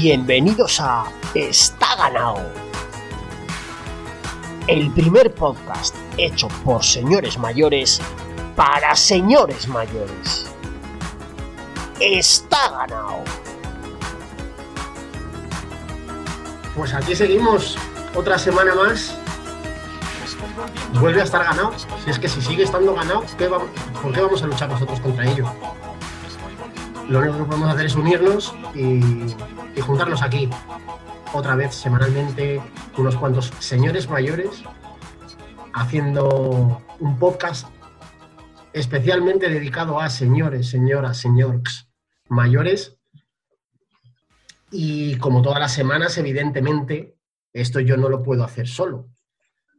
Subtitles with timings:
[0.00, 2.52] Bienvenidos a Está ganado.
[4.68, 8.00] El primer podcast hecho por señores mayores
[8.54, 10.46] para señores mayores.
[11.98, 13.24] Está ganado.
[16.76, 17.76] Pues aquí seguimos
[18.14, 19.16] otra semana más.
[21.00, 21.72] Vuelve a estar ganado.
[22.04, 25.00] Si es que si sigue estando ganado, ¿qué vamos- ¿por qué vamos a luchar nosotros
[25.00, 25.44] contra ello?
[27.08, 29.00] Lo único que podemos hacer es unirnos y,
[29.78, 30.50] y juntarnos aquí
[31.32, 32.60] otra vez semanalmente
[32.96, 34.64] unos cuantos señores mayores
[35.72, 37.68] haciendo un podcast
[38.72, 41.88] especialmente dedicado a señores, señoras, señores
[42.28, 42.98] mayores
[44.72, 47.16] y como todas las semanas, evidentemente,
[47.52, 49.08] esto yo no lo puedo hacer solo.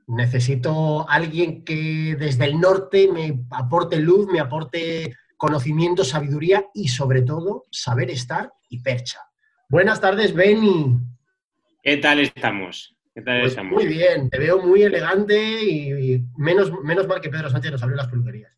[0.08, 7.22] Necesito alguien que desde el norte me aporte luz, me aporte conocimiento, sabiduría y sobre
[7.22, 9.29] todo saber estar y percha.
[9.70, 10.98] Buenas tardes, Benny.
[11.84, 12.96] ¿Qué tal estamos?
[13.14, 13.74] ¿Qué tal Pues estamos?
[13.74, 17.98] muy bien, te veo muy elegante y, menos, menos mal que Pedro Sánchez nos abrió
[17.98, 18.52] las peluquerías.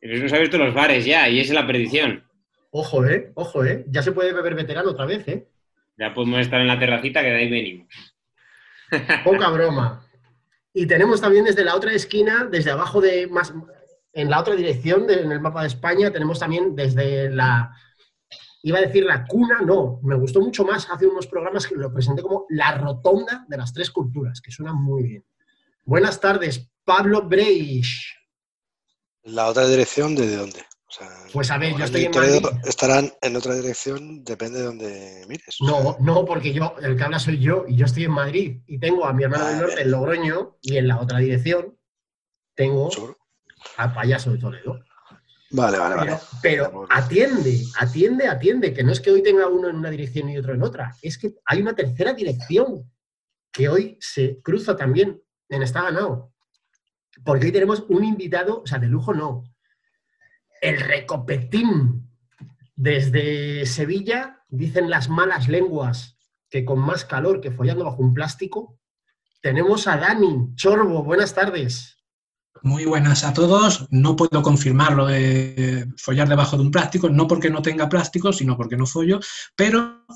[0.00, 2.24] Pero nos ha abierto los bares ya y esa es la perdición.
[2.70, 3.32] Ojo, ¿eh?
[3.34, 3.84] Ojo, ¿eh?
[3.88, 5.48] Ya se puede beber veterano otra vez, ¿eh?
[5.96, 7.88] Ya podemos estar en la terracita que de ahí venimos.
[9.24, 10.06] Poca broma.
[10.74, 13.54] Y tenemos también desde la otra esquina, desde abajo de más,
[14.12, 17.74] en la otra dirección, de- en el mapa de España, tenemos también desde la,
[18.66, 21.92] iba a decir la cuna, no, me gustó mucho más hace unos programas que lo
[21.92, 25.24] presenté como la rotonda de las tres culturas, que suena muy bien.
[25.84, 28.14] Buenas tardes, Pablo Breish.
[29.24, 30.60] La otra dirección, ¿desde dónde?
[30.86, 32.46] O sea, Pues a ver, yo estoy en Madrid.
[32.64, 35.56] estarán en otra dirección, depende de dónde mires.
[35.60, 38.78] No, no, porque yo, el que habla soy yo y yo estoy en Madrid y
[38.78, 39.86] tengo a mi hermano del Ah, norte bien.
[39.86, 41.76] en Logroño y en la otra dirección
[42.54, 43.18] tengo seguro.
[43.76, 44.80] al payaso de Toledo.
[45.54, 46.18] Vale, vale, vale.
[46.42, 50.36] Pero, atiende, atiende, atiende, que no es que hoy tenga uno en una dirección y
[50.36, 52.90] otro en otra, es que hay una tercera dirección
[53.52, 56.32] que hoy se cruza también en Está Ganado.
[57.24, 59.44] Porque hoy tenemos un invitado, o sea, de lujo no,
[60.60, 62.10] el Recopetín.
[62.74, 66.18] Desde Sevilla dicen las malas lenguas
[66.50, 68.80] que con más calor que follando bajo un plástico.
[69.40, 72.03] Tenemos a Dani Chorbo, buenas tardes.
[72.64, 73.86] Muy buenas a todos.
[73.90, 78.32] No puedo confirmar lo de follar debajo de un plástico, no porque no tenga plástico,
[78.32, 79.20] sino porque no follo,
[79.54, 80.06] pero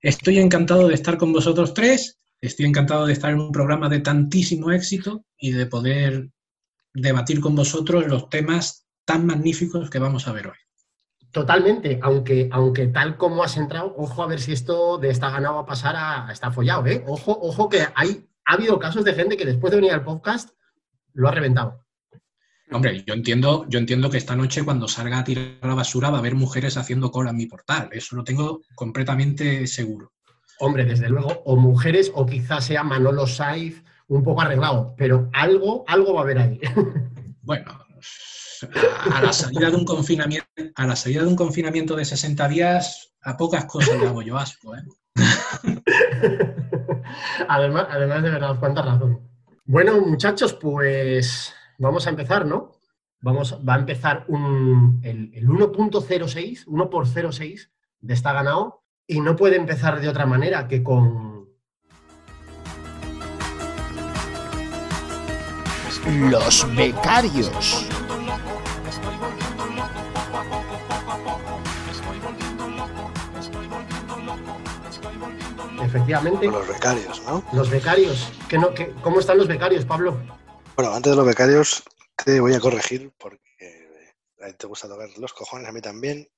[0.00, 4.00] estoy encantado de estar con vosotros tres, estoy encantado de estar en un programa de
[4.00, 6.30] tantísimo éxito y de poder
[6.92, 10.58] debatir con vosotros los temas tan magníficos que vamos a ver hoy.
[11.30, 15.60] Totalmente, aunque, aunque tal como has entrado, ojo a ver si esto de está ganado
[15.60, 17.04] a pasar a, a está follado, ¿eh?
[17.06, 20.50] Ojo, ojo que hay, ha habido casos de gente que después de venir al podcast
[21.20, 21.84] lo ha reventado.
[22.72, 26.16] Hombre, yo entiendo, yo entiendo que esta noche cuando salga a tirar la basura va
[26.16, 30.12] a haber mujeres haciendo cola en mi portal, eso lo tengo completamente seguro.
[30.60, 35.84] Hombre, desde luego, o mujeres, o quizás sea Manolo Saiz un poco arreglado, pero algo,
[35.88, 36.60] algo va a haber ahí.
[37.42, 37.72] Bueno,
[39.12, 43.14] a, la salida de un confinamiento, a la salida de un confinamiento de 60 días,
[43.22, 44.82] a pocas cosas le hago yo asco, ¿eh?
[47.48, 49.29] además, además, de verdad, cuánta razón.
[49.70, 52.72] Bueno, muchachos, pues vamos a empezar, ¿no?
[53.20, 57.70] Vamos, va a empezar un, el, el 1.06, 1 por 06
[58.00, 61.48] de está ganado, y no puede empezar de otra manera que con
[66.28, 67.88] Los becarios.
[75.90, 77.44] Efectivamente Con los becarios, ¿no?
[77.52, 78.28] los becarios.
[78.48, 80.18] ¿Qué no, qué- ¿Cómo están los becarios, Pablo?
[80.76, 81.82] Bueno, antes de los becarios,
[82.24, 83.40] te voy a corregir porque
[84.42, 86.28] a ti te gusta tocar los cojones, a mí también.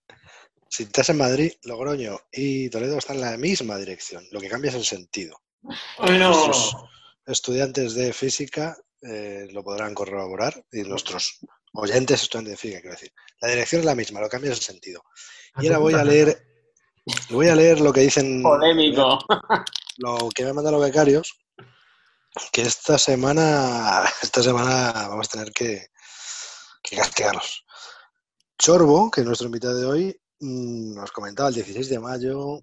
[0.69, 4.27] Si estás en Madrid, Logroño y Toledo están en la misma dirección.
[4.33, 5.37] Lo que cambia es el sentido.
[5.99, 6.75] Bueno, Nuestros
[7.27, 11.39] estudiantes de física eh, lo podrán corroborar y nuestros
[11.75, 13.13] oyentes estudiantes de física, quiero decir.
[13.41, 15.05] La dirección es la misma, lo que cambia es el sentido.
[15.61, 16.43] Y ahora voy a leer,
[17.31, 19.19] voy a leer lo que dicen polémico.
[19.99, 21.39] lo que me han mandado los becarios,
[22.53, 25.87] que esta semana, esta semana vamos a tener que,
[26.83, 27.65] que castigarlos.
[28.59, 32.61] Chorbo, que es nuestro invitado de hoy, mm, nos comentaba el 16 de mayo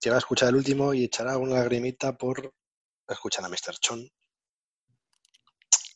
[0.00, 2.52] que va a escuchar el último y echará una lagrimita por
[3.08, 3.78] escuchar a Mr.
[3.80, 4.08] Chon.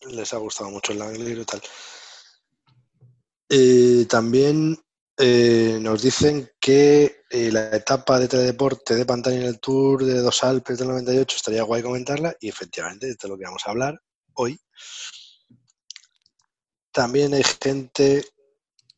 [0.08, 1.62] Les ha gustado mucho el libro y tal.
[3.48, 4.82] Eh, también
[5.24, 10.19] eh, nos dicen que eh, la etapa de teledeporte de pantalla en el Tour de
[10.19, 13.70] dos Alpes del 98 estaría guay comentarla y efectivamente de todo lo que vamos a
[13.70, 14.02] hablar
[14.34, 14.58] hoy.
[16.90, 18.24] También hay gente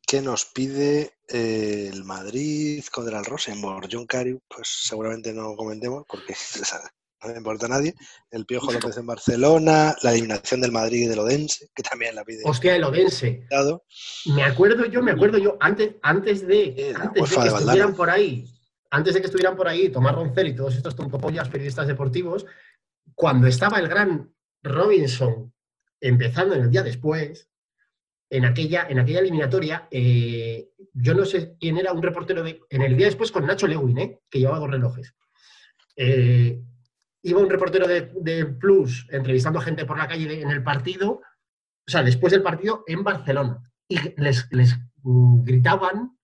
[0.07, 3.87] que nos pide eh, el Madrid contra el Rosenborg.
[3.93, 6.35] John Cari, pues seguramente no comentemos porque
[7.25, 7.95] no le importa a nadie.
[8.31, 12.25] El Piojo López en Barcelona, la eliminación del Madrid y del Odense, que también la
[12.25, 12.43] pide.
[12.45, 13.47] Hostia, el Odense.
[14.35, 18.47] Me acuerdo yo, me acuerdo yo, antes, antes de, antes de que estuvieran por ahí,
[18.91, 22.47] antes de que estuvieran por ahí Tomás Roncel y todos estos tontopollas periodistas deportivos,
[23.15, 24.33] cuando estaba el gran
[24.63, 25.53] Robinson
[26.01, 27.49] empezando en el día después,
[28.31, 32.83] en aquella, en aquella eliminatoria, eh, yo no sé quién era un reportero de, en
[32.83, 35.15] el día después con Nacho Lewin, eh, que llevaba dos relojes.
[35.97, 36.61] Eh,
[37.25, 41.23] iba un reportero de, Plus entrevistando a gente por la calle en el partido,
[41.87, 44.49] o sea, después del partido en Barcelona, y les,
[45.03, 46.17] gritaban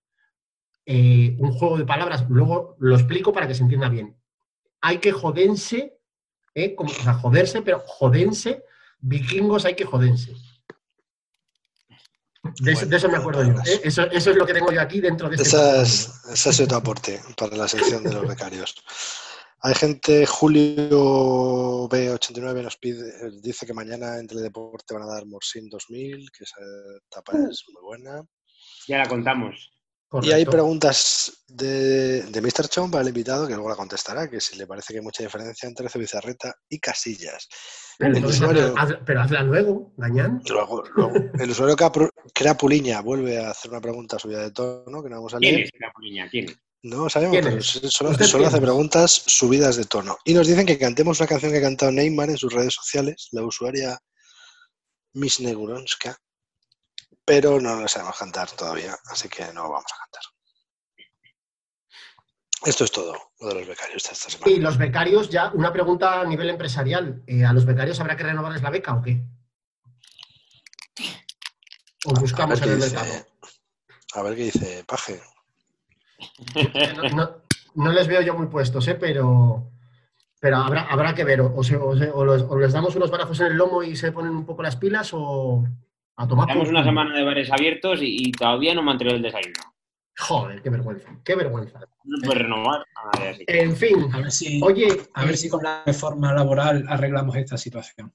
[0.87, 4.17] un juego de palabras, luego lo explico para que se entienda bien.
[4.81, 5.97] Hay que jodense,
[6.75, 8.63] como, o sea, joderse, pero jodense,
[8.99, 10.35] vikingos hay que jodense.
[12.59, 13.51] De, eso, me acuerdo yo.
[13.51, 13.81] ¿eh?
[13.83, 15.47] Eso, es lo que tengo yo aquí dentro de este.
[15.47, 18.75] ese es tu aporte para la sección de los becarios.
[19.63, 25.69] Hay gente, Julio B89 nos pide, dice que mañana en Teledeporte van a dar Morsin
[25.69, 26.61] 2000, que esa
[27.07, 27.49] etapa uh.
[27.49, 28.23] es muy buena.
[28.87, 29.71] Ya la contamos.
[30.23, 32.67] Y hay preguntas de, de Mr.
[32.67, 35.23] Chom para el invitado, que luego la contestará, que si le parece que hay mucha
[35.23, 37.47] diferencia entre Cebizarreta y Casillas.
[37.97, 40.41] Pero, usuario, hazla, luego, Gañán.
[40.49, 40.83] Luego,
[41.39, 45.17] El usuario que crea Puliña vuelve a hacer una pregunta subida de tono, que no
[45.17, 45.53] vamos a leer.
[45.53, 46.29] ¿Quién es Crea Puliña?
[46.29, 46.47] ¿Quién
[46.83, 50.17] No sabemos, pero solo, hace preguntas subidas de tono.
[50.25, 53.27] Y nos dicen que cantemos una canción que ha cantado Neymar en sus redes sociales,
[53.31, 53.99] la usuaria
[55.13, 56.17] Miss Neguronska
[57.25, 60.21] pero no lo sabemos cantar todavía, así que no vamos a cantar.
[62.63, 64.51] Esto es todo lo de los becarios esta semana.
[64.51, 67.23] Y los becarios, ya, una pregunta a nivel empresarial.
[67.25, 69.23] Eh, ¿A los becarios habrá que renovarles la beca o qué?
[72.05, 73.27] ¿O buscamos en el mercado?
[74.13, 75.21] A ver qué dice Paje.
[77.73, 78.95] No, les veo yo muy puestos, ¿eh?
[78.95, 79.71] pero,
[80.41, 81.39] pero habrá, habrá que ver.
[81.39, 84.75] O, o les damos unos barazos en el lomo y se ponen un poco las
[84.75, 85.63] pilas o,
[86.21, 89.59] Estamos una semana de bares abiertos y, todavía no me han traído el desayuno.
[90.17, 91.79] Joder, qué vergüenza, qué vergüenza.
[92.03, 92.85] No puede renovar.
[93.47, 97.57] En fin, a ver si, oye, a ver si con la reforma laboral arreglamos esta
[97.57, 98.13] situación.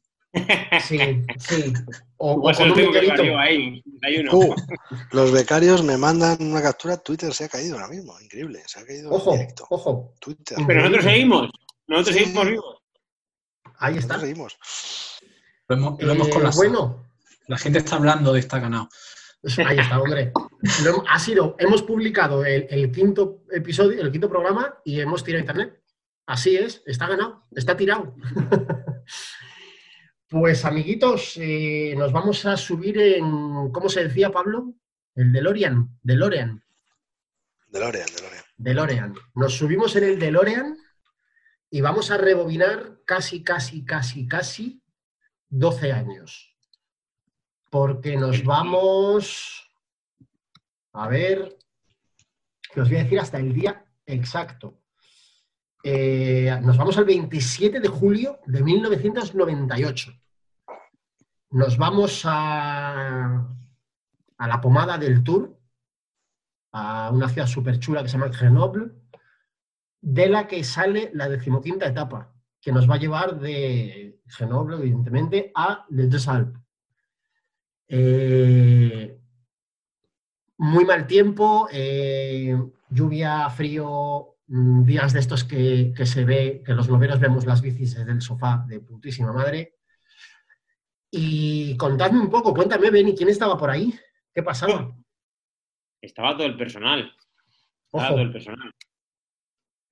[0.87, 0.99] Sí,
[1.38, 1.73] sí.
[2.19, 3.82] O, pues con un ahí,
[4.32, 4.55] uh,
[5.12, 8.87] los becarios me mandan una captura, Twitter se ha caído ahora mismo, increíble, se ha
[8.87, 9.37] caído ojo,
[9.70, 10.58] Ojo, Twitter.
[10.67, 11.50] Pero nosotros seguimos,
[11.87, 12.76] nosotros seguimos vivos.
[13.78, 14.19] Ahí está.
[14.19, 14.58] seguimos.
[15.69, 17.06] Lo hemos, lo hemos eh, Bueno,
[17.49, 18.88] la gente está hablando de esta ganado.
[19.64, 20.32] Ahí está, hombre.
[21.08, 25.82] ha sido, hemos publicado el, quinto episodio, el quinto programa y hemos tirado internet.
[26.26, 28.14] Así es, está ganado, está tirado.
[30.28, 34.75] Pues, amiguitos, eh, nos vamos a subir en, ¿cómo se decía, Pablo?
[35.14, 36.62] El DeLorean, DeLorean.
[37.69, 38.44] DeLorean, DeLorean.
[38.56, 39.14] DeLorean.
[39.34, 40.76] Nos subimos en el DeLorean
[41.70, 44.82] y vamos a rebobinar casi, casi, casi, casi
[45.49, 46.56] 12 años
[47.70, 49.70] porque nos vamos,
[50.93, 51.58] a ver,
[52.73, 54.81] que os voy a decir hasta el día exacto.
[55.88, 60.12] Eh, nos vamos al 27 de julio de 1998.
[61.50, 63.46] Nos vamos a,
[64.37, 65.56] a la pomada del Tour,
[66.72, 68.90] a una ciudad súper chula que se llama Grenoble,
[70.00, 75.52] de la que sale la decimoquinta etapa, que nos va a llevar de Grenoble, evidentemente,
[75.54, 76.61] a Les Alpes.
[77.87, 79.20] Eh,
[80.58, 82.58] muy mal tiempo, eh,
[82.90, 88.12] lluvia, frío, días de estos que, se ve, que los noveros vemos las bicis desde
[88.12, 89.74] el sofá de putísima madre.
[91.10, 93.94] Y contadme un poco, cuéntame, Benny, ¿quién estaba por ahí?
[94.34, 94.94] ¿Qué pasaba?
[96.00, 97.14] Estaba todo el personal.
[97.86, 98.72] Estaba todo el personal.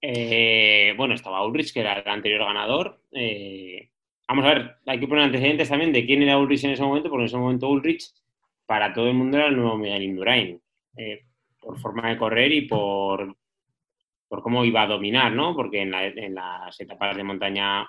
[0.01, 3.01] Eh, bueno, estaba Ulrich, que era el anterior ganador.
[4.29, 7.09] Vamos a ver, hay que poner antecedentes también de quién era Ulrich en ese momento,
[7.09, 8.13] porque en ese momento Ulrich
[8.67, 10.61] para todo el mundo era el nuevo Miguel Indurain,
[10.97, 11.27] eh,
[11.61, 13.37] por forma de correr y por,
[14.35, 15.55] por cómo iba a dominar, ¿no?
[15.55, 15.93] Porque en,
[16.35, 17.89] las etapas de montaña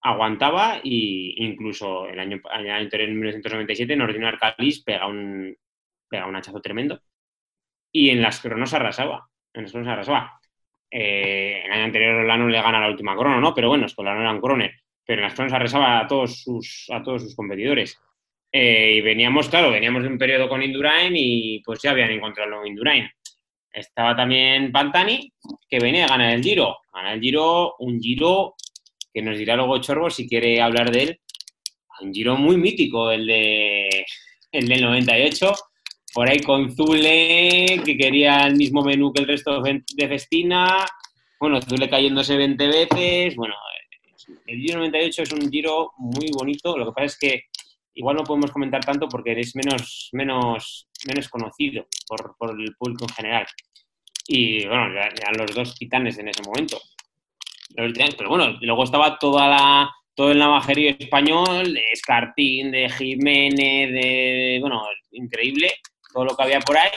[0.00, 5.56] aguantaba e incluso el año, el anterior, en 1997, Nordino Arcalis pega un,
[6.08, 7.00] pega un hachazo tremendo
[7.90, 10.40] y en las cronos arrasaba, en las cronos arrasaba.
[10.88, 13.52] Eh, el año anterior Olano le gana la última crono, ¿no?
[13.52, 14.72] Pero bueno, es que Olano era un croner
[15.08, 17.98] pero en las cronos arrasaba a todos sus, a todos sus competidores.
[18.52, 22.66] Eh, y veníamos, claro, veníamos de un periodo con Indurain y pues ya habían encontrado
[22.66, 23.08] Indurain.
[23.72, 25.32] Estaba también Pantani,
[25.68, 26.78] que venía a ganar el Giro.
[26.92, 28.54] Ganar el Giro, un Giro
[29.12, 31.20] que nos dirá luego Chorbo si quiere hablar de él.
[32.00, 33.88] Un Giro muy mítico, el, de,
[34.52, 35.54] el del 98,
[36.14, 40.86] por ahí con Zule, que quería el mismo menú que el resto de Festina.
[41.40, 43.36] Bueno, Zule cayéndose 20 veces.
[43.36, 43.54] Bueno,
[44.46, 46.76] el Giro 98 es un giro muy bonito.
[46.76, 47.42] Lo que pasa es que
[47.94, 53.04] igual no podemos comentar tanto porque es menos, menos, menos conocido por, por el público
[53.04, 53.46] en general.
[54.26, 56.80] Y bueno, eran los dos titanes en ese momento.
[57.74, 64.58] Pero bueno, luego estaba toda la, todo el navajerío español, de Escartín, de Jiménez, de.
[64.60, 65.74] Bueno, increíble
[66.12, 66.90] todo lo que había por ahí.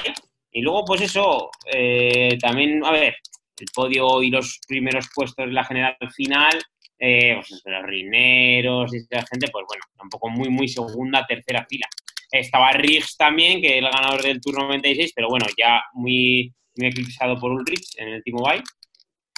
[0.52, 3.16] Y luego, pues eso, eh, también, a ver,
[3.60, 6.62] el podio y los primeros puestos de la general final,
[7.04, 11.88] eh, pues los rineros y esa gente, pues bueno, tampoco muy, muy segunda, tercera fila.
[12.32, 16.88] Estaba Riggs también, que es el ganador del Tour 96, pero bueno, ya muy, muy
[16.88, 18.62] eclipsado por Ulrich en el T-Mobile.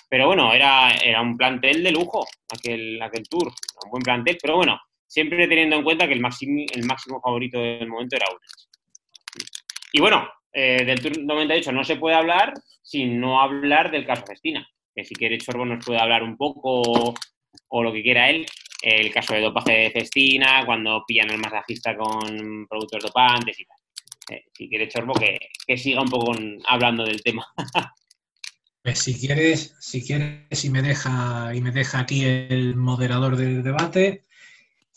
[0.10, 4.58] Pero bueno, era, era un plantel de lujo aquel, aquel Tour, un buen plantel, pero
[4.58, 9.50] bueno, siempre teniendo en cuenta que el máximo, el máximo favorito del momento era Ulrich.
[9.94, 14.26] Y bueno, eh, del Tour 98 no se puede hablar sin no hablar del caso
[14.26, 17.14] Festina, que si quiere Chorbo nos puede hablar un poco
[17.70, 18.46] o, lo que quiera él.
[18.82, 23.78] El caso de dopaje de Festina, cuando pillan al masajista con productos dopantes y tal.
[24.30, 26.34] Eh, si quiere Chorbo, que, que siga un poco
[26.68, 27.46] hablando del tema.
[28.84, 33.64] Pues si quieres, si quieres y me deja y me deja aquí el moderador del
[33.64, 34.26] debate,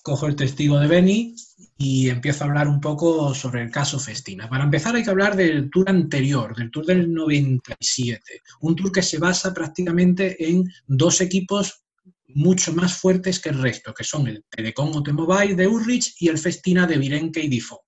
[0.03, 1.37] cojo el testigo de Beni
[1.79, 4.49] y empiezo a hablar un poco sobre el caso Festina.
[4.49, 9.03] Para empezar hay que hablar del tour anterior, del tour del 97, un tour que
[9.03, 11.85] se basa prácticamente en dos equipos
[12.29, 16.39] mucho más fuertes que el resto, que son el Telecom Automobile de Ulrich y el
[16.39, 17.85] Festina de Virenque y Difo.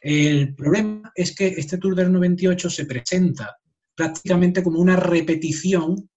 [0.00, 3.56] El problema es que este Tour del 98 se presenta
[3.94, 6.08] prácticamente como una repetición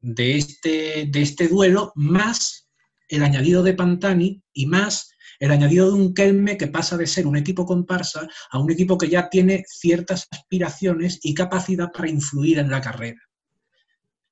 [0.00, 2.68] de este, de este duelo, más
[3.08, 5.10] el añadido de Pantani y más
[5.40, 8.96] el añadido de un Kelme que pasa de ser un equipo comparsa a un equipo
[8.96, 13.20] que ya tiene ciertas aspiraciones y capacidad para influir en la carrera.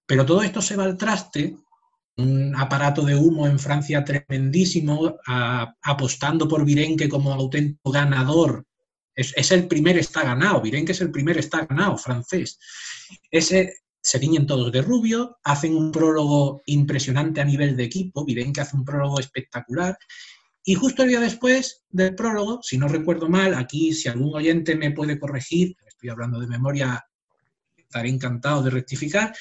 [0.06, 1.56] Pero todo esto se va al traste,
[2.16, 5.16] un aparato de humo en Francia tremendísimo,
[5.82, 8.64] apostando por Virenque como auténtico ganador
[9.14, 12.58] es, el primer está ganado, miren que es el primer está ganado francés.
[13.30, 18.52] Ese, se tiñen todos de rubio, hacen un prólogo impresionante a nivel de equipo, miren
[18.52, 19.96] que hace un prólogo espectacular.
[20.64, 24.76] Y justo el día después del prólogo, si no recuerdo mal, aquí si algún oyente
[24.76, 27.04] me puede corregir, estoy hablando de memoria,
[27.76, 29.34] estaré encantado de rectificar,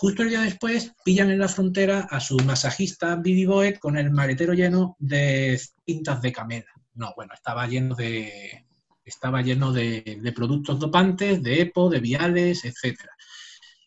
[0.00, 4.10] justo el día después pillan en la frontera a su masajista Billy Boet con el
[4.10, 6.72] maletero lleno de cintas de camela.
[6.94, 8.64] No, bueno, estaba lleno de,
[9.04, 12.98] estaba lleno de, productos dopantes, de EPO, de viales, etc.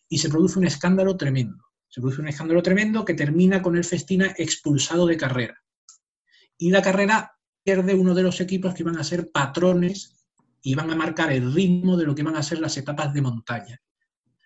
[0.08, 1.66] Y se produce un escándalo tremendo.
[1.88, 5.64] Se produce un escándalo tremendo que termina con el Festina expulsado de carrera.
[6.60, 7.32] Y la carrera
[7.64, 10.28] pierde uno de los equipos que iban a ser patrones
[10.62, 13.22] y van a marcar el ritmo de lo que van a ser las etapas de
[13.24, 13.82] montaña.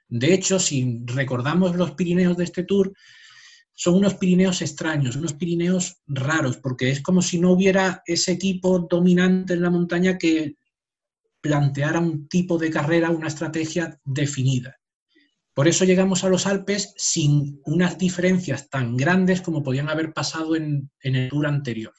[0.09, 2.93] De hecho, si recordamos los Pirineos de este tour,
[3.73, 8.79] son unos Pirineos extraños, unos Pirineos raros, porque es como si no hubiera ese equipo
[8.89, 10.55] dominante en la montaña que
[11.41, 14.77] planteara un tipo de carrera, una estrategia definida.
[15.53, 20.55] Por eso llegamos a los Alpes sin unas diferencias tan grandes como podían haber pasado
[20.55, 21.93] en, el tour anterior.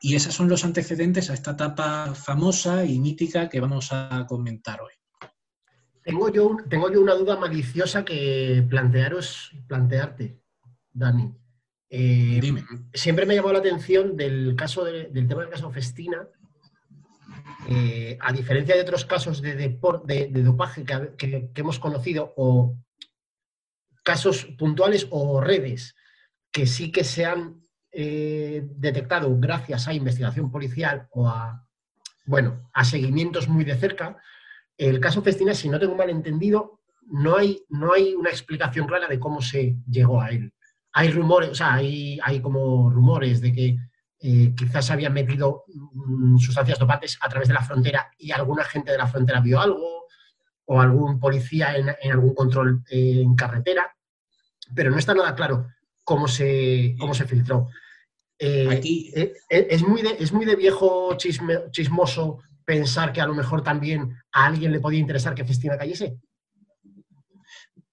[0.00, 4.80] Y esos son los antecedentes a esta etapa famosa y mítica que vamos a comentar
[4.80, 4.92] hoy.
[6.08, 10.40] Tengo yo, tengo yo una duda maliciosa que plantearos, plantearte,
[10.90, 11.34] Dani.
[11.90, 12.64] Eh, Dime.
[12.94, 16.26] Siempre me llamó la atención del, caso del tema del caso Festina,
[17.68, 22.74] eh, a diferencia de otros casos de, de, dopaje que, hemos conocido o
[24.02, 25.94] casos puntuales o redes
[26.50, 27.60] que sí que se han
[27.92, 31.68] eh, detectado gracias a investigación policial o a,
[32.24, 34.16] bueno, a seguimientos muy de cerca,
[34.78, 36.80] el caso Festina, si no tengo mal entendido,
[37.10, 40.52] no hay, no hay una explicación clara de cómo se llegó a él.
[40.92, 43.76] Hay rumores, o sea, hay, hay como rumores de que
[44.20, 48.92] eh, quizás habían metido mm, sustancias dopantes a través de la frontera y alguna gente
[48.92, 50.06] de la frontera vio algo,
[50.66, 53.90] o algún policía en, algún control eh, en carretera,
[54.74, 55.66] pero no está nada claro
[56.04, 57.68] cómo se, cómo se filtró.
[58.38, 59.12] Eh, Aquí...
[59.48, 64.44] es, muy de, es muy de viejo chismoso pensar que a lo mejor también a
[64.44, 66.18] alguien le podía interesar que Festina cayese.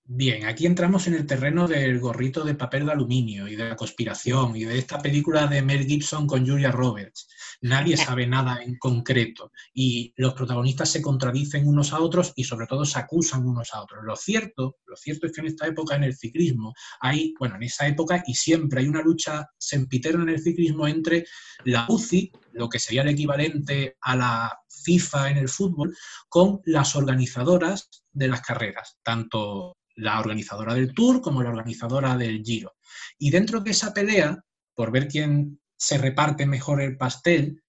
[0.08, 3.76] Bien, aquí entramos en el terreno del gorrito de papel de aluminio y de la
[3.76, 7.28] conspiración y de esta película de Mel Gibson con Julia Roberts.
[7.62, 12.68] Nadie sabe nada en concreto y los protagonistas se contradicen unos a otros y sobre
[12.68, 14.04] todo se acusan unos a otros.
[14.04, 17.64] Lo cierto, lo cierto es que en esta época en el ciclismo hay, bueno, en
[17.64, 21.26] esa época y siempre hay una lucha sempiterna en el ciclismo entre
[21.64, 25.98] la UCI, lo que sería el equivalente a la FIFA en el fútbol,
[26.30, 32.44] con las organizadoras de las carreras, tanto la organizadora del Tour como la organizadora del
[32.44, 32.76] Giro.
[33.18, 37.64] Y dentro de esa pelea, por ver quién se reparte mejor el pastel,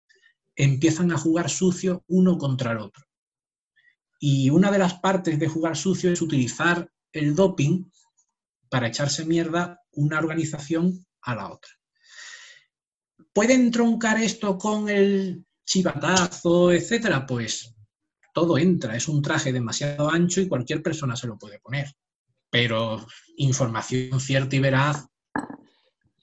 [0.54, 3.04] empiezan a jugar sucio uno contra el otro.
[4.18, 7.85] Y una de las partes de jugar sucio es utilizar el doping
[8.68, 11.71] para echarse mierda una organización a la otra.
[13.33, 17.26] ¿Pueden troncar esto con el chivatazo, etcétera?
[17.26, 17.75] Pues
[18.33, 21.95] todo entra, es un traje demasiado ancho y cualquier persona se lo puede poner
[22.50, 25.06] pero información cierta y veraz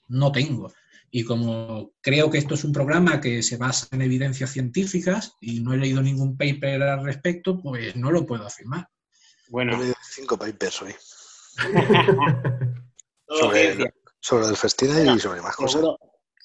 [0.08, 0.72] no tengo.
[1.10, 5.60] Y como creo que esto es un programa que se basa en evidencias científicas y
[5.60, 8.88] no he leído ningún paper al respecto, pues no lo puedo afirmar.
[9.48, 9.76] Bueno.
[9.76, 10.94] He leído cinco papers hoy.
[13.28, 15.82] sobre, el festina y sobre más cosas.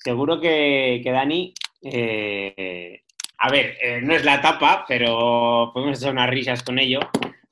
[0.03, 3.01] Seguro, que, Dani, eh,
[3.39, 6.99] a ver, eh, no es la tapa, pero podemos hacer unas risas con ello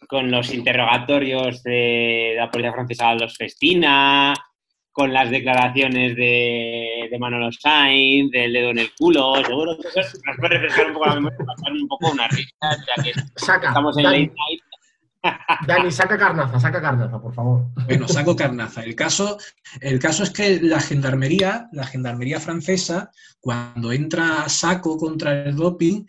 [0.07, 4.33] con los interrogatorios de la policía francesa a los Festina,
[4.97, 10.17] con las declaraciones de, de, Manolo Sainz, del dedo en el culo, seguro que eso
[10.25, 13.67] nos puede refrescar un poco la memoria, pasar un poco una risa, ya que saca,
[13.67, 14.61] estamos en Dani, late night.
[15.67, 17.65] Dani, saca carnaza, saca carnaza, por favor.
[17.85, 18.83] Bueno, saco carnaza.
[18.83, 19.37] El caso,
[19.81, 25.55] el caso es que la gendarmería, la gendarmería francesa, cuando entra a saco contra el
[25.55, 26.05] doping,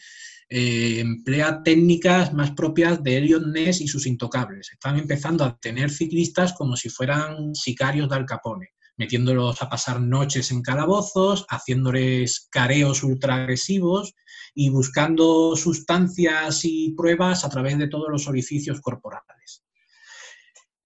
[0.51, 4.71] eh, emplea técnicas más propias de Elliot Ness y sus intocables.
[4.73, 10.01] Están empezando a tener ciclistas como si fueran sicarios de Al Capone, metiéndolos a pasar
[10.01, 14.15] noches en calabozos, haciéndoles careos ultraagresivos
[14.55, 19.63] y buscando sustancias y pruebas a través de todos los orificios corporales.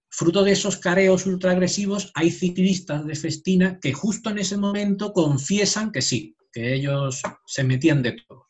[0.09, 5.91] Fruto de esos careos ultraagresivos, hay ciclistas de Festina que justo en ese momento confiesan
[5.91, 8.45] que sí, que ellos se metían de todo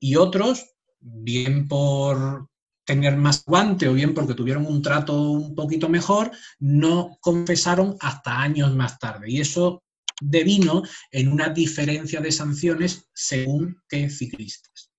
[0.00, 2.48] y otros, bien por
[2.84, 8.40] tener más guante o bien porque tuvieron un trato un poquito mejor, no confesaron hasta
[8.40, 9.30] años más tarde.
[9.30, 9.84] Y eso
[10.20, 10.82] devino
[11.12, 14.90] en una diferencia de sanciones según qué ciclistas.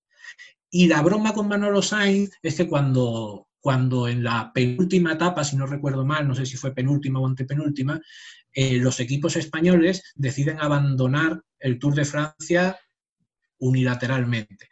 [0.70, 5.58] Y la broma con Manolo Sainz es que cuando, cuando en la penúltima etapa, si
[5.58, 8.00] no recuerdo mal, no sé si fue penúltima o antepenúltima,
[8.54, 12.80] eh, los equipos españoles deciden abandonar el Tour de Francia
[13.62, 14.70] unilateralmente.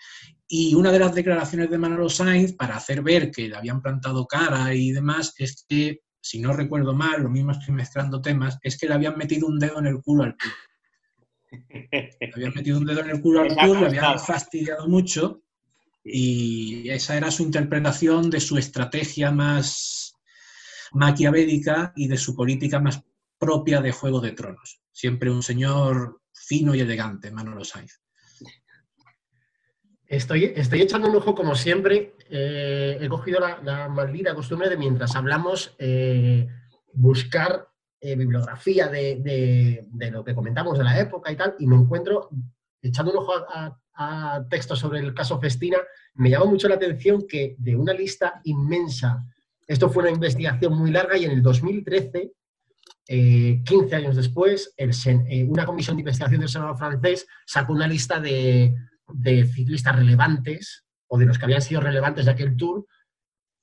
[0.47, 4.25] Y una de las declaraciones de Manolo Sainz, para hacer ver que le habían plantado
[4.25, 8.77] cara y demás, es que, si no recuerdo mal, lo mismo estoy mezclando temas, es
[8.77, 10.53] que le habían metido un dedo en el culo al club.
[11.91, 15.43] Le habían metido un dedo en el culo al club, le habían fastidiado mucho
[16.03, 20.13] y esa era su interpretación de su estrategia más
[20.93, 23.03] maquiavélica y de su política más
[23.37, 24.81] propia de Juego de Tronos.
[24.91, 27.99] Siempre un señor fino y elegante, Manolo Sainz.
[30.09, 32.15] Estoy, echando un ojo como siempre.
[32.31, 36.47] Eh, he cogido la, maldita costumbre de mientras hablamos eh,
[36.93, 37.67] buscar
[38.01, 42.29] eh, bibliografía de, lo que comentamos de la época y tal, y me encuentro
[42.81, 43.77] echando un ojo a,
[44.49, 45.77] textos sobre el caso Festina.
[46.15, 49.23] Me llama mucho la atención que de una lista inmensa,
[49.67, 52.31] esto fue una investigación muy larga y en el 2013
[53.05, 54.73] 15 años después,
[55.47, 58.73] una comisión de investigación del Senado francés sacó una lista de
[59.13, 62.85] de ciclistas relevantes o de los que habían sido relevantes de aquel tour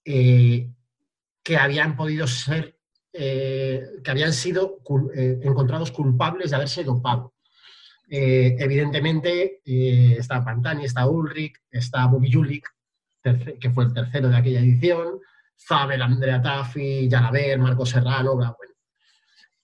[0.04, 0.70] eh,
[1.42, 2.78] que habían podido ser,
[3.12, 4.78] eh, que habían sido
[5.14, 7.34] eh, encontrados culpables de haberse dopado.
[8.08, 12.68] evidentemente está Pantani, está Ulrich, está Bobby Julik,
[13.60, 15.20] que fue el tercero de aquella edición,
[15.56, 18.74] Zabel, Andrea Taffi, Jalabert, Marco Serrano, bueno.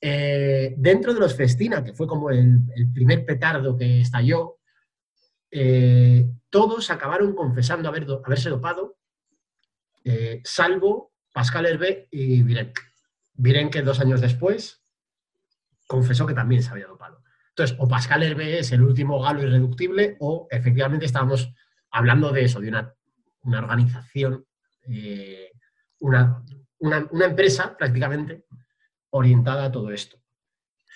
[0.00, 4.58] dentro de los Festina, que fue como el primer petardo que estalló,
[5.54, 8.96] eh, todos acabaron confesando haber haberse dopado,
[10.02, 12.80] eh, salvo Pascal Hervé y Virenque.
[13.34, 14.82] Virenque dos años después
[15.86, 17.22] confesó que también se había dopado.
[17.50, 21.52] Entonces, o Pascal Hervé es el último galo irreductible o efectivamente estábamos
[21.90, 22.94] hablando de eso, de una,
[23.58, 24.46] organización,
[24.88, 25.52] eh,
[25.98, 26.42] una,
[26.80, 28.46] empresa prácticamente
[29.10, 30.21] orientada a todo esto.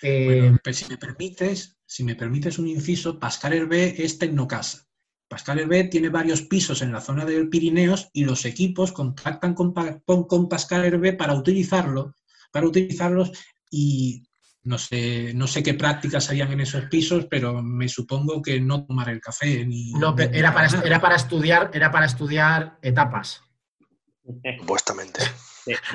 [0.01, 4.87] Bueno, pues si me permites, si me permites un inciso, Pascal Hervé es Tecnocasa.
[5.27, 9.73] Pascal Hervé tiene varios pisos en la zona del Pirineos y los equipos contactan con,
[10.03, 12.13] con, Pascal Hervé para utilizarlo,
[12.51, 13.31] para utilizarlos
[13.69, 14.23] y
[14.63, 18.85] no sé, no sé qué prácticas harían en esos pisos, pero me supongo que no
[18.85, 19.91] tomar el café ni.
[19.93, 23.41] No, era, para, era para estudiar, era para estudiar etapas.
[24.59, 25.21] Supuestamente.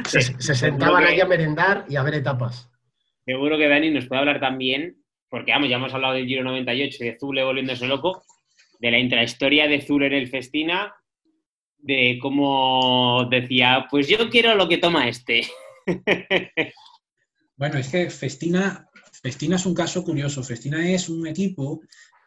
[0.07, 2.69] Se, sentaban aquí a merendar y a ver etapas.
[3.25, 4.97] Seguro que Dani nos puede hablar también,
[5.29, 8.25] porque vamos, ya hemos hablado del Giro 98 y de Zule volviéndose loco,
[8.81, 10.95] de la intrahistoria de Zule en el Festina,
[11.79, 15.47] de cómo decía, pues yo quiero lo que toma este.
[17.55, 18.89] Bueno, es que Festina,
[19.23, 20.43] Festina es un caso curioso.
[20.43, 21.81] Festina es un equipo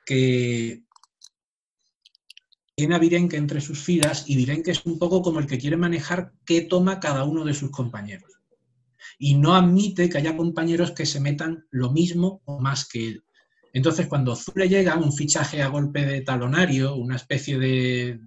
[0.06, 0.84] que
[2.76, 5.76] tiene a Virenque entre sus filas y Virenque es un poco como el que quiere
[5.76, 8.35] manejar qué toma cada uno de sus compañeros.
[9.18, 13.24] Y no admite que haya compañeros que se metan lo mismo o más que él.
[13.74, 18.22] Entonces, cuando Zule llega, un fichaje a golpe de talonario, una especie de,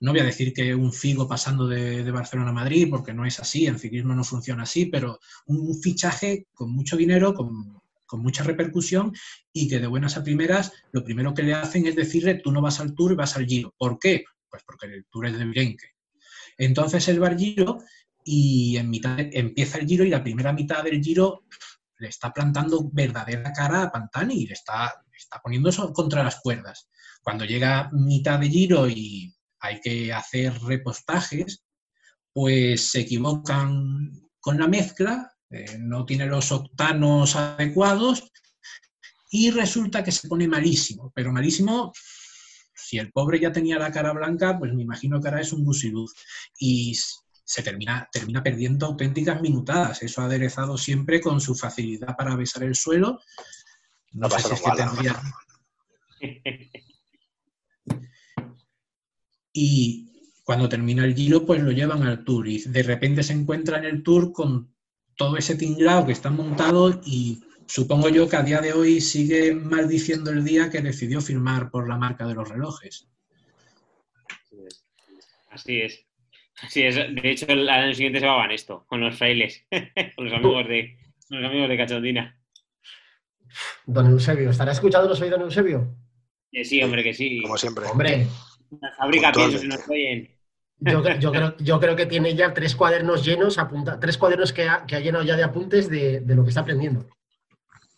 [0.00, 3.40] no voy a decir que un Figo pasando de, Barcelona a Madrid, porque no es
[3.40, 7.78] así, el ciclismo no funciona así, pero un fichaje con mucho dinero, con,
[8.12, 9.12] mucha repercusión
[9.52, 12.62] y que de buenas a primeras lo primero que le hacen es decirle tú no
[12.62, 13.74] vas al Tour, vas al Giro.
[13.76, 14.24] ¿Por qué?
[14.48, 15.88] Pues porque el Tour es de Virenque.
[16.56, 17.80] Entonces él va al Giro
[18.30, 21.44] y en mitad empieza el Giro y la primera mitad del Giro
[21.96, 26.38] le está plantando verdadera cara a Pantani y le está, está poniendo eso contra las
[26.40, 26.90] cuerdas.
[27.22, 31.64] Cuando llega mitad de Giro y hay que hacer repostajes,
[32.30, 38.30] pues se equivocan con la mezcla, eh, no tiene los octanos adecuados
[39.30, 41.92] y resulta que se pone malísimo, pero malísimo,
[42.74, 45.64] si el pobre ya tenía la cara blanca, pues me imagino que ahora es un
[45.64, 46.12] busiluz
[46.58, 46.94] y
[47.48, 52.74] se termina, termina perdiendo auténticas minutadas, eso aderezado siempre con su facilidad para besar el
[52.74, 53.22] suelo.
[54.12, 55.18] No, sé si es que tendría...
[59.54, 63.78] y cuando termina el Giro, pues lo llevan al Tour y de repente se encuentra
[63.78, 64.74] en el Tour con
[65.16, 69.54] todo ese tinglado que está montado y supongo yo que a día de hoy sigue
[69.54, 73.08] maldiciendo el día que decidió firmar por la marca de los relojes.
[75.50, 76.07] Así es.
[76.62, 76.96] Así es.
[76.96, 79.64] De hecho, el año siguiente se va a esto, con los frailes,
[80.16, 80.98] con los amigos de,
[81.30, 82.40] los amigos de Cachondina.
[83.86, 85.96] Don Eusebio, ¿estará escuchando los Don Eusebio?
[86.50, 87.42] Que sí, hombre, que sí.
[87.42, 87.86] Como siempre.
[87.86, 88.26] Hombre,
[88.80, 90.38] la fábrica pienso que nos oyen.
[90.80, 94.86] Yo, creo, yo, creo, que tiene ya tres cuadernos llenos, apunta, tres cuadernos que ha,
[94.86, 97.08] que ha, llenado ya de apuntes de, lo que está aprendiendo.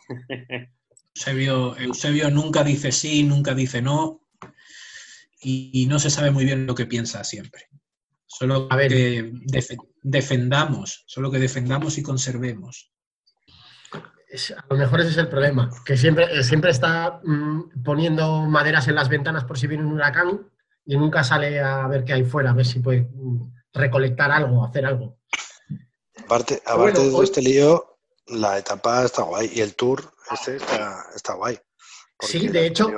[1.15, 4.23] Eusebio, Eusebio, nunca dice sí, nunca dice no,
[5.43, 7.67] y, no se sabe muy bien lo que piensa siempre.
[8.33, 9.33] Solo a ver, que
[10.03, 12.93] defendamos, solo que defendamos y conservemos.
[14.57, 18.95] a lo mejor ese es el problema, que siempre, siempre está mm, poniendo maderas en
[18.95, 20.49] las ventanas por si viene un huracán
[20.87, 23.11] y nunca sale a ver qué hay fuera, a ver si puede
[23.73, 25.19] recolectar algo, hacer algo.
[26.25, 31.59] Aparte, aparte de este lío, la etapa está guay y el tour este está, guay.
[32.21, 32.89] Sí, de hecho.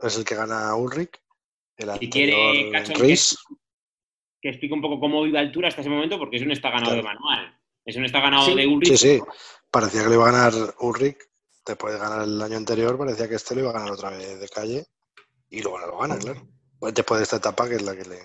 [0.00, 1.20] Es el que gana Ulrich.
[1.76, 3.16] El y quiere que,
[4.50, 6.94] explique un poco cómo iba el tour hasta ese momento, porque es un está ganado
[6.94, 7.58] de manual.
[7.84, 8.96] Es un está ganado de Ulrich.
[8.96, 9.22] Sí, sí.
[9.70, 11.18] Parecía que le iba a ganar Ulrich
[11.66, 14.40] después de ganar el año anterior, parecía que este lo iba a ganar otra vez
[14.40, 14.86] de calle
[15.50, 16.46] y luego no lo gana, claro.
[16.78, 18.18] Pues después de esta etapa, que es la que le.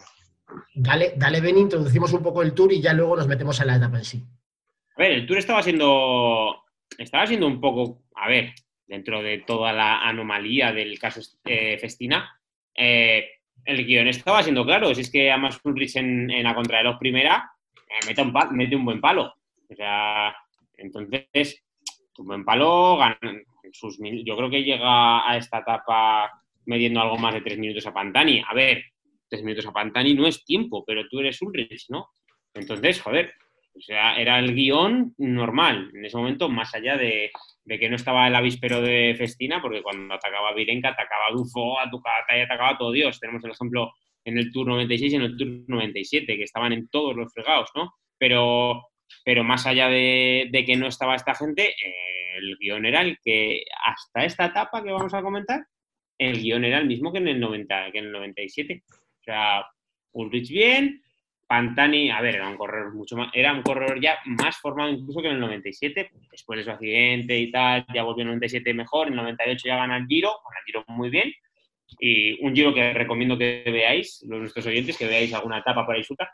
[0.75, 3.77] Dale, dale, Ben, introducimos un poco el tour y ya luego nos metemos en la
[3.77, 4.23] etapa en sí.
[4.97, 6.63] A ver, el tour estaba siendo.
[6.97, 8.03] Estaba siendo un poco.
[8.15, 8.53] A ver,
[8.86, 12.29] dentro de toda la anomalía del caso eh, Festina,
[12.75, 14.93] eh, el guion estaba siendo claro.
[14.93, 17.52] Si es que además Ulrich en, en la contrarreloj primera
[17.88, 19.34] eh, mete, un, mete un buen palo.
[19.69, 20.36] O sea,
[20.78, 21.63] entonces,
[22.17, 23.00] un buen palo,
[23.71, 26.32] sus, yo creo que llega a esta etapa
[26.65, 28.43] mediendo algo más de tres minutos a Pantani.
[28.47, 28.84] A ver,
[29.30, 32.10] tres minutos a Pantani no es tiempo, pero tú eres Ulrich, ¿no?
[32.54, 33.34] Entonces, joder,
[33.73, 37.31] o sea, era el guion normal en ese momento, más allá de,
[37.65, 42.77] que no estaba el avispero de Festina, porque cuando atacaba Virenka, atacaba Dufo, atacaba, atacaba
[42.77, 43.19] todo Dios.
[43.19, 43.93] Tenemos el ejemplo
[44.25, 47.69] en el Tour 96 y en el Tour 97, que estaban en todos los fregados,
[47.75, 47.93] ¿no?
[48.17, 48.88] Pero,
[49.23, 53.63] pero más allá de, que no estaba esta gente, eh, el guion era el que
[53.86, 55.65] hasta esta etapa que vamos a comentar,
[56.17, 58.84] el guion era el mismo que en el, 90, que en el 97.
[58.88, 59.65] O sea,
[60.13, 61.00] Ulrich bien,
[61.51, 65.21] Pantani, a ver, era un corredor mucho más, era un corredor ya más formado incluso
[65.21, 68.73] que en el 97, después de su accidente y tal, ya volvió en el 97
[68.73, 71.29] mejor, en el 98 ya gana el Giro, gana el Giro muy bien,
[71.99, 75.93] y un Giro que recomiendo que veáis, los nuestros oyentes, que veáis alguna etapa por
[75.93, 76.31] ahí suta,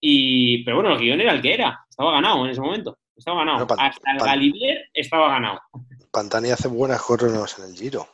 [0.00, 3.44] y, pero bueno, el guion era el que era, estaba ganado en ese momento, estaba
[3.44, 5.60] ganado, hasta el Galibier estaba ganado.
[6.10, 8.08] Pantani hace buenas corredoras en el Giro.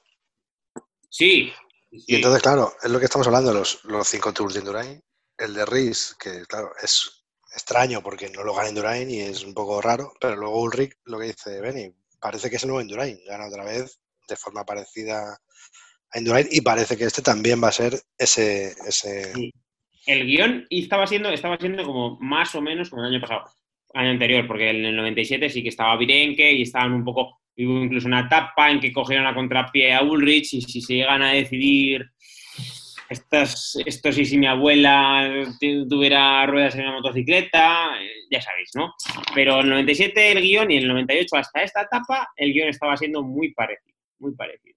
[1.09, 1.53] Sí,
[1.93, 5.01] Y entonces, claro, es lo que estamos hablando, los, los cinco Tours de Indurain.
[5.41, 7.25] El de Riz, que claro, es
[7.55, 11.19] extraño porque no lo gana Indurain y es un poco raro, pero luego Ulrich lo
[11.19, 15.41] que dice Benny, parece que es el nuevo Indurain, gana otra vez de forma parecida
[16.13, 18.75] a Indurain y parece que este también va a ser ese...
[18.87, 19.33] ese...
[20.07, 23.45] El guion estaba siendo, estaba siendo como más o menos como el año pasado,
[23.95, 28.07] año anterior, porque en el 97 sí que estaba Virenque y estaban un poco, incluso
[28.07, 32.11] una etapa en que cogieron a contrapié a Ulrich y si se llegan a decidir
[33.11, 35.31] estas, esto sí, si mi abuela
[35.89, 38.95] tuviera ruedas en la motocicleta, eh, ya sabéis, ¿no?
[39.35, 42.69] Pero en el 97 el guion y en el 98 hasta esta etapa el guion
[42.69, 44.77] estaba siendo muy parecido, muy parecido.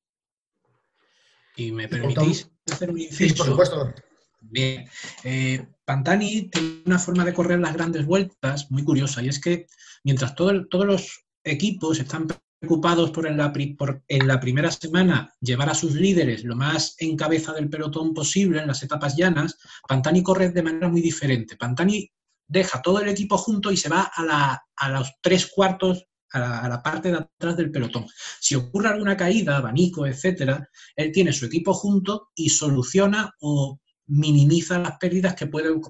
[1.56, 3.36] Y me permitís hacer un Sí, inciso.
[3.38, 3.94] por supuesto.
[4.42, 4.90] Bien.
[5.24, 9.68] Eh, Pantani tiene una forma de correr las grandes vueltas muy curiosa y es que
[10.04, 12.28] mientras todo el- todos los equipos están
[12.68, 16.56] preocupados por en, la, pri- por en la primera semana llevar a sus líderes lo
[16.56, 21.02] más en cabeza del pelotón posible en las etapas llanas, Pantani corre de manera muy
[21.02, 21.58] diferente.
[21.58, 22.10] Pantani
[22.48, 26.68] deja todo el equipo junto y se va a, la- a los tres cuartos, a
[26.70, 28.06] la, parte de atrás del pelotón.
[28.40, 34.80] Si ocurre alguna caída, abanico, etcétera, él tiene su equipo junto y soluciona o minimiza
[34.80, 35.82] las pérdidas que pueden,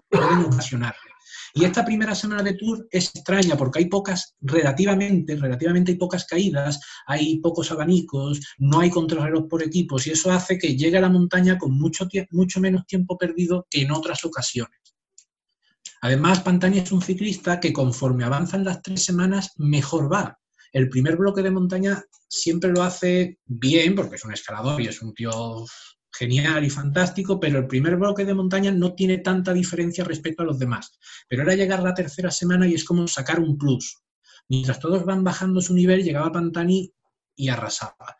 [0.48, 1.12] ocasionarle.
[1.56, 6.26] Y esta primera semana de Tour es extraña porque hay pocas, relativamente, relativamente hay pocas
[6.26, 11.02] caídas, hay pocos abanicos, no hay contrarreloj por equipos y eso hace que llegue a
[11.02, 14.80] la montaña con mucho, mucho menos tiempo perdido que en otras ocasiones.
[16.02, 20.39] Además, Pantani es un ciclista que conforme avanzan las tres semanas, mejor va.
[20.72, 25.04] El primer bloque de montaña siempre lo hace bien, porque es un escalador y es
[25.04, 25.32] un tío
[26.13, 30.45] genial y fantástico, pero el primer bloque de montaña no tiene tanta diferencia respecto a
[30.45, 30.97] los demás.
[31.28, 34.04] Pero era llegar la tercera semana y es como sacar un plus.
[34.47, 36.93] Mientras todos van bajando su nivel, llegaba Pantani
[37.36, 38.15] y arrasaba.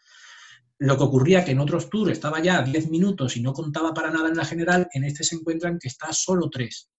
[0.80, 3.94] Lo que ocurría que en otros tours estaba ya a 10 minutos y no contaba
[3.94, 6.90] para nada en la general, en este se encuentran que está solo 3.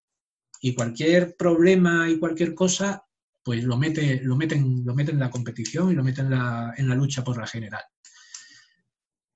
[0.61, 3.04] Y cualquier problema y cualquier cosa,
[3.42, 6.72] pues lo mete, lo meten, lo mete en la competición y lo mete en la,
[6.76, 7.83] en la lucha por la general.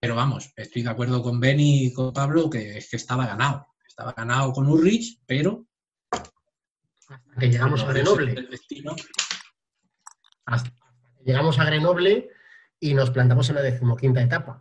[0.01, 3.67] Pero vamos, estoy de acuerdo con Benny y con Pablo que es que estaba ganado.
[3.87, 5.67] Estaba ganado con Ulrich, pero
[6.11, 8.49] Hasta que llegamos a Grenoble.
[10.45, 12.31] Hasta que llegamos a Grenoble
[12.79, 14.61] y nos plantamos en la decimoquinta etapa.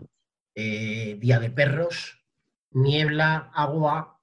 [0.56, 2.26] Eh, día de perros,
[2.71, 4.19] niebla, agua,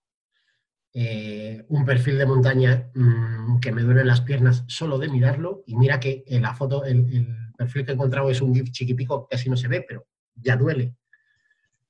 [0.93, 5.63] eh, un perfil de montaña mm, que me duelen las piernas solo de mirarlo.
[5.65, 8.73] Y mira que en la foto, el, el perfil que he encontrado es un GIF
[8.73, 10.97] chiquipico, casi no se ve, pero ya duele.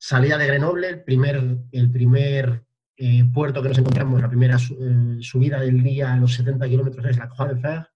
[0.06, 1.02] Salida de Grenoble, el
[1.90, 2.62] primer,
[2.94, 7.06] eh, puerto que nos encontramos, la primera eh, subida del día a los 70 kilómetros
[7.06, 7.90] es la Croix de Fer,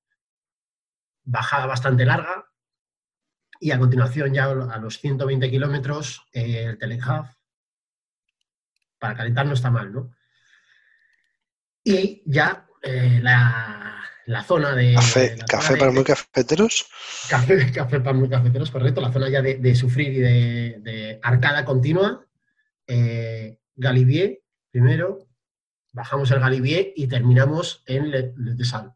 [1.25, 2.47] bajada bastante larga,
[3.61, 7.31] y a continuación ya a los 120 kilómetros eh, el Telegraph,
[8.99, 10.11] para calentar no está mal, ¿no?
[11.85, 12.67] Y ya
[13.21, 13.98] la,
[14.29, 14.95] la zona de...
[14.95, 16.87] Café, la café zona para de- muy cafeteros.
[17.31, 19.01] Café, café para muy cafeteros, correcto.
[19.01, 22.27] La zona ya de, de sufrir y de, de arcada continua.
[22.87, 25.27] Eh, Galibier, primero.
[25.93, 28.93] Bajamos el Galibier y terminamos en Le, Le Desal.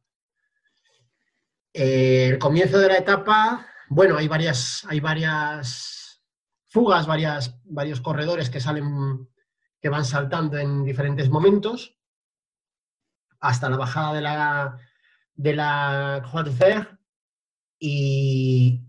[1.72, 6.22] Eh, el comienzo de la etapa, bueno, hay varias, hay varias
[6.68, 9.26] fugas, varias, varios corredores que salen,
[9.80, 11.96] que van saltando en diferentes momentos,
[13.40, 14.78] hasta la bajada de la,
[15.34, 16.98] de la Croix de Fer,
[17.78, 18.80] y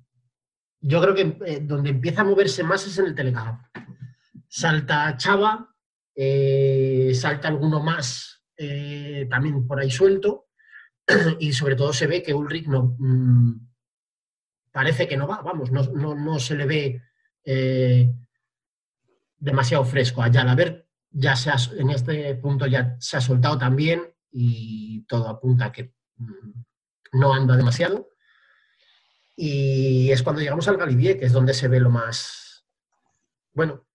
[0.81, 3.59] yo creo que eh, donde empieza a moverse más es en el Telegraph.
[4.47, 5.73] Salta Chava,
[6.15, 10.47] eh, salta alguno más eh, también por ahí suelto,
[11.39, 13.67] y sobre todo se ve que Ulrich no mm,
[14.71, 17.01] parece que no va, vamos, no, no- no se le ve
[19.37, 20.21] demasiado fresco.
[20.23, 24.01] A Jalabert ya se ha- en este punto ya se ha soltado también
[24.31, 25.93] y todo apunta a que
[27.13, 28.09] no anda demasiado.
[29.35, 32.65] Y es cuando llegamos al Galibier, que es donde se ve lo más,
[33.53, 33.85] bueno,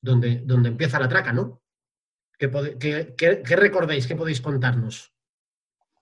[0.00, 1.62] donde, donde empieza la traca, ¿no?
[2.38, 4.06] ¿Qué, recordáis?
[4.06, 5.12] ¿Qué podéis contarnos?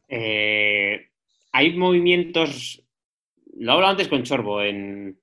[0.07, 1.11] Eh,
[1.53, 2.83] hay movimientos,
[3.59, 5.21] lo he hablado antes con Chorbo en,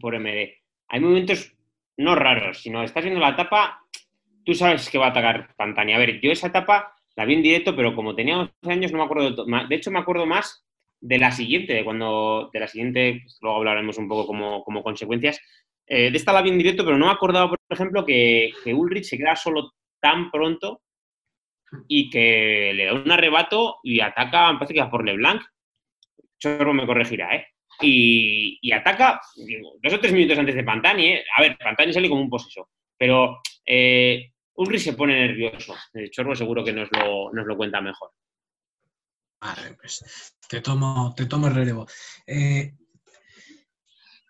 [0.00, 1.54] por MD, hay movimientos
[1.96, 3.84] no raros, sino estás viendo la etapa,
[4.44, 5.92] tú sabes que va a atacar Pantani.
[5.92, 8.98] A ver, yo esa etapa la vi en directo, pero como tenía 11 años no
[8.98, 10.64] me acuerdo de De hecho, me acuerdo más
[11.00, 14.82] de la siguiente, de cuando, de la siguiente, pues, luego hablaremos un poco como, como
[14.82, 15.40] consecuencias.
[15.86, 18.74] Eh, de esta la vi en directo, pero no me acordaba, por ejemplo, que, que
[18.74, 20.82] Ulrich se queda solo tan pronto
[21.88, 25.42] y que le da un arrebato y ataca, me parece que va por LeBlanc.
[26.38, 27.46] Chorro me corregirá, ¿eh?
[27.80, 29.20] Y, y ataca
[29.82, 31.24] dos o tres minutos antes de Pantani, ¿eh?
[31.36, 35.74] A ver, Pantani sale como un poseso, pero Eh, Ulrich se pone nervioso.
[35.92, 38.10] El Chorbo seguro que nos lo, nos lo cuenta mejor.
[39.40, 41.86] Vale, pues te tomo, te tomo el relevo.
[42.26, 42.72] Eh,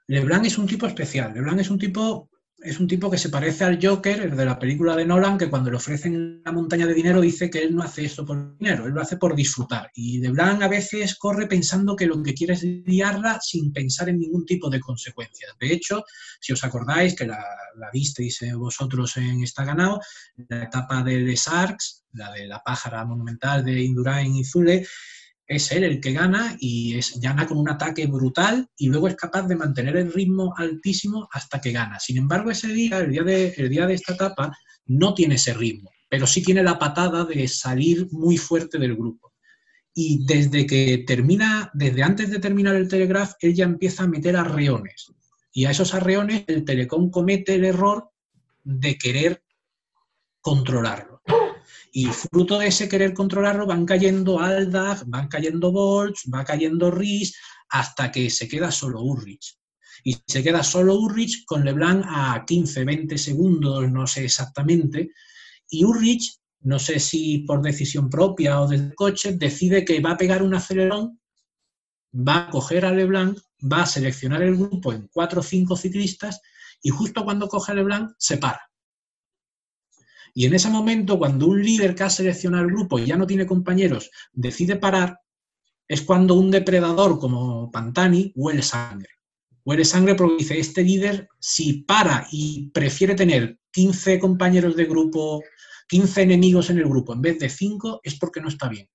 [0.09, 1.33] Leblanc es un tipo especial.
[1.33, 2.31] Leblanc es un tipo
[2.65, 5.51] es un tipo que se parece al Joker, el de la película de Nolan, que
[5.51, 8.87] cuando le ofrecen la montaña de dinero dice que él no hace esto por dinero,
[8.87, 9.91] él lo hace por disfrutar.
[9.95, 14.09] Y de Blanc a veces corre pensando que lo que quiere es liarla sin pensar
[14.09, 15.53] en ningún tipo de consecuencias.
[15.61, 16.05] De hecho,
[16.41, 17.45] si os acordáis, que la,
[17.77, 20.01] la visteis eh, vosotros en Está Ganado,
[20.49, 24.87] la etapa de Les Arcs, la de la pájara monumental de Indurain y Zule,
[25.47, 29.17] es él el que gana y es, gana con un ataque brutal y luego es
[29.17, 32.01] capaz de mantener el ritmo altísimo hasta que gana.
[32.01, 35.55] Sin embargo, ese día, el día de, el día de esta etapa, no tiene ese
[35.55, 39.33] ritmo, pero sí tiene la patada de salir muy fuerte del grupo.
[39.95, 44.37] Y desde que termina, desde antes de terminar el Telegraph, él ya empieza a meter
[44.37, 45.13] arreones.
[45.53, 48.11] Y a esos arreones el Telecom comete el error
[48.65, 49.45] de querer
[50.41, 51.14] controlarlo.
[51.97, 57.37] Y fruto de ese querer controlarlo van cayendo Aldag, van cayendo Bolts, va cayendo Rhys,
[57.69, 59.57] hasta que se queda solo Urrich.
[60.03, 65.13] Y se queda solo Urrich con Leblanc a 15, 20 segundos, no sé exactamente.
[65.71, 70.17] Y Urrich, no sé si por decisión propia o del coche, decide que va a
[70.17, 71.21] pegar un acelerón,
[72.13, 73.39] va a coger a Leblanc,
[73.73, 76.41] va a seleccionar el grupo en cuatro o cinco ciclistas
[76.83, 78.69] y justo cuando coge a Leblanc se para
[80.37, 83.27] y en ese momento, cuando un líder que ha seleccionado el grupo y ya no
[83.27, 85.21] tiene compañeros decide parar,
[85.87, 89.11] es cuando un depredador como Pantani huele sangre.
[89.65, 95.43] Huele sangre porque dice, este líder, si para y prefiere tener 15 compañeros de grupo,
[95.89, 98.89] 15 enemigos en el grupo en vez de 5, es porque no está bien.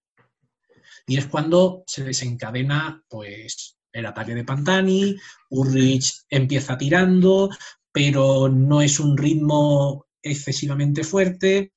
[1.08, 5.16] Y es cuando se desencadena pues, el ataque de Pantani,
[5.52, 7.50] Ulrich empieza tirando,
[7.94, 11.74] pero no es un ritmo excesivamente fuerte.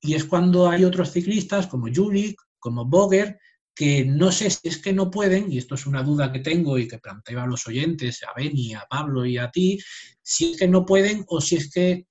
[0.00, 3.38] Y es cuando hay otros ciclistas como Julik, como Boger,
[3.74, 6.78] que no sé si es que no pueden, y esto es una duda que tengo
[6.78, 9.78] y que planteo a los oyentes, a Beni, a Pablo y a ti,
[10.20, 12.06] si es que no pueden o si es que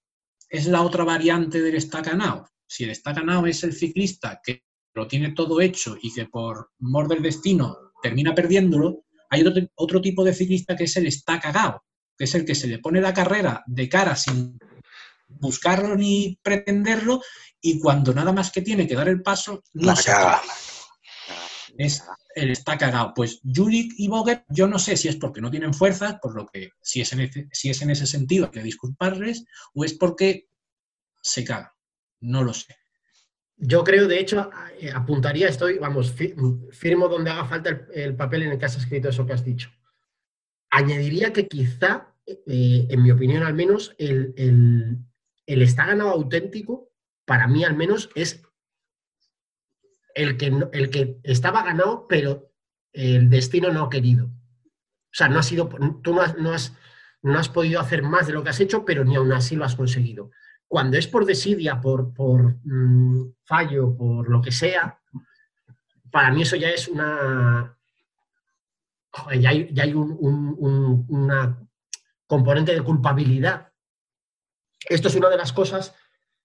[0.49, 2.47] es la otra variante del estacanao.
[2.65, 7.09] Si el estacanao es el ciclista que lo tiene todo hecho y que por mor
[7.09, 11.83] del destino termina perdiéndolo, hay otro, otro tipo de ciclista que es el estacagao,
[12.17, 14.57] que es el que se le pone la carrera de cara sin
[15.27, 17.21] buscarlo ni pretenderlo
[17.61, 20.11] y cuando nada más que tiene que dar el paso, no se
[21.77, 22.03] Es,
[22.35, 23.13] él está cagado.
[23.15, 26.45] Pues Julik y Boger, yo no sé si es porque no tienen fuerzas, por lo
[26.47, 29.93] que si es en ese, si es en ese sentido hay que disculparles, o es
[29.93, 30.47] porque
[31.21, 31.73] se caga.
[32.19, 32.75] No lo sé.
[33.57, 34.51] Yo creo, de hecho,
[34.93, 36.13] apuntaría, estoy, vamos,
[36.71, 39.71] firmo donde haga falta el, papel en el que has escrito eso que has dicho.
[40.69, 44.99] Añadiría que quizá, eh, en mi opinión al menos, el, el
[45.47, 46.91] está ganado auténtico,
[47.25, 48.43] para mí al menos, es
[50.13, 52.51] el que, el que estaba ganado, pero
[52.93, 54.25] el destino no ha querido.
[54.25, 55.69] O sea, no ha sido,
[56.03, 56.75] tú no has, no has,
[57.21, 59.65] no has podido hacer más de lo que has hecho, pero ni aún así lo
[59.65, 60.31] has conseguido.
[60.67, 64.99] Cuando es por desidia, por, por mm, fallo, por lo que sea,
[66.11, 67.77] para mí eso ya es una...
[69.39, 71.67] ya hay, ya hay una
[72.25, 73.71] componente de culpabilidad
[74.89, 75.95] esto es una de las cosas,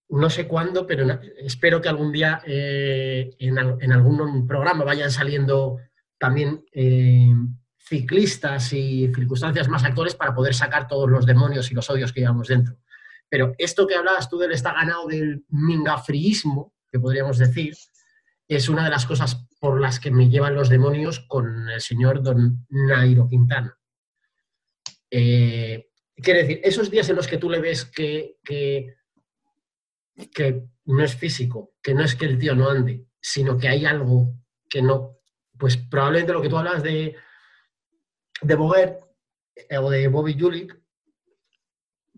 [0.09, 1.07] no sé cuándo, pero
[1.39, 3.59] espero que algún día eh, en,
[3.93, 5.79] algún programa vayan saliendo
[6.19, 7.33] también eh,
[7.79, 12.21] ciclistas y circunstancias más actuales para poder sacar todos los demonios y los odios que
[12.21, 12.77] llevamos dentro.
[13.29, 17.75] Pero esto que hablabas tú del está ganado del mingafriismo, que podríamos decir,
[18.47, 22.23] es una de las cosas por las que me llevan los demonios con el señor
[22.23, 23.79] don Nairo Quintana.
[25.11, 25.92] Eh,
[26.23, 28.95] Quiere decir, esos días en los que tú le ves que, que,
[30.85, 34.35] no es físico, que no es que el tío no ande, sino que hay algo
[34.69, 35.19] que no,
[35.59, 37.17] pues probablemente lo que tú hablas de,
[38.41, 38.99] de Boguer
[39.55, 40.77] eh, o de Bobby Julik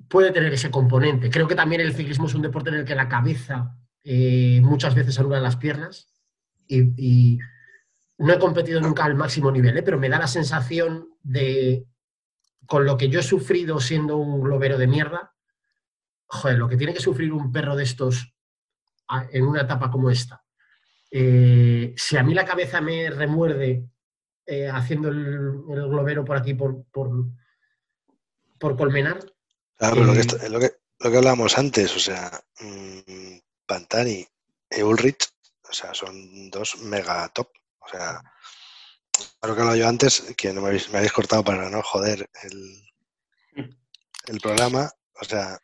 [0.09, 1.31] puede tener ese componente.
[1.31, 4.95] Creo que también el ciclismo es un deporte en el que la cabeza eh, muchas
[4.95, 6.09] veces anula las piernas
[6.67, 7.39] y,
[8.17, 9.83] no he competido nunca al máximo nivel, ¿eh?
[9.83, 11.85] pero me da la sensación de,
[12.67, 15.35] con lo que yo he sufrido siendo un globero de mierda,
[16.27, 18.35] joder, lo que tiene que sufrir un perro de estos
[19.31, 20.45] en una etapa como esta.
[21.11, 23.89] Eh, si a mí la cabeza me remuerde
[24.47, 27.15] eh, haciendo el, globero por aquí, por, por,
[28.77, 29.21] Colmenar.
[29.77, 30.17] Claro, pero eh,
[30.49, 33.37] lo, que, lo, que, hablábamos antes, o sea, mm,
[33.67, 34.27] Pantani
[34.71, 35.29] y Ulrich,
[35.69, 37.49] o sea, son dos mega top.
[37.81, 38.23] O sea,
[39.47, 43.67] lo que hablaba yo antes, que no me habéis, cortado para no joder el,
[44.27, 44.91] el programa.
[45.21, 45.59] O sea,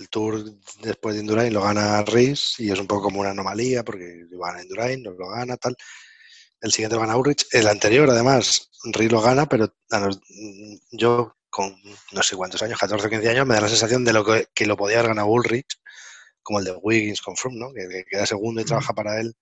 [0.00, 0.44] el Tour
[0.80, 4.56] después de Indurain lo gana Reis y es un poco como una anomalía porque van
[4.56, 5.76] a Indurain, no lo gana, tal.
[6.60, 7.46] El siguiente lo gana Ulrich.
[7.52, 9.74] El anterior, además, Reis lo gana, pero
[10.92, 11.74] yo con
[12.12, 14.48] no sé cuántos años, 14 o 15 años, me da la sensación de lo que,
[14.54, 15.80] que lo podía haber ganado Ulrich,
[16.42, 17.72] como el de Wiggins con Froome, ¿no?
[17.72, 19.34] Que, que queda segundo y trabaja para él.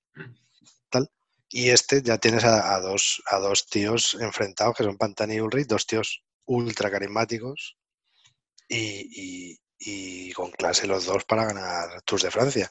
[1.56, 5.40] Y este ya tienes a, a, dos, a dos tíos enfrentados, que son Pantani y
[5.40, 7.76] Ulrich, dos tíos ultra carismáticos
[8.68, 12.68] y, y, y con clase los dos para ganar Tours de Francia.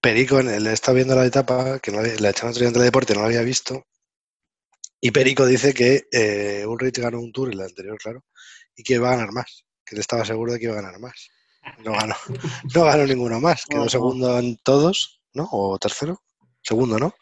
[0.00, 3.22] Perico, le está viendo la etapa, que no le echaron otro día en deporte, no
[3.22, 3.84] lo había visto.
[5.00, 8.24] Y Perico dice que eh, Ulrich ganó un tour, el anterior, claro,
[8.76, 11.00] y que iba a ganar más, que él estaba seguro de que iba a ganar
[11.00, 11.28] más.
[11.78, 12.14] No ganó,
[12.76, 15.48] no ganó ninguno más, quedó segundo en todos, ¿no?
[15.50, 16.22] O tercero.
[16.62, 17.12] Segundo, ¿no?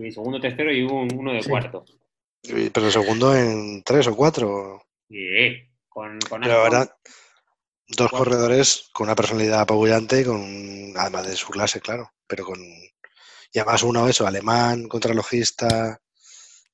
[0.00, 1.50] Sí, segundo, tercero y hubo uno de Sí.
[1.50, 1.84] cuarto.
[2.42, 4.82] Y- Pero segundo en tres o cuatro.
[5.08, 5.16] Sí,
[5.88, 6.88] con, con Pero eran
[7.88, 8.18] dos Cuatro.
[8.18, 10.40] corredores con una personalidad apabullante, con,
[10.96, 12.58] además de su clase, claro, pero con...
[13.52, 16.00] Y además uno, eso, alemán, contralogista,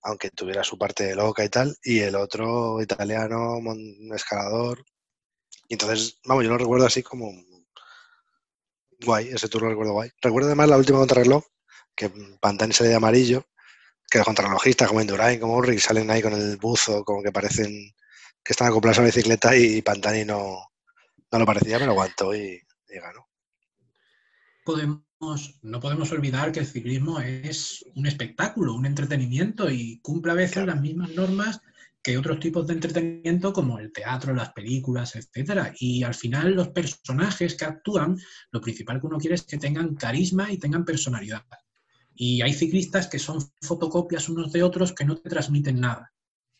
[0.03, 4.85] aunque tuviera su parte loca y tal, y el otro italiano, mon- escalador.
[5.69, 7.33] Y entonces, vamos, yo lo recuerdo así como
[9.05, 10.11] guay, ese tour lo recuerdo guay.
[10.21, 11.45] Recuerdo además la última contrarreloj,
[11.97, 13.47] que Pantani sale de amarillo,
[14.09, 17.93] que los contrarrelojistas como Indurain, como Ulrich, salen ahí con el buzo, como que parecen
[18.45, 20.59] que están acoplados a la bicicleta y Pantani no,
[21.33, 23.27] no lo parecía, pero aguantó y, y ganó.
[24.65, 30.35] podemos, no podemos olvidar que el ciclismo es un espectáculo, un entretenimiento y cumple a
[30.35, 30.67] veces Claro.
[30.67, 31.61] las mismas normas
[32.03, 35.75] que otros tipos de entretenimiento como el teatro, las películas, etcétera.
[35.81, 38.17] Y al final los personajes que actúan,
[38.53, 41.45] lo principal que uno quiere es que tengan carisma y tengan personalidad.
[42.17, 46.13] Y hay ciclistas que son fotocopias unos de otros que no te transmiten nada.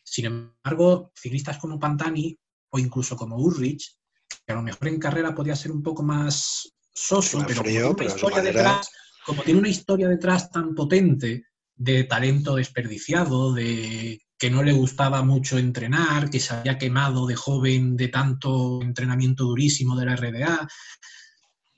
[0.03, 2.37] Sin embargo, ciclistas como Pantani
[2.69, 3.97] o incluso como Ulrich,
[4.45, 7.89] que a lo mejor en carrera podía ser un poco más soso, pero como tiene
[7.89, 8.91] una historia manera- detrás,
[9.25, 11.45] como tiene una historia detrás tan potente
[11.75, 17.35] de talento desperdiciado, de que no le gustaba mucho entrenar, que se había quemado de
[17.35, 20.67] joven de tanto entrenamiento durísimo de la RDA,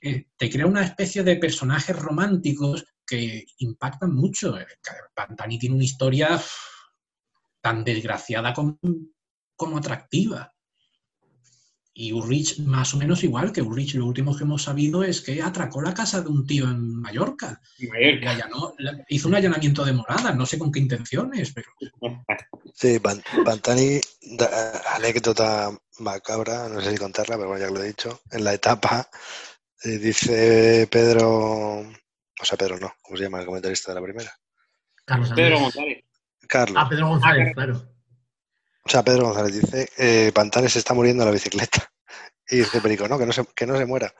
[0.02, 4.56] eh, te crea una especie de personajes románticos que impactan mucho.
[4.58, 4.66] Eh,
[5.14, 6.40] Pantani tiene una historia
[7.60, 8.78] tan desgraciada como,
[9.56, 10.52] como atractiva.
[11.92, 15.42] Y Ulrich más o menos igual, que Ulrich lo último que hemos sabido es que
[15.42, 17.60] atracó la casa de un tío en Mallorca.
[18.26, 18.74] Allanó-
[19.08, 21.68] hizo un allanamiento de morada, no sé con qué intenciones, pero
[22.74, 24.00] Sí, Pan- Pantani,
[24.94, 28.20] anécdota macabra, no sé si contarla, pero bueno, ya lo he dicho.
[28.30, 29.10] En la etapa,
[29.82, 31.82] eh, dice Pedro,
[32.40, 34.32] o sea, Pedro no, ¿cómo se llama el comentarista de la primera?
[35.04, 35.58] Carlos Pedro.
[35.60, 36.04] González.
[36.48, 36.82] Carlos.
[36.84, 37.82] Ah, Pedro González, claro.
[38.84, 41.92] O sea, Pedro González dice, eh, Pantani se está muriendo en la bicicleta.
[42.48, 44.12] Y dice Perico, no, que no se, que no se muera.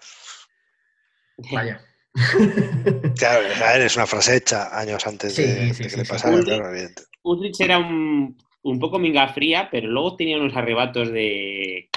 [1.53, 1.85] Vaya.
[3.17, 5.97] Claro, a ver, es una frase hecha años antes Sí, de, sí, de que sí,
[5.97, 6.11] le sí.
[6.11, 7.03] pasara, Ulrich- claro, evidente.
[7.23, 11.89] Ulrich era un, un poco minga fría, pero luego tenía unos arrebatos de,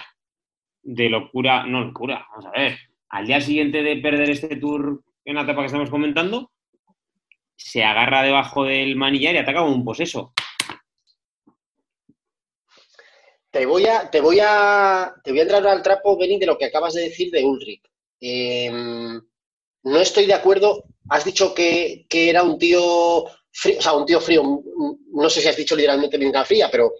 [0.81, 1.65] de locura.
[1.65, 2.77] No, locura, vamos a ver.
[3.09, 6.51] Al día siguiente de perder este tour en la etapa que estamos comentando,
[7.55, 10.33] se agarra debajo del manillar y ataca como un poseso.
[13.51, 16.57] Te voy a, te voy a, te voy a entrar al trapo, Benny, de lo
[16.57, 17.83] que acabas de decir de Ulrich.
[18.19, 20.85] Eh, no estoy de acuerdo.
[21.09, 24.43] Has dicho que, que era un tío frío, o sea, un tío frío.
[25.11, 26.91] No sé si has dicho literalmente minga fría, pero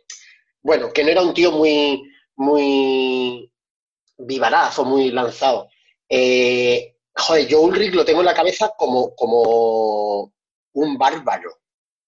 [0.61, 2.03] bueno, que no era un tío muy,
[2.35, 3.51] muy
[4.17, 5.69] vivaraz o muy lanzado.
[6.07, 10.31] Eh, joder, yo Ulrich lo tengo en la cabeza como, como
[10.73, 11.49] un bárbaro.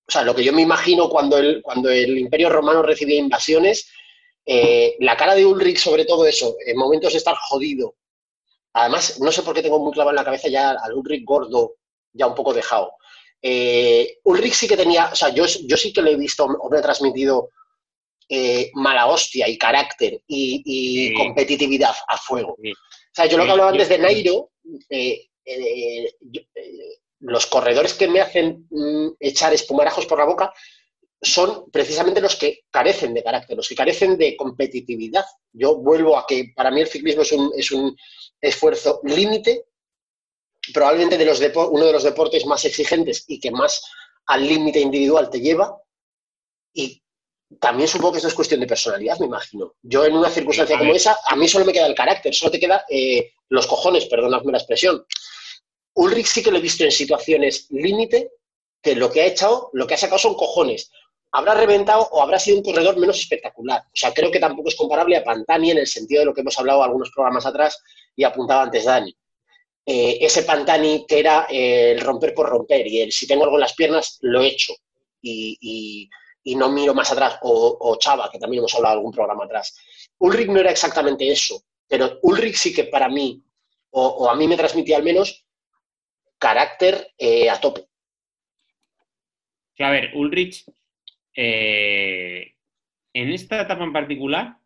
[0.08, 3.90] O sea, lo que yo me imagino cuando el, cuando el Imperio Romano recibía invasiones,
[4.46, 7.96] eh, la cara de Ulrich, sobre todo eso, en momentos de estar jodido.
[8.74, 11.76] Además, no sé por qué tengo muy clavado en la cabeza ya al Ulrich gordo,
[12.14, 12.94] ya un poco dejado.
[13.42, 16.70] Eh, Ulrich sí que tenía, o sea, yo, yo sí que le he visto o
[16.70, 17.50] me ha transmitido
[18.30, 21.14] eh, mala hostia y carácter y, y Sí.
[21.16, 22.56] competitividad a fuego.
[22.62, 22.74] Sí.
[23.16, 24.52] O sea, yo lo que hablaba antes de Nairo,
[24.90, 30.54] eh, eh, yo- eh, los corredores que me hacen mm, echar espumarajos por la boca
[31.22, 35.24] son precisamente los que carecen de carácter, los que carecen de competitividad.
[35.54, 37.96] Yo vuelvo a que para mí el ciclismo es un, es un
[38.42, 39.66] esfuerzo límite,
[40.74, 41.40] probablemente de los
[41.72, 43.82] uno de los deportes más exigentes y que más
[44.26, 45.82] al límite individual te lleva.
[46.74, 47.02] Y
[47.60, 49.74] también supongo que eso es cuestión de personalidad, me imagino.
[49.82, 52.60] Yo en una circunstancia como esa, a mí solo me queda el carácter, solo te
[52.60, 55.06] queda eh, los cojones, perdonadme la expresión.
[55.96, 58.32] Ulrich sí que lo he visto en situaciones límite,
[58.82, 60.92] que lo que ha echado, lo que ha sacado son cojones.
[61.32, 63.82] habrá reventado o habrá sido un corredor menos espectacular.
[63.82, 66.42] O sea, creo que tampoco es comparable a Pantani en el sentido de lo que
[66.42, 67.78] hemos hablado algunos programas atrás
[68.16, 69.14] y apuntaba antes Dani.
[69.86, 73.58] Eh, ese Pantani que era eh, el romper por romper y el si tengo algo
[73.58, 74.74] en las piernas, lo he hecho
[75.22, 76.10] y,
[76.54, 77.40] no miro más atrás.
[77.42, 79.76] O, Chava, que también hemos hablado en algún programa atrás.
[80.20, 83.44] Ulrich no era exactamente eso, pero Ulrich sí que para mí,
[83.92, 85.46] o, a mí me transmitía al menos,
[86.38, 87.88] carácter eh, a tope.
[89.80, 90.66] a ver, Ulrich
[91.34, 92.54] eh,
[93.14, 94.58] en esta etapa en particular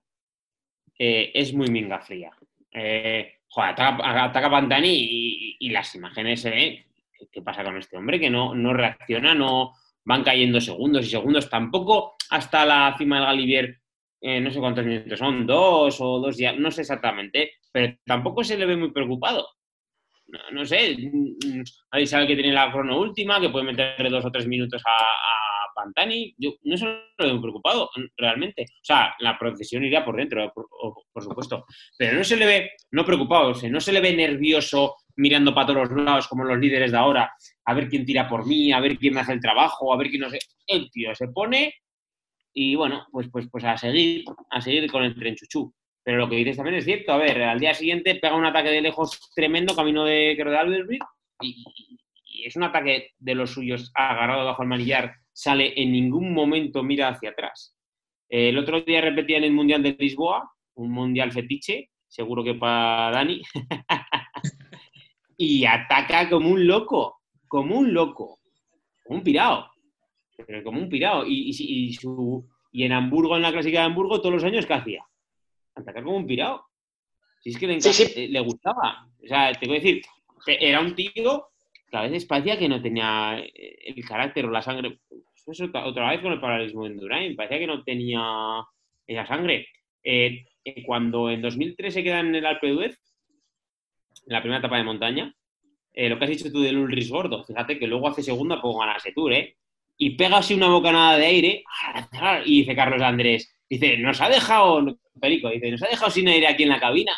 [0.97, 2.31] eh, es muy minga fría.
[2.71, 6.43] Eh, ataca, Pantani y, las imágenes.
[7.31, 8.19] ¿Qué pasa con este hombre?
[8.19, 9.73] Que no, no reacciona, no
[10.05, 11.49] van cayendo segundos y segundos.
[11.49, 13.77] Tampoco hasta la cima del Galivier,
[14.21, 18.57] no sé cuántos minutos son, dos o dos días, no sé exactamente, pero tampoco se
[18.57, 19.47] le ve muy preocupado.
[20.51, 20.95] No, sé,
[21.89, 24.91] ahí sabe que tiene la crono última, que puede meterle dos o tres minutos a
[25.79, 28.63] Pantani, yo no se lo veo preocupado, realmente.
[28.63, 31.65] O sea, la procesión iría por dentro, por, supuesto.
[31.97, 35.89] Pero no se le ve, no preocupado, no se le ve nervioso mirando para todos
[35.89, 37.31] los lados como los líderes de ahora,
[37.69, 40.09] a ver quién tira por mí, a ver quién me hace el trabajo, a ver
[40.09, 40.39] quién no sé.
[40.65, 41.75] El tío se pone
[42.51, 45.71] y bueno, pues, pues, pues a seguir, a seguir con el tren chuchú.
[46.03, 47.13] Pero lo que dices también es cierto.
[47.13, 50.57] A ver, al día siguiente pega un ataque de lejos tremendo, camino de, creo, de
[50.57, 50.89] Albert
[51.41, 51.63] y,
[52.25, 56.81] y, es un ataque de los suyos agarrado bajo el manillar sale en ningún momento
[56.83, 57.75] mira hacia atrás.
[58.29, 63.11] El otro día repetía en el Mundial de Lisboa, un Mundial fetiche, seguro que para
[63.11, 63.41] Dani,
[65.37, 67.18] y ataca como un loco,
[67.49, 68.39] como un loco,
[69.03, 69.69] como un pirado,
[70.47, 71.25] pero como un pirado.
[71.27, 71.51] Y,
[72.71, 75.03] y, en Hamburgo, en la clásica de Hamburgo, todos los años, ¿qué hacía?
[75.75, 76.63] Atacar como un pirado.
[77.41, 79.05] Si es que le, le gustaba.
[79.21, 80.01] O sea, te voy a decir,
[80.45, 81.49] era un tío
[81.91, 84.99] que a veces parecía que no tenía el carácter o la sangre
[85.51, 88.21] eso otra vez con el paralelismo de Endurain, parecía que no tenía
[89.07, 89.67] esa sangre.
[90.03, 92.97] Eh, eh, cuando en 2003 se queda en el Alpe d'Huez,
[94.27, 95.35] en la primera etapa de montaña,
[95.93, 98.75] eh, lo que has dicho tú del Ulrich Gordo, fíjate que luego hace segunda pues
[98.77, 99.55] gana ese Tour, ¿eh?
[99.97, 101.63] Y pega así una bocanada de aire
[102.45, 106.47] y dice Carlos Andrés, dice, nos ha dejado, Perico, dice, nos ha dejado sin aire
[106.47, 107.11] aquí en la cabina.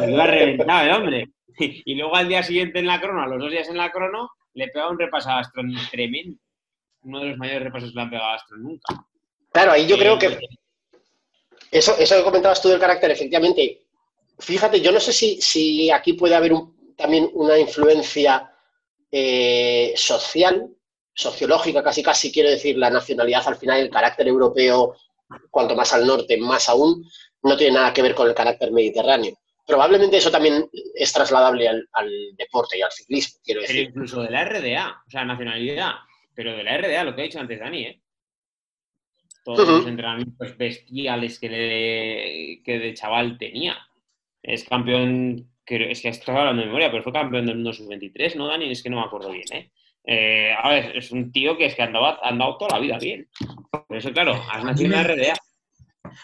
[0.00, 1.28] Me iba reventado el hombre.
[1.58, 4.30] Y luego al día siguiente en la crono, a los dos días en la crono,
[4.54, 5.42] le pega un repasado
[5.90, 6.38] tremendo
[7.06, 9.06] uno de los mayores repasos que le han pegado a Astro nunca.
[9.52, 10.38] Claro, ahí yo creo que
[11.70, 13.82] eso, eso que comentabas tú del carácter, efectivamente,
[14.38, 16.52] fíjate, yo no sé si, aquí puede haber
[16.96, 18.52] también una influencia
[19.10, 20.68] eh, social,
[21.14, 24.96] sociológica, casi casi quiero decir, la nacionalidad al final, el carácter europeo,
[25.50, 27.04] cuanto más al norte, más aún,
[27.42, 29.38] no tiene nada que ver con el carácter mediterráneo.
[29.66, 31.88] Probablemente eso también es trasladable al,
[32.36, 33.76] deporte y al ciclismo, quiero decir.
[33.76, 35.92] Pero incluso de la RDA, o sea, nacionalidad
[36.36, 38.02] pero de la RDA, lo que ha dicho antes Dani, ¿eh?
[39.42, 41.48] Todos los entrenamientos bestiales que,
[42.66, 43.78] de chaval tenía.
[44.42, 48.46] Es campeón, es que estoy hablando de memoria, pero fue campeón del mundo sub-23, ¿no,
[48.46, 48.70] Dani?
[48.70, 49.70] Es que no me acuerdo bien, ¿eh?
[50.04, 50.52] ¿eh?
[50.56, 53.28] a ver, es un tío que es que ha andado toda la vida bien.
[53.70, 55.36] Por eso, claro, has nacido en la RDA.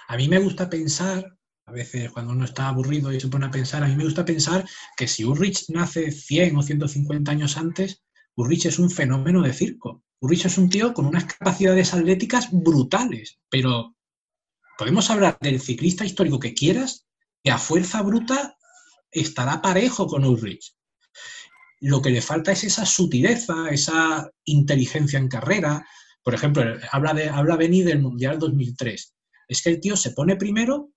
[0.09, 1.25] A mí me gusta pensar,
[1.67, 4.25] a veces cuando uno está aburrido y se pone a pensar, a mí me gusta
[4.25, 4.65] pensar
[4.97, 8.03] que si Ulrich nace 100 o 150 años antes,
[8.37, 10.03] Urrich es un fenómeno de circo.
[10.21, 13.97] Urrich es un tío con unas capacidades atléticas brutales, pero
[14.79, 17.07] podemos hablar del ciclista histórico que quieras,
[17.43, 18.57] que a fuerza bruta
[19.13, 20.75] estará parejo con Ulrich.
[21.81, 25.87] Lo que le falta es esa sutileza, esa inteligencia en carrera.
[26.23, 29.15] Por ejemplo, habla, de, habla Beni del Mundial 2003.
[29.49, 30.91] Es que el tío se pone primero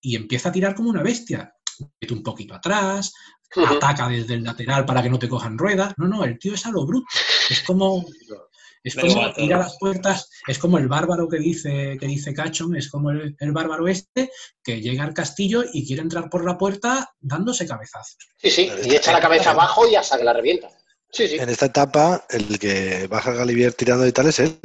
[0.00, 1.52] y empieza a tirar como una bestia.
[2.00, 3.12] Mete un poquito atrás,
[3.54, 5.94] ataca desde el lateral para que no te cojan ruedas.
[5.96, 7.06] No, no, el tío es a lo bruto.
[7.50, 8.04] Es como,
[8.86, 12.76] es como ir a las puertas, es como el bárbaro que dice, que dice Cachon,
[12.76, 14.30] es como el, bárbaro este
[14.62, 18.16] que llega al castillo y quiere entrar por la puerta dándose cabezazos.
[18.36, 20.68] Sí, sí, y echa la cabeza abajo y hasta que la revienta.
[21.10, 21.36] Sí, sí.
[21.36, 24.56] En esta etapa, el que baja Galivier tirando y tal es él.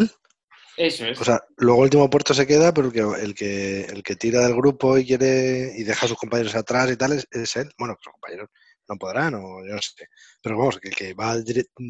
[0.78, 1.20] Eso es.
[1.20, 4.16] O sea, luego el último puerto se queda, pero el que, el que, el que
[4.16, 7.56] tira del grupo y quiere y deja a sus compañeros atrás y tal es, es
[7.56, 7.72] él.
[7.76, 8.50] Bueno, sus compañeros
[8.88, 10.08] no podrán, o yo no sé.
[10.44, 11.36] Pero vamos, que el que va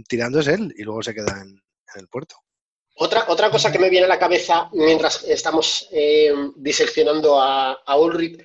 [0.08, 1.62] tirando es él y luego se queda en,
[2.00, 2.36] el puerto.
[2.96, 8.44] Otra, otra cosa que me viene a la cabeza mientras estamos eh, diseccionando a, Ulrich,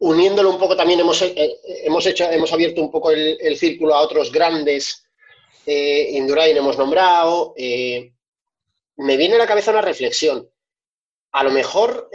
[0.00, 4.00] uniéndolo un poco también hemos, eh, hemos, hecho, hemos abierto un poco el, círculo a
[4.00, 5.04] otros grandes,
[5.66, 10.48] eh, Indurain hemos nombrado, me viene a la cabeza una reflexión.
[11.32, 12.08] A lo mejor,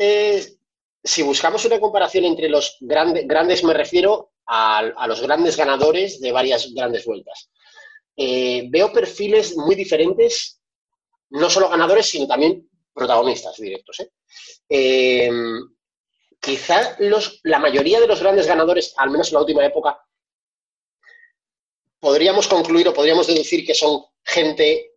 [1.03, 6.31] si buscamos una comparación entre los grandes, grandes me refiero a, los grandes ganadores de
[6.31, 7.49] varias grandes vueltas.
[8.15, 10.61] Eh, veo perfiles muy diferentes
[11.29, 13.99] no solo ganadores, sino también protagonistas directos.
[14.01, 14.11] ¿eh?
[14.69, 15.31] Eh,
[16.39, 16.95] quizá
[17.43, 19.99] la mayoría de los grandes ganadores, al menos en la última época,
[21.99, 24.91] podríamos concluir o podríamos deducir que son gente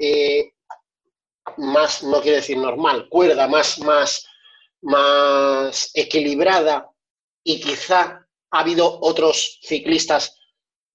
[1.56, 4.26] más, no quiero decir normal, cuerda, más, más,
[4.82, 6.90] más equilibrada
[7.42, 10.36] y quizá ha habido otros ciclistas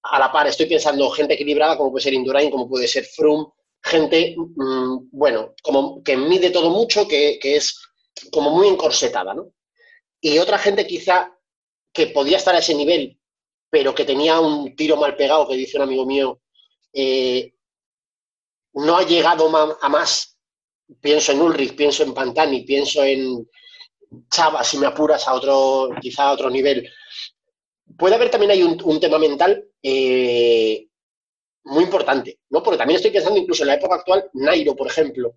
[0.02, 0.46] a la par.
[0.46, 3.46] Estoy pensando gente equilibrada como puede ser Indurain, como puede ser Froome,
[3.82, 7.80] gente, mm, bueno, como que mide todo mucho, que, que, es
[8.30, 9.52] como muy encorsetada, ¿no?
[10.20, 11.36] Y otra gente quizá
[11.92, 13.18] que podía estar a ese nivel,
[13.70, 16.40] pero que tenía un tiro mal pegado, que dice un amigo mío,
[16.92, 17.54] eh,
[18.74, 19.50] no ha llegado
[19.80, 20.38] a más.
[21.00, 23.48] Pienso en Ulrich, pienso en Pantani, pienso en
[24.30, 26.88] Chava, si me apuras a otro, quizá a otro nivel.
[27.96, 30.86] Puede haber también hay un, un tema mental eh,
[31.64, 32.62] muy importante, ¿no?
[32.62, 35.36] Porque también estoy pensando incluso en la época actual, Nairo, por ejemplo.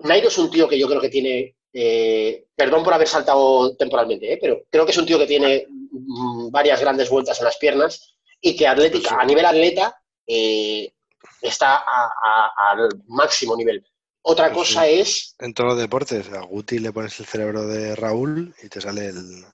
[0.00, 4.32] Nairo es un tío que yo creo que tiene, eh, perdón por haber saltado temporalmente,
[4.32, 4.38] ¿eh?
[4.40, 8.16] pero creo que es un tío que tiene mm, varias grandes vueltas en las piernas
[8.40, 9.96] y que atlética, a nivel atleta
[11.40, 11.84] está
[12.72, 13.84] al máximo nivel.
[14.22, 15.00] Otra Pues cosa sí.
[15.00, 18.80] es, En todos los deportes, a Guti le pones el cerebro de Raúl y te
[18.80, 19.44] sale el,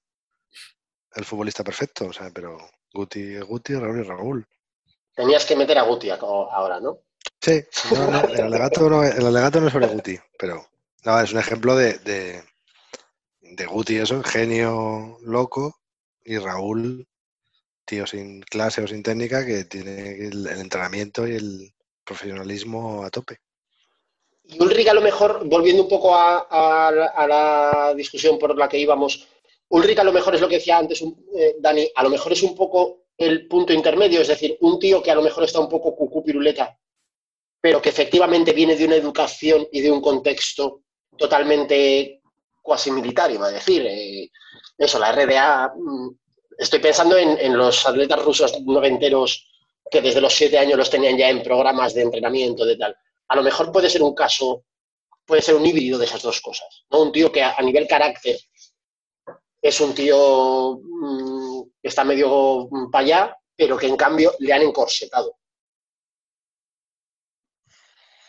[1.15, 2.07] el futbolista perfecto.
[2.07, 2.59] O sea, pero
[2.93, 4.47] Guti Guti, Raúl y Raúl.
[5.15, 6.99] tenías que meter a Guti ahora, ¿no?
[7.41, 7.63] Sí,
[7.93, 10.67] no, no, el, alegato no, el alegato no es sobre Guti, pero
[11.05, 12.43] no, es un ejemplo de, de,
[13.41, 15.79] de Guti, eso, genio loco,
[16.25, 17.07] y Raúl,
[17.85, 21.75] tío sin clase o sin técnica, que tiene el, el entrenamiento y el
[22.05, 23.39] profesionalismo a tope.
[24.45, 28.79] Y Ulrich, a lo mejor, volviendo un poco a, a la discusión por la que
[28.79, 29.29] íbamos,
[29.71, 32.43] Ulrich a lo mejor es lo que decía antes eh, Dani, a lo mejor es
[32.43, 35.69] un poco el punto intermedio, es decir, un tío que a lo mejor está un
[35.69, 36.79] poco cucú piruleta,
[37.61, 40.83] pero que efectivamente viene de una educación y de un contexto
[41.17, 42.23] totalmente
[42.63, 43.85] cuasi militar, iba a decir.
[43.87, 44.31] eh,
[44.77, 46.11] eso, la RDA, mm,
[46.59, 49.51] estoy pensando en, los atletas rusos noventeros
[49.91, 52.97] que desde los siete años los tenían ya en programas de entrenamiento, de tal
[53.29, 54.65] a lo mejor puede ser un caso,
[55.25, 56.85] puede ser un híbrido de esas dos cosas.
[56.91, 57.03] ¿no?
[57.03, 58.39] Un tío que a nivel carácter
[59.61, 64.63] es un tío mm, que está medio para allá, pero que en cambio le han
[64.63, 65.37] encorsetado.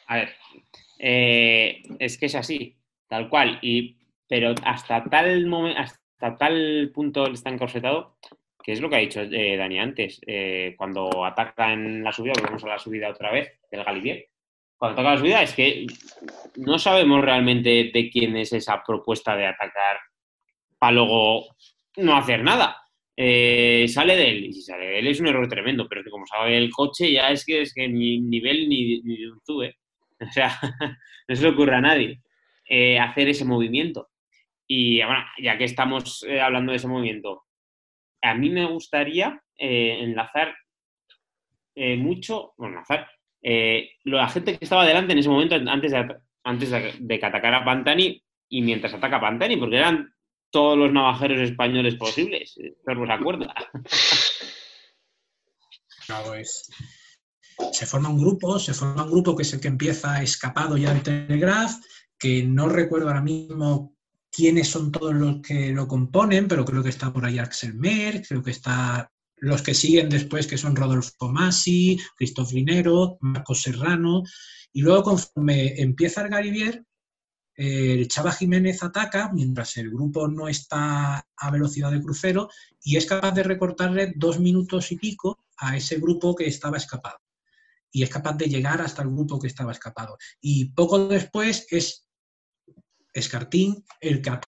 [0.08, 0.30] A ver,
[0.98, 2.78] eh, es que es así,
[3.08, 3.60] tal cual.
[3.62, 8.18] Y, pero hasta tal hasta tal punto está encorsetado,
[8.64, 10.20] que es lo que ha dicho eh, Dani antes.
[10.26, 14.30] eh, cuando ataca en la subida, volvemos a la subida otra vez, del Galibier.
[14.78, 15.86] Cuando ataca la subida es que
[16.56, 20.00] no sabemos realmente de quién es esa propuesta de atacar
[20.80, 21.56] para luego
[21.98, 22.78] no hacer nada.
[23.16, 26.10] Eh, sale de él, y si sale de él es un error tremendo, pero que
[26.10, 29.40] como sabe el coche ya es que es que ni nivel ni, ni de un
[29.46, 29.76] zue.
[30.22, 30.52] O sea,
[31.30, 32.20] no se le ocurre a nadie
[32.68, 34.10] eh, hacer ese movimiento.
[34.68, 37.44] Y bueno, ya que estamos eh, hablando de ese movimiento,
[38.22, 40.56] a mí me gustaría eh, enlazar
[41.76, 43.10] eh, mucho, bueno, enlazar,
[43.42, 47.26] eh, la gente que estaba delante en ese momento, antes de, antes de, de que
[47.26, 50.14] atacara Pantani y mientras ataca Pantani, porque eran
[50.52, 52.56] todos los navajeros españoles posibles,
[52.88, 53.54] ¿os os acuerda?
[56.10, 56.70] No, es-
[57.74, 60.94] Se forma un grupo, se forma un grupo que es el que empieza escapado ya
[60.94, 61.74] del Telegraph,
[62.18, 63.96] que no recuerdo ahora mismo
[64.32, 68.28] quiénes son todos los que lo componen, pero creo que está por ahí Axel Merck,
[68.28, 74.24] creo que está los que siguen después, que son Rodolfo Masi, Christoph Linero, Marcos Serrano,
[74.74, 76.84] y luego conforme empieza el Garibier,
[77.62, 82.50] el Chava Jiménez ataca mientras el grupo no está a velocidad de crucero
[82.82, 87.18] y es capaz de recortarle dos minutos y pico a ese grupo que estaba escapado.
[87.92, 90.18] Y es capaz de llegar hasta el grupo que estaba escapado.
[90.40, 92.08] Y poco después es
[93.12, 94.40] Escartín el que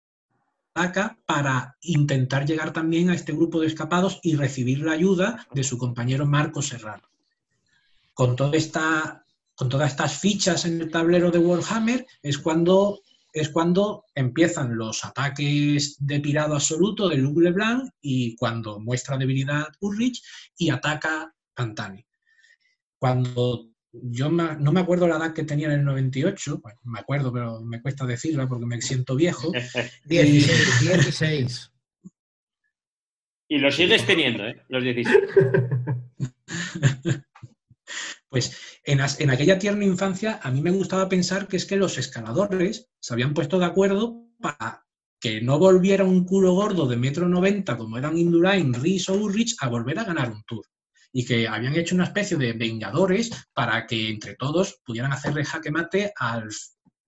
[0.73, 5.65] ataca para intentar llegar también a este grupo de escapados y recibir la ayuda de
[5.65, 7.09] su compañero Marco Serrano.
[8.13, 9.25] Con, toda esta,
[9.61, 15.05] con todas estas fichas en el tablero de Warhammer es cuando, es cuando empiezan los
[15.05, 20.23] ataques de pirado absoluto de Luc Leblanc y cuando muestra debilidad Ulrich
[20.57, 22.03] y ataca Pantani.
[22.97, 26.99] Cuando yo me- no me acuerdo la edad que tenía en el 98, bueno, me
[26.99, 29.51] acuerdo, pero me cuesta decirla porque me siento viejo.
[30.05, 31.71] 16, 16.
[33.47, 34.59] Y lo sigues teniendo, ¿eh?
[34.69, 35.15] Los 16.
[38.31, 41.75] Pues en, as- en aquella tierna infancia a mí me gustaba pensar que es que
[41.75, 44.85] los escaladores se habían puesto de acuerdo para
[45.19, 49.55] que no volviera un culo gordo de metro noventa como eran Indurain, Rhys o Ulrich
[49.59, 50.65] a volver a ganar un tour.
[51.13, 55.69] y que habían hecho una especie de vengadores para que entre todos pudieran hacerle jaque
[55.69, 56.47] mate al,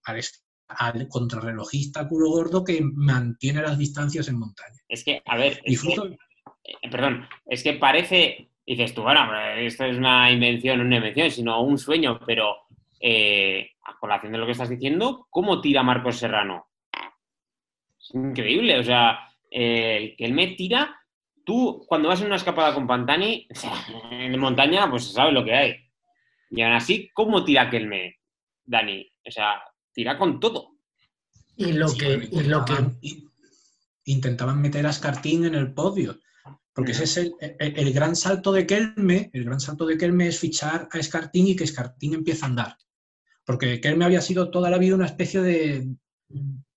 [0.03, 0.21] al,
[0.67, 4.77] al contrarrelojista culo gordo que mantiene las distancias en montaña.
[4.89, 6.17] Es que, a ver, es que-
[6.65, 11.29] eh, perdón, es que parece, dices tú, bueno, esto es una invención, no una invención,
[11.31, 12.55] sino un sueño, pero
[12.99, 16.67] eh, a colación de lo que estás diciendo, ¿cómo tira Marcos Serrano?
[17.99, 20.95] Es increíble, o sea, eh, el que él me tira,
[21.45, 23.73] tú cuando vas en una escapada con Pantani, o sea,
[24.11, 25.75] en montaña, pues sabes lo que hay.
[26.49, 28.17] Y aún así, ¿cómo tira Kelme,
[28.65, 29.09] Dani?
[29.25, 29.61] O sea,
[29.91, 30.71] tira con todo.
[31.57, 32.99] Y lo Sí, que, bueno, y lo que intentaban-
[34.05, 36.17] intentaban meter a Escartín en el podio.
[36.73, 40.27] Porque ese es el, el- el gran salto de Kelme, el gran salto de Kelme
[40.27, 42.77] es fichar a Escartín y que Escartín empiece a andar.
[43.45, 45.95] Porque Kelme había sido toda la vida una especie de,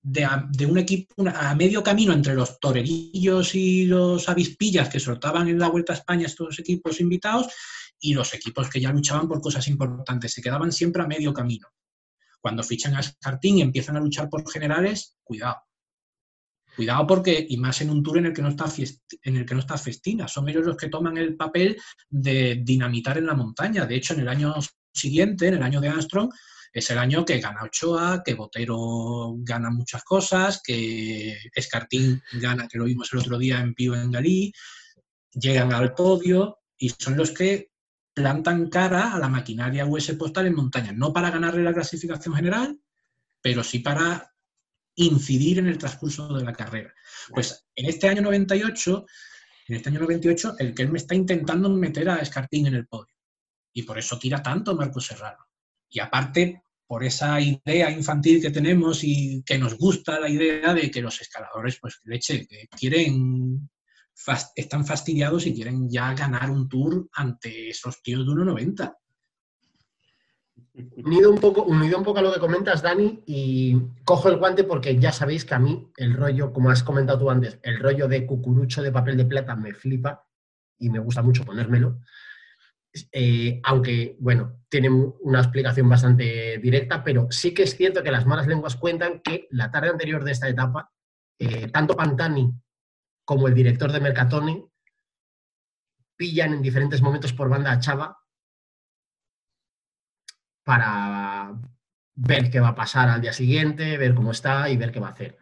[0.02, 5.48] de, un equipo una- a medio camino entre los torerillos y los avispillas que soltaban
[5.48, 7.48] en la Vuelta a España estos equipos invitados
[7.98, 10.32] y los equipos que ya luchaban por cosas importantes.
[10.32, 11.68] Se quedaban siempre a medio camino.
[12.40, 15.56] Cuando fichan a Escartín y empiezan a luchar por generales, cuidado.
[16.76, 19.46] Cuidado porque, y más en un tour en el que no está, fiest- en el
[19.46, 21.76] que no está festina, son ellos los que toman el papel
[22.08, 23.86] de dinamitar en la montaña.
[23.86, 24.54] De hecho, en el año
[24.92, 26.30] siguiente, en el año de Armstrong,
[26.72, 32.76] es el año que gana Ochoa, que Botero gana muchas cosas, que Escartín gana, que
[32.76, 34.52] lo vimos el otro día en Pío en Galí,
[35.32, 37.70] llegan al podio y son los que
[38.12, 42.78] plantan cara a la maquinaria US postal en montaña, no para ganarle la clasificación general,
[43.40, 44.32] pero sí para
[44.96, 46.92] incidir en el transcurso de la carrera.
[47.28, 49.06] Pues en este año 98,
[49.68, 52.86] en este año 98, el que él me está intentando meter a Escartín en el
[52.86, 53.14] podio.
[53.72, 55.46] Y por eso tira tanto Marco Serrano.
[55.90, 60.90] Y aparte, por esa idea infantil que tenemos y que nos gusta la idea de
[60.90, 63.68] que los escaladores, pues leche, que quieren,
[64.54, 68.96] están fastidiados y quieren ya ganar un tour ante esos tíos de 1,90.
[70.96, 74.64] Unido un poco, unido un poco a lo que comentas, Dani, y cojo el guante
[74.64, 78.08] porque ya sabéis que a mí el rollo, como has comentado tú antes, el rollo
[78.08, 80.26] de cucurucho de papel de plata me flipa
[80.78, 82.00] y me gusta mucho ponérmelo.
[83.12, 88.26] Eh, aunque, bueno, tiene una explicación bastante directa, pero sí que es cierto que las
[88.26, 90.90] malas lenguas cuentan que la tarde anterior de esta etapa,
[91.38, 92.52] eh, tanto Pantani
[93.24, 94.66] como el director de Mercatone
[96.16, 98.18] pillan en diferentes momentos por banda a Chava
[100.66, 101.54] para
[102.16, 105.08] ver qué va a pasar al día siguiente, ver cómo está y ver qué va
[105.08, 105.38] a hacer.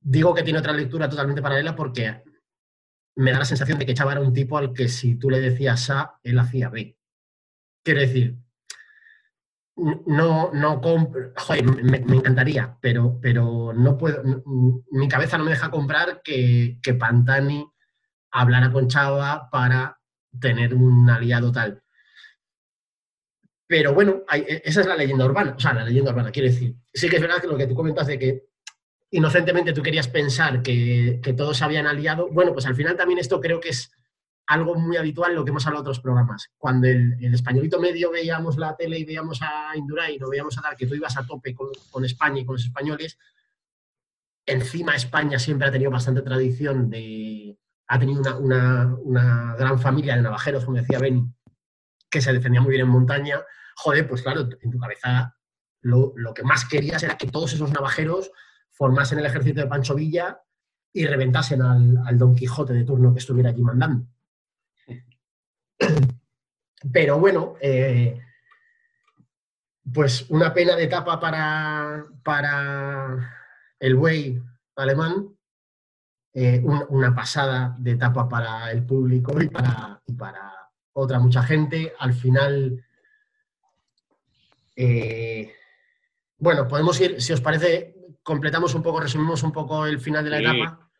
[0.00, 2.22] Digo que tiene otra lectura totalmente paralela porque
[3.16, 5.40] me da la sensación de que Chava era un tipo al que si tú le
[5.40, 6.96] decías A, él hacía B.
[7.84, 8.38] Quiero decir,
[10.06, 14.22] no, no compro, joder, me, me encantaría, pero, pero no puedo,
[14.92, 17.70] mi cabeza no me deja comprar que, que Pantani
[18.30, 20.00] hablara con Chava para
[20.40, 21.82] tener un aliado tal.
[23.68, 26.48] Pero bueno, hay- e- esa es la leyenda urbana, o sea, la leyenda urbana, quiero
[26.48, 26.74] decir.
[26.92, 28.48] Sí que es verdad que lo que tú comentas de que
[29.10, 33.18] inocentemente tú querías pensar que, que todos se habían aliado, bueno, pues al final también
[33.20, 33.92] esto creo que es
[34.46, 36.48] algo muy habitual, lo que hemos hablado en otros programas.
[36.56, 40.74] Cuando el, españolito medio veíamos la tele y veíamos a Indurain o veíamos a tal,
[40.76, 43.18] que tú ibas a tope con, con España y con los españoles,
[44.46, 47.58] encima España siempre ha tenido bastante tradición de...
[47.90, 51.24] Ha tenido una, una- gran familia de navajeros, como decía Beni,
[52.10, 53.40] que se defendía muy bien en montaña.
[53.80, 55.36] Joder, pues claro, en tu cabeza
[55.82, 58.30] lo, lo que más querías era que todos esos navajeros
[58.70, 60.40] formasen el ejército de Pancho Villa
[60.92, 64.04] y reventasen al, al Don Quijote de turno que estuviera allí mandando.
[66.92, 68.20] Pero bueno, eh,
[69.92, 73.34] pues una pena de etapa para, para
[73.78, 74.40] el buey
[74.76, 75.28] alemán,
[76.34, 80.52] eh, un- una pasada de etapa para el público y para, y para
[80.92, 81.92] otra mucha gente.
[81.98, 82.84] Al final,
[84.80, 85.52] eh,
[86.38, 90.30] bueno, podemos ir, si os parece, completamos un poco, resumimos un poco el final de
[90.30, 90.44] la Sí.
[90.44, 90.90] etapa.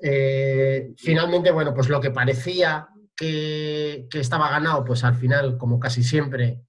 [0.00, 5.78] Eh, finalmente, bueno, pues lo que parecía que, que estaba ganado, pues al final, como
[5.78, 6.62] casi siempre,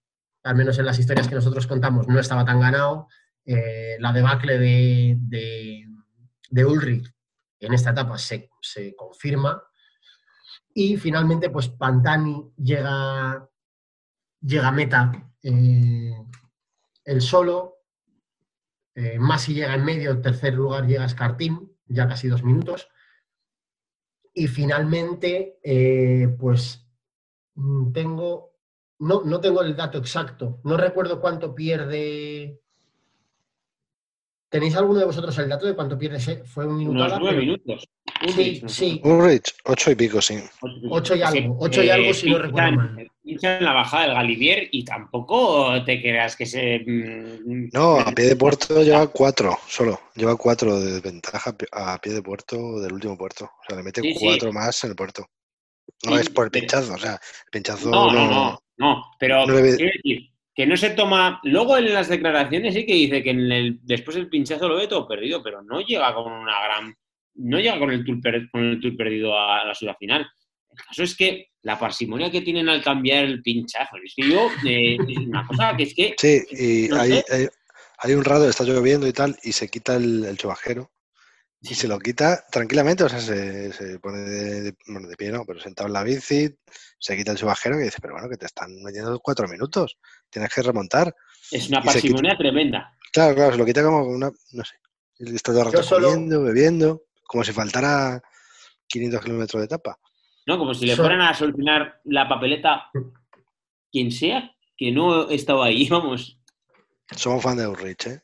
[0.43, 3.07] al menos en las historias que nosotros contamos, no estaba tan ganado.
[3.45, 5.87] Eh, la debacle de, de,
[6.49, 7.09] de Ulrich
[7.59, 9.63] en esta etapa se, se confirma.
[10.73, 13.47] Y finalmente, pues Pantani llega,
[14.41, 16.13] llega a meta eh,
[17.05, 17.77] el solo.
[18.93, 22.89] Eh, Masi llega en medio, en tercer lugar llega Escartín, ya casi dos minutos.
[24.33, 26.85] Y finalmente, eh, pues
[27.55, 28.53] mm, tengo,
[28.99, 32.61] no, no tengo el dato exacto, no recuerdo cuánto pierde.
[34.49, 36.43] ¿Tenéis alguno de vosotros el dato de cuánto pierde?
[36.43, 37.05] Fue un minuto.
[37.05, 37.87] Unos nueve minutos.
[38.27, 38.69] Ulrich, ¿no?
[38.69, 39.01] sí.
[39.03, 40.37] Ulrich, ocho y pico, sí.
[40.89, 43.11] Ocho y algo, ocho y eh, algo si no recuerdo mal.
[43.23, 46.79] pinchan la bajada del Galivier y tampoco te creas que se.
[46.85, 49.99] mm, No, a pie de puerto lleva cuatro solo.
[50.15, 53.45] Lleva cuatro de desventaja a pie de puerto del último puerto.
[53.45, 54.25] O sea, le mete Sí, sí.
[54.25, 55.25] cuatro más en el puerto.
[56.05, 59.03] No Sí, es por el pero- pinchazo, o sea, el pinchazo No, no, no, no.
[59.19, 61.39] Pero no le ve- quiero decir que no se toma.
[61.43, 64.87] Luego en las declaraciones sí que dice que en el, después del pinchazo lo ve
[64.87, 66.95] todo perdido, pero no llega con una gran.
[67.35, 70.27] No llega con el tour, per- con el tour perdido a la ciudad final.
[70.69, 73.97] El caso es que la parsimonia que tienen al cambiar el pinchazo.
[74.03, 74.49] Es que yo.
[74.65, 76.15] eh, es una cosa que es que.
[76.17, 77.25] Sí, y No hay, sé.
[77.29, 77.47] hay,
[77.99, 80.91] hay un rato, está lloviendo y tal, y se quita el, el chubajero.
[81.63, 85.29] Y se lo quita tranquilamente, o sea, se, se pone de, de- bueno, de pie,
[85.31, 86.49] no, pero sentado en la bici,
[86.97, 89.99] se quita el chubajero y dice, pero bueno, que te están metiendo cuatro minutos,
[90.31, 91.13] tienes que remontar.
[91.51, 92.97] Es una parsimonia tremenda.
[93.13, 94.73] Claro, claro, se lo quita como una, no sé,
[95.19, 98.21] está todo el rato solo- comiendo, bebiendo, como si faltara
[98.87, 99.97] 500 kilómetros de etapa.
[100.45, 100.57] ¿no?
[100.57, 102.89] Como si le fueran a solucionar la papeleta
[103.89, 106.37] quien sea que no estaba ahí, vamos.
[107.15, 108.21] Somos fan de Ulrich, ¿eh?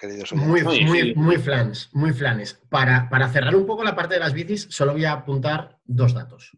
[0.00, 0.32] Queridos.
[0.32, 2.54] Muy, muy, muy flans, muy flanes.
[2.70, 6.14] Para, para cerrar un poco la parte de las bicis, solo voy a apuntar dos
[6.14, 6.56] datos.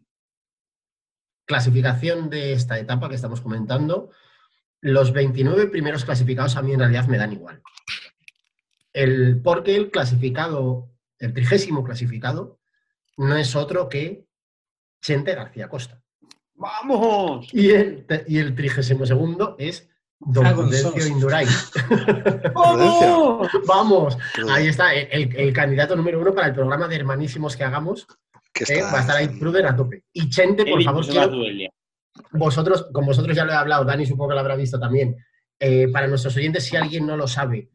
[1.45, 4.09] Clasificación de esta etapa que estamos comentando.
[4.79, 7.61] Los 29 primeros clasificados a mí en realidad me dan igual.
[8.93, 10.89] El, porque el clasificado,
[11.19, 12.59] el trigésimo clasificado,
[13.17, 14.25] no es otro que
[15.01, 16.01] Chente García Costa.
[16.55, 17.53] ¡Vamos!
[17.53, 19.89] Y el, y el trigésimo segundo es
[20.19, 21.07] Don Dragon Prudencio.
[21.07, 21.47] Indurain.
[22.53, 23.49] ¡Vamos!
[23.67, 24.17] Vamos,
[24.49, 28.07] Ahí está, el, el candidato número uno para el programa de hermanísimos que hagamos.
[28.53, 30.03] que eh, va a estar ahí Pruden a tope.
[30.11, 31.71] Y Chente, por favor, a quiero,
[32.31, 35.15] vosotros, con vosotros ya lo he hablado, Dani supongo que lo habrá visto también.
[35.57, 37.69] Eh, para nuestros oyentes, si alguien no lo sabe,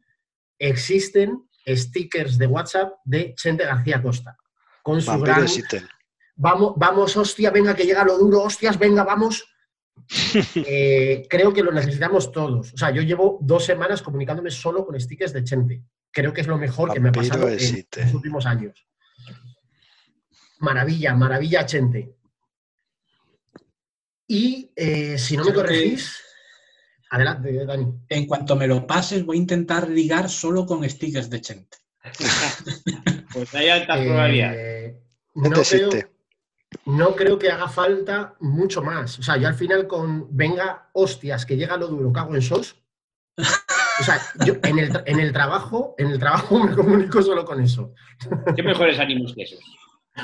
[0.59, 4.37] existen stickers de WhatsApp de Chente García Costa.
[4.83, 5.89] Con su Vampiro gran.
[6.37, 9.45] Vamos, vamos, hostia, venga, que llega lo duro, hostias, venga, vamos.
[10.67, 12.75] Eh, creo que lo necesitamos todos.
[12.75, 15.83] O sea, yo llevo dos semanas comunicándome solo con stickers de Chente.
[16.11, 18.87] Creo que es lo mejor que me ha pasado en los últimos años.
[20.59, 22.17] Maravilla, maravilla, Chente.
[24.27, 26.21] Y eh, si no me corregís,
[27.15, 27.87] adelante, Dani.
[28.09, 31.79] En cuanto me lo pases, voy a intentar ligar solo con stickers de Chente.
[33.33, 34.97] Pues hay altas Eh, probabilidades.
[35.35, 35.91] no, creo,
[36.87, 39.19] no creo que haga falta mucho más.
[39.19, 42.77] O sea, yo al final con venga, hostias, que llega lo duro, cago en sos.
[43.37, 47.61] O sea, yo en el, en el trabajo, en el trabajo me comunico solo con
[47.61, 47.93] eso.
[48.55, 49.61] ¿Qué mejores ánimos que esos?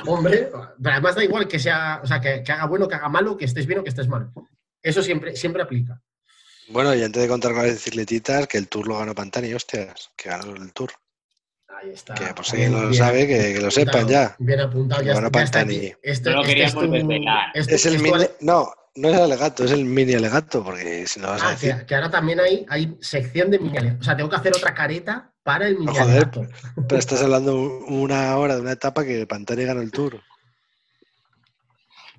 [0.07, 0.49] Hombre,
[0.81, 3.35] pero además da igual que sea, o sea, que, que haga bueno, que haga malo,
[3.35, 4.31] que estés bien o que estés mal.
[4.81, 6.01] Eso siempre, siempre aplica.
[6.69, 10.11] Bueno, y antes de contar con las bicicletitas, que el Tour lo ganó Pantani, hostias,
[10.15, 10.91] que ganó el Tour.
[11.67, 12.13] Ahí está.
[12.13, 14.35] Que por si Bien, alguien no lo sabe, que, que lo sepan ya.
[14.39, 15.77] Bien apuntado, ya, Bueno, está, ya está Pantani.
[15.77, 15.93] aquí.
[16.03, 16.95] Este, No lo este queríamos es tu-
[17.53, 18.25] este- Es el esto mini...
[18.41, 21.51] No, no es el alegato, es el mini alegato, porque si no vas a Ah,
[21.51, 21.75] decir...
[21.77, 24.01] que, que ahora también hay, hay sección de mini alegato.
[24.01, 26.03] O sea, tengo que hacer otra careta para el mini joder.
[26.03, 26.47] alegato.
[26.87, 27.55] Pero estás hablando
[27.87, 30.21] una hora de una etapa que Pantani ganó el Tour.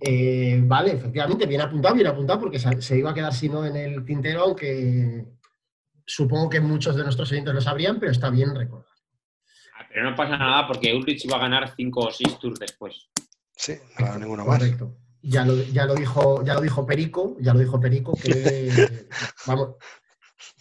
[0.05, 3.65] Eh, vale, efectivamente, bien apuntado, bien apuntado, porque se, se iba a quedar si no
[3.65, 5.25] en el tintero, aunque
[6.05, 8.89] supongo que muchos de nuestros oyentes lo sabrían, pero está bien recordar.
[9.79, 13.09] Ah, Pero no pasa nada porque Ulrich iba a ganar 5 o 6 tours después.
[13.55, 14.59] Sí, no ninguno más.
[14.59, 14.97] Correcto.
[15.23, 19.07] Ya lo, ya lo dijo, ya lo dijo Perico, ya lo dijo Perico, que
[19.47, 19.77] vamos.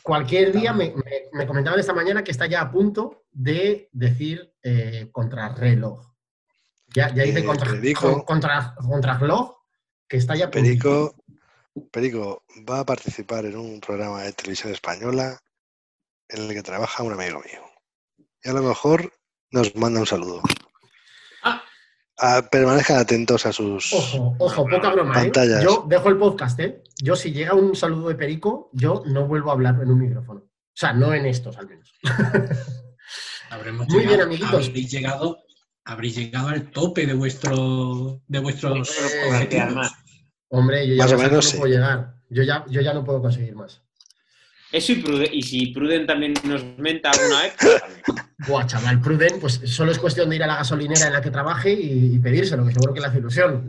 [0.03, 4.53] Cualquier día me, me- me comentaban esta mañana que está ya a punto de decir
[4.61, 6.10] eh, contrarreloj.
[6.93, 8.01] Ya, ya dice Eh, contra, Perico.
[8.13, 9.55] con- contra, contrarreloj,
[10.07, 10.49] que está ya.
[10.51, 11.15] Perico,
[11.91, 15.39] Perico va a participar en un programa de televisión española
[16.27, 17.61] en el que trabaja un amigo mío.
[18.43, 19.11] Y a lo mejor
[19.51, 20.41] nos manda un saludo.
[21.43, 21.61] Ah.
[22.17, 23.93] Ah, permanezcan atentos a sus...
[23.93, 25.13] Ojo, ojo, poca broma.
[25.13, 25.23] ¿eh?
[25.25, 25.63] Pantallas.
[25.63, 26.83] Yo dejo el podcast, ¿eh?
[27.01, 30.41] Yo, si llega un saludo de Perico, yo no vuelvo a hablar en un micrófono.
[30.41, 31.93] O sea, no en estos, al menos.
[33.49, 34.67] Habremos Muy bien, amiguitos.
[34.67, 35.39] Habréis llegado,
[35.85, 38.91] habréis llegado al tope de vuestro de vuestros
[39.73, 39.93] más.
[40.49, 41.57] Hombre, yo ya Más o menos, no sí.
[41.57, 42.15] puedo llegar.
[42.29, 43.81] Yo ya, yo ya no puedo conseguir más.
[44.71, 47.81] Eso y, Pruden, y si Pruden también nos menta alguna vez, pues.
[48.47, 51.29] Buah, chaval, Pruden, pues solo es cuestión de ir a la gasolinera en la que
[51.29, 53.67] trabaje y, y pedírselo, que seguro que le hace ilusión.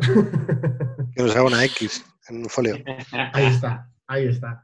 [1.14, 2.76] Que nos haga una X en un folio.
[3.32, 4.62] Ahí está, ahí está.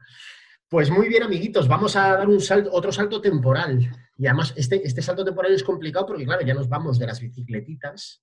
[0.67, 3.91] Pues muy bien, amiguitos, vamos a dar un salto, otro salto temporal.
[4.19, 7.21] Y además, este, este salto temporal es complicado porque, claro, ya nos vamos de las
[7.21, 8.21] bicicletitas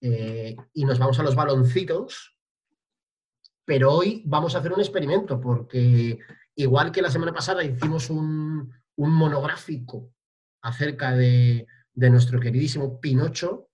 [0.00, 2.36] eh, y nos vamos a los baloncitos.
[3.64, 6.18] Pero hoy vamos a hacer un experimento porque,
[6.56, 10.12] igual que la semana pasada hicimos un, un monográfico
[10.60, 13.68] acerca de, de nuestro queridísimo Pinocho,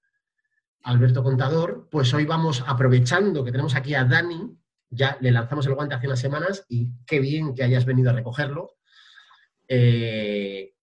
[0.82, 4.54] Alberto Contador, pues hoy vamos aprovechando que tenemos aquí a Dani,
[4.90, 8.14] ya le lanzamos el guante hace unas semanas y qué bien que hayas venido a
[8.14, 8.76] recogerlo.
[9.66, 10.74] Eh,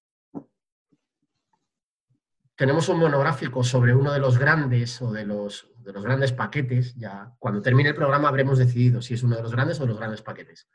[2.55, 6.95] tenemos un monográfico sobre uno de los grandes o de los, de los grandes paquetes.
[6.95, 9.89] Ya cuando termine el programa habremos decidido si es uno de los grandes o de
[9.89, 10.67] los grandes paquetes.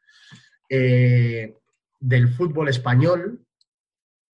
[0.68, 1.58] Eh,
[1.98, 3.44] del fútbol español,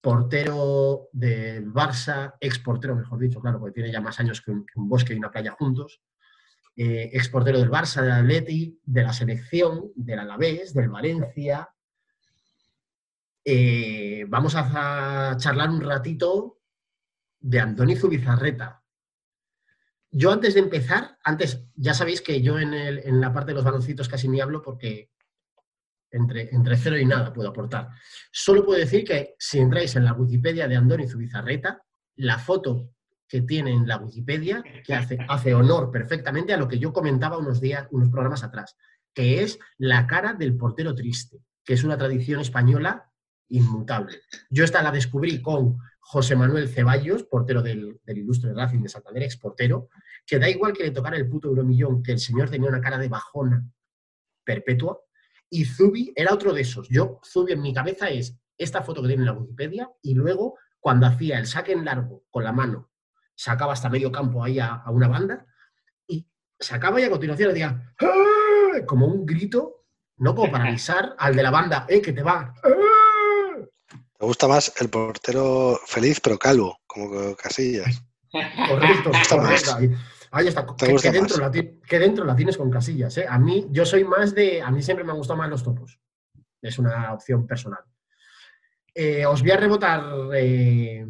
[0.00, 4.66] portero del Barça, ex portero, mejor dicho, claro, porque tiene ya más años que un,
[4.76, 6.00] bosque y una playa juntos,
[6.76, 11.68] eh, ex portero del Barça, del Atleti, de la selección, del Alavés, del Valencia.
[13.44, 16.55] Eh, vamos a, charlar un ratito
[17.40, 18.82] de Antoni Zubizarreta.
[20.10, 23.64] Yo antes de empezar, antes, ya sabéis que yo en, en la parte de los
[23.64, 25.10] baloncitos casi ni hablo porque
[26.10, 27.90] entre, cero y nada puedo aportar.
[28.30, 31.82] Solo puedo decir que si entráis en la Wikipedia de Andoni Zubizarreta,
[32.16, 32.90] la foto
[33.28, 37.38] que tiene en la Wikipedia, que hace, hace honor perfectamente a lo que yo comentaba
[37.38, 38.76] unos días, unos programas atrás,
[39.12, 43.10] que es la cara del portero triste, que es una tradición española
[43.48, 44.20] inmutable.
[44.50, 45.78] Yo esta la descubrí con
[46.08, 49.88] José Manuel Ceballos, portero del, del ilustre Racing de Santander, ex portero,
[50.24, 52.96] que da igual que le tocara el puto euromillón, que el señor tenía una cara
[52.96, 53.68] de bajona
[54.44, 55.00] perpetua,
[55.50, 56.88] y Zubi era otro de esos.
[56.88, 60.56] Yo, Zubi en mi cabeza es esta foto que tiene en la Wikipedia y luego
[60.78, 62.88] cuando hacía el saque en largo con la mano,
[63.34, 65.44] sacaba hasta medio campo ahí a, una banda
[66.06, 66.24] y
[66.56, 69.86] sacaba y a continuación le decía ¡Ah!", como un grito,
[70.18, 72.54] no como para avisar al de la banda, ¡eh, que te va!
[72.62, 72.95] ¡Ah!".
[74.20, 78.02] Me gusta más el portero feliz pero calvo, como Casillas.
[78.68, 79.10] Correcto,
[80.30, 80.66] Ahí está.
[80.76, 83.16] Que, dentro la, que, dentro la, tienes con casillas.
[83.16, 83.26] ¿eh?
[83.28, 84.60] A mí, yo soy más de.
[84.60, 85.98] A mí siempre me han gustado más los topos.
[86.60, 87.80] Es una opción personal.
[88.94, 90.04] Eh, os voy a rebotar
[90.34, 91.06] eh,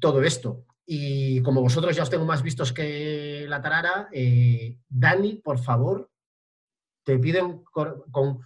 [0.00, 0.64] todo esto.
[0.86, 4.08] Y como vosotros ya os tengo más vistos que la tarara,
[4.88, 6.10] Dani, por favor,
[7.04, 8.40] te piden con,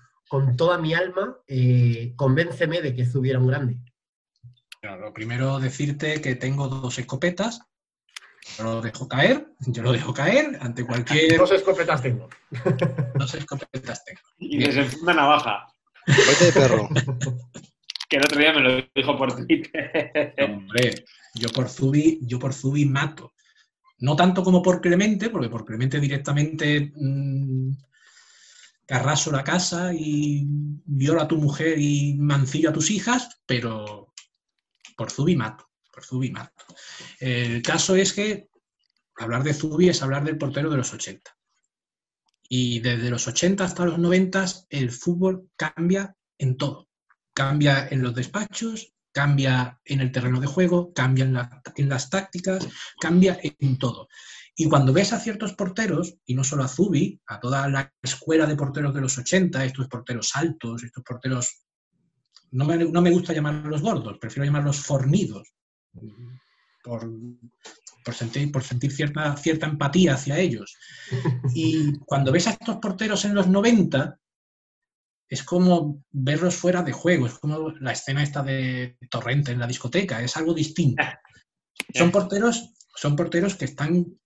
[0.56, 1.38] toda mi alma,
[2.16, 3.78] convénceme de que hubiera un grande.
[4.82, 7.68] lo primero decirte que tengo dos escopetas
[8.56, 11.38] yo lo dejo caer, yo lo dejo caer ante cualquier.
[11.38, 12.28] Dos escopetas tengo.
[13.14, 14.20] Dos escopetas tengo.
[14.38, 14.64] Y
[15.02, 15.66] una navaja.
[16.06, 16.88] de perro.
[18.08, 20.34] que el otro día me lo dijo por Twitter.
[20.38, 21.04] Hombre,
[21.34, 23.32] yo por Zubi, yo por Zubi mato.
[23.98, 27.72] No tanto como por Clemente, porque por Clemente directamente mmm,
[28.88, 34.14] arraso la casa y viola a tu mujer y mancillo a tus hijas, pero
[34.96, 35.68] por Zubi mato.
[36.04, 36.64] Zubi mato.
[37.18, 38.48] El caso es que
[39.16, 41.36] hablar de Zubi es hablar del portero de los 80.
[42.48, 46.88] Y desde los 80 hasta los 90 el fútbol cambia en todo.
[47.34, 52.66] Cambia en los despachos, cambia en el terreno de juego, cambia en, las tácticas,
[53.00, 54.08] cambia en todo.
[54.60, 58.44] Y cuando ves a ciertos porteros, y no solo a Zubi, a toda la escuela
[58.44, 61.62] de porteros de los 80, estos porteros altos, estos porteros,
[62.50, 65.54] no me, no me gusta llamarlos gordos, prefiero llamarlos fornidos,
[66.82, 67.08] por,
[68.12, 70.76] sentir, por sentir cierta, cierta empatía hacia ellos.
[71.54, 74.18] Y cuando ves a estos porteros en los 90,
[75.28, 79.68] es como verlos fuera de juego, es como la escena esta de Torrente en la
[79.68, 81.04] discoteca, es algo distinto.
[81.94, 84.18] Son porteros, son porteros que están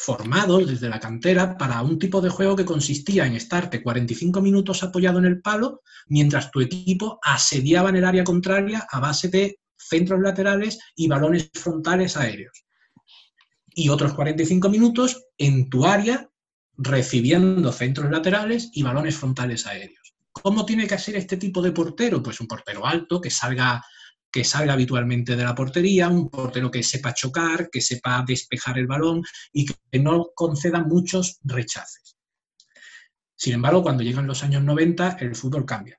[0.00, 4.84] formados desde la cantera para un tipo de juego que consistía en estarte 45 minutos
[4.84, 9.58] apoyado en el palo mientras tu equipo asediaba en el área contraria a base de
[9.76, 12.64] centros laterales y balones frontales aéreos.
[13.74, 16.30] Y otros 45 minutos en tu área
[16.76, 20.14] recibiendo centros laterales y balones frontales aéreos.
[20.30, 22.22] ¿Cómo tiene que ser este tipo de portero?
[22.22, 23.84] Pues un portero alto, que salga,
[24.30, 28.86] que salga habitualmente de la portería, un portero que sepa chocar, que sepa despejar el
[28.86, 29.22] balón
[29.52, 32.16] y que no conceda muchos rechaces.
[33.34, 35.98] Sin embargo, cuando llegan los años 90, el fútbol cambia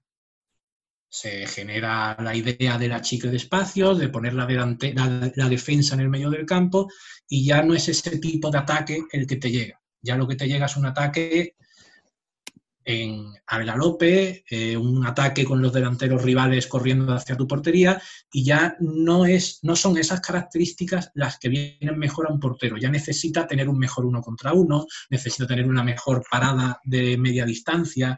[1.09, 6.09] se genera la idea de la chica de espacios, de poner la, defensa en el
[6.09, 6.87] medio del campo
[7.27, 9.81] y ya no es ese tipo de ataque el que te llega.
[10.01, 11.55] Ya lo que te llega es un ataque
[12.89, 18.43] en, al galope, eh, un ataque con los delanteros rivales corriendo hacia tu portería y
[18.43, 22.77] ya no, es, no son esas características las que vienen mejor a un portero.
[22.77, 27.45] Ya necesita tener un mejor uno contra uno, necesita tener una mejor parada de media
[27.45, 28.17] distancia,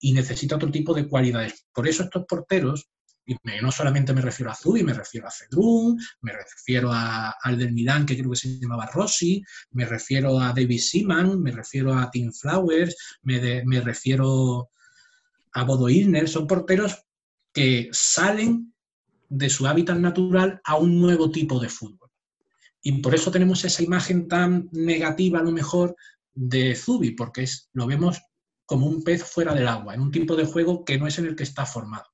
[0.00, 1.66] y necesita otro tipo de cualidades.
[1.72, 2.88] Por eso estos porteros,
[3.28, 7.58] y no solamente me refiero a Zubi, me refiero a Cedrún, me refiero a, al
[7.58, 7.74] del
[8.06, 12.32] que creo que se llamaba Rossi, me refiero a David Seaman, me refiero a Tim
[12.32, 14.70] Flowers, me, me refiero
[15.52, 17.04] a Bodo Ilner, son porteros
[17.52, 18.72] que salen
[19.28, 22.10] de su hábitat natural a un nuevo tipo de fútbol.
[22.80, 25.96] Y por eso tenemos esa imagen tan negativa a lo mejor
[26.32, 28.22] de Zubi, porque es, lo vemos
[28.64, 31.26] como un pez fuera del agua, en un tipo de juego que no es en
[31.26, 32.06] el que está formado.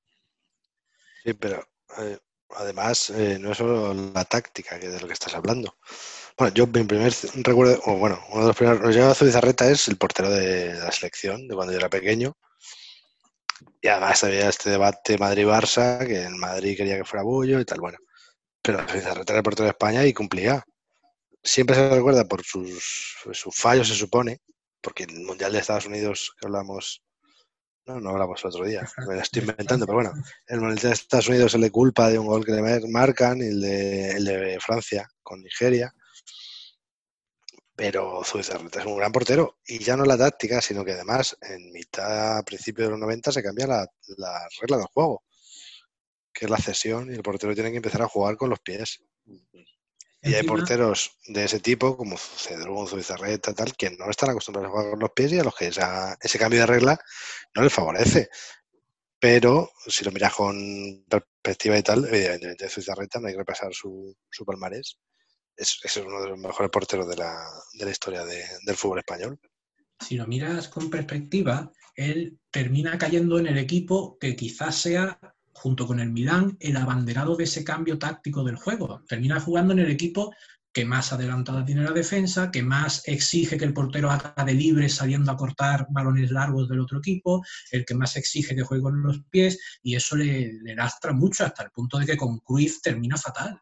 [1.25, 1.67] Sí, pero
[1.97, 2.19] eh,
[2.51, 5.75] además eh, no es solo la táctica que de lo que estás hablando.
[6.37, 9.87] Bueno, yo mi primer recuerdo, o bueno, uno de los primeros, nos lleva Zubizarreta es
[9.87, 12.37] el portero de la selección, de cuando yo era pequeño.
[13.81, 17.79] Y además había este debate Madrid-Barça, que el Madrid quería que fuera Bullo y tal,
[17.79, 17.97] bueno.
[18.61, 20.63] Pero Zubizarreta era el portero de España y cumplía.
[21.43, 24.41] Siempre se recuerda por sus, sus fallos, se supone,
[24.81, 27.01] porque el Mundial de Estados Unidos que hablamos
[27.85, 30.13] no, no hablamos el otro día, me lo estoy inventando, pero bueno,
[30.47, 33.47] el Mundial de Estados Unidos se le culpa de un gol que le marcan y
[33.47, 35.93] el de, el de Francia con Nigeria
[37.75, 41.71] pero Zubizarreta es un gran portero y ya no la táctica, sino que además en
[41.73, 43.87] mitad, a principio de los 90 se cambia la,
[44.61, 45.23] regla del juego,
[46.33, 49.01] que es la cesión y el portero tiene que empezar a jugar con los pies.
[50.25, 54.71] Y hay porteros de ese tipo, como Cedrún, Zubizarreta, tal, que no están acostumbrados a
[54.71, 56.99] jugar con los pies y a los que ese cambio de regla
[57.53, 58.29] no les favorece.
[59.19, 64.15] Pero si lo miras con perspectiva y tal, evidentemente Zubizarreta no hay que repasar su,
[64.29, 64.97] su palmarés
[65.57, 69.39] es, uno de los mejores porteros de la, historia del fútbol español.
[69.99, 75.19] Si lo miras con perspectiva, él termina cayendo en el equipo que quizás sea,
[75.55, 79.03] junto con el Milán, el abanderado de ese cambio táctico del juego.
[79.07, 80.35] Termina jugando en el equipo
[80.73, 84.89] que más adelantada tiene la defensa, que más exige que el portero haga de libre
[84.89, 87.41] saliendo a cortar balones largos del otro equipo,
[87.71, 91.45] el que más exige que juegue con los pies, y eso le, le lastra mucho
[91.45, 93.57] hasta el punto de que con Cruyff termina fatal.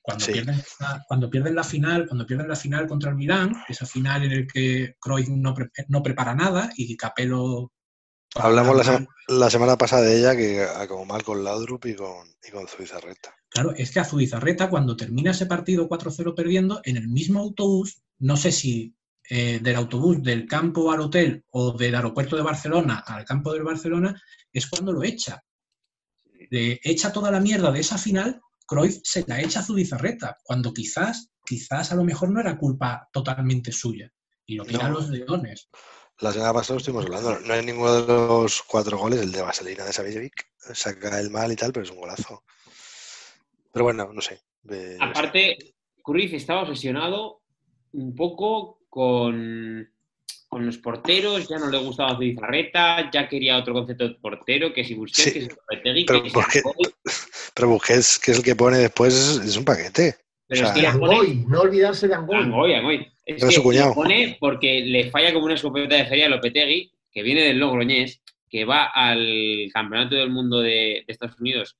[0.00, 3.84] Cuando, pierden la, cuando pierden la final, cuando pierden la final contra el Milán, esa
[3.84, 5.54] final en el que Cruyff no,
[5.88, 7.72] no prepara nada y Capello
[8.36, 8.86] Hablamos
[9.28, 13.34] la, semana pasada de ella que como mal con Laudrup y con, y con Zubizarreta.
[13.48, 18.02] Claro, es que a Zubizarreta cuando termina ese partido 4-0 perdiendo, en el mismo autobús,
[18.18, 18.94] no sé si
[19.28, 23.64] eh, del autobús del campo al hotel o del aeropuerto de Barcelona al campo del
[23.64, 24.20] Barcelona,
[24.52, 25.42] es cuando lo echa.
[26.50, 31.32] echa toda la mierda de esa final Cruyff se la echa a Zubizarreta, cuando quizás,
[31.44, 34.12] quizás a lo mejor no era culpa totalmente suya.
[34.46, 35.68] Y lo tiran los leones.
[36.20, 39.84] La semana pasada estuvimos hablando, no hay ninguno de los cuatro goles, el de Vaselina
[39.84, 42.42] de Savicevic, saca el mal y tal, pero es un golazo.
[43.72, 44.40] Pero bueno, no sé.
[45.00, 45.56] Aparte,
[46.02, 47.40] Cruyff estaba obsesionado
[47.92, 49.88] un poco con
[50.50, 54.82] con los porteros, ya no le gustaba Zubizarreta, ya quería otro concepto de portero, que
[54.82, 56.34] si Busquets, que si Lopetegui, pero, que si
[57.54, 60.16] pero Busquets, que es el que pone después, es, un paquete.
[60.50, 62.38] Pero es que Angoy, no olvidarse de Angoy.
[62.38, 63.08] Angoy, Angoy.
[63.24, 63.94] Es que su cuñado.
[63.94, 68.20] pone porque le falla como una escopeta de feria a Lopetegui, que viene del Logroñés,
[68.48, 71.76] que va al Campeonato del Mundo de, Estados Unidos,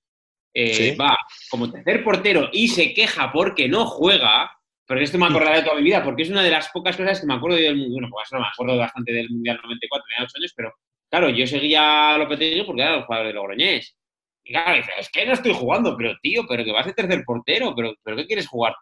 [0.55, 1.19] eh, va
[1.51, 4.57] como tercer portero y se queja porque no juega,
[4.87, 7.21] porque esto me acordará de toda mi vida, porque es una de las pocas cosas
[7.21, 7.93] que me acuerdo del Mundial.
[7.93, 10.73] Bueno, pues no me acuerdo bastante del Mundial 94, tenía 8 años, pero
[11.11, 13.97] claro, yo seguía a Lopetegui porque era el jugador de Logroñés.
[14.51, 17.23] Y claro, dice, es que no estoy jugando, pero tío, pero que vas de tercer
[17.25, 18.75] portero, pero, pero ¿qué quieres jugar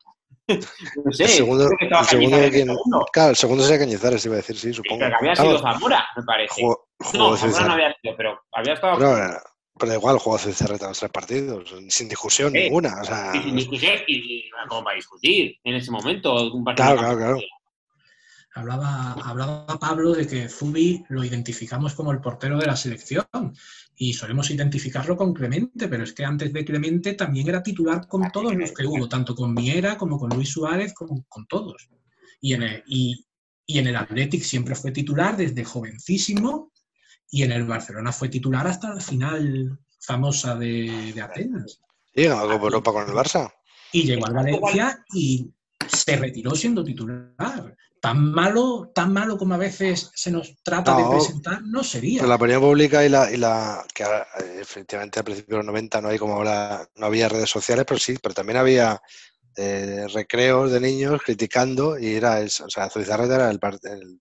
[0.49, 2.69] no sé, el segundo, el segundo de quién,
[3.13, 5.01] Claro, el segundo sería Cañizares, iba a decir, sí, supongo.
[5.01, 6.63] Pero que había sido Zamora, me parece.
[6.63, 9.43] no, Zamora no había sido, pero había estado.
[9.79, 13.03] Pero igual jugó Cerreta los tres partidos, sin discusión ninguna.
[13.03, 13.33] O sea...
[13.33, 16.51] sin discusión y, como para discutir en ese momento.
[16.51, 17.39] Un claro, claro, claro.
[18.55, 23.27] Hablaba, hablaba Pablo de que Zubi lo identificamos como el portero de la selección
[23.95, 28.31] y solemos identificarlo con Clemente, pero es que antes de Clemente también era titular con
[28.33, 31.89] todos los que hubo, tanto con Miera como con Luis Suárez, con, con todos.
[32.41, 33.27] Y en, el, y,
[33.67, 36.73] y en el Athletic siempre fue titular desde jovencísimo
[37.31, 41.81] y en el Barcelona fue titular hasta la final famosa de, Atenas.
[42.15, 43.53] Sí, ganó Europa con el Barça.
[43.93, 45.53] Y llegó al Valencia y
[45.87, 47.77] se retiró siendo titular.
[48.01, 52.25] Tan malo, tan malo como a veces se nos trata de presentar, no sería.
[52.25, 56.01] la opinión pública y la, y la que eh, efectivamente al principio de los 90
[56.01, 59.01] no hay como ahora, no había redes sociales, pero sí, pero también había
[59.57, 63.59] eh, recreos de niños criticando y era, o sea, Zubizarreta era el,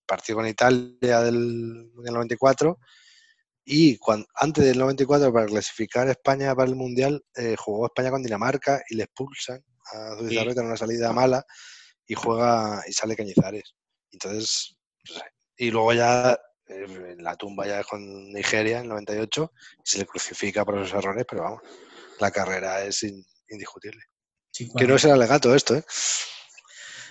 [0.04, 2.80] partido con Italia del, 94
[3.64, 8.24] y cuando, antes del 94 para clasificar España para el Mundial eh, jugó España con
[8.24, 9.64] Dinamarca y le expulsan
[9.94, 11.46] a Zubizarreta en una salida mala
[12.06, 13.76] y juega y sale Cañizares.
[14.12, 14.78] Entonces,
[15.58, 16.34] y luego ya
[16.68, 19.52] eh, en la tumba ya con Nigeria en el 98
[19.84, 21.62] se le crucifica por esos errores, pero vamos,
[22.20, 23.04] la carrera es
[23.50, 24.04] indiscutible
[24.78, 25.86] que no será alegato esto, ¿eh?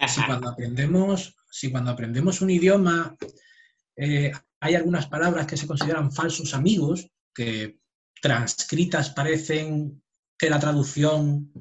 [0.09, 3.17] Si cuando aprendemos, si cuando aprendemos un idioma
[3.97, 7.79] eh, hay algunas palabras que se consideran falsos amigos, que
[8.21, 10.03] transcritas parecen
[10.39, 11.53] que la traducción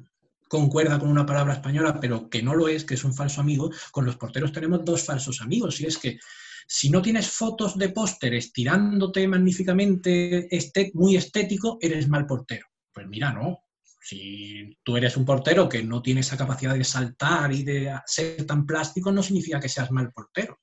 [0.48, 3.70] concuerda con una palabra española, pero que no lo es, que es un falso amigo,
[3.90, 5.80] con los porteros tenemos dos falsos amigos.
[5.80, 6.18] Y es que
[6.66, 10.48] si no tienes fotos de pósteres tirándote magníficamente
[10.94, 12.66] muy estético, eres mal portero.
[12.92, 13.60] Pues mira, no.
[14.00, 18.44] Si tú eres un portero que no tiene esa capacidad de saltar y de ser
[18.46, 20.60] tan plástico, no significa que seas mal portero.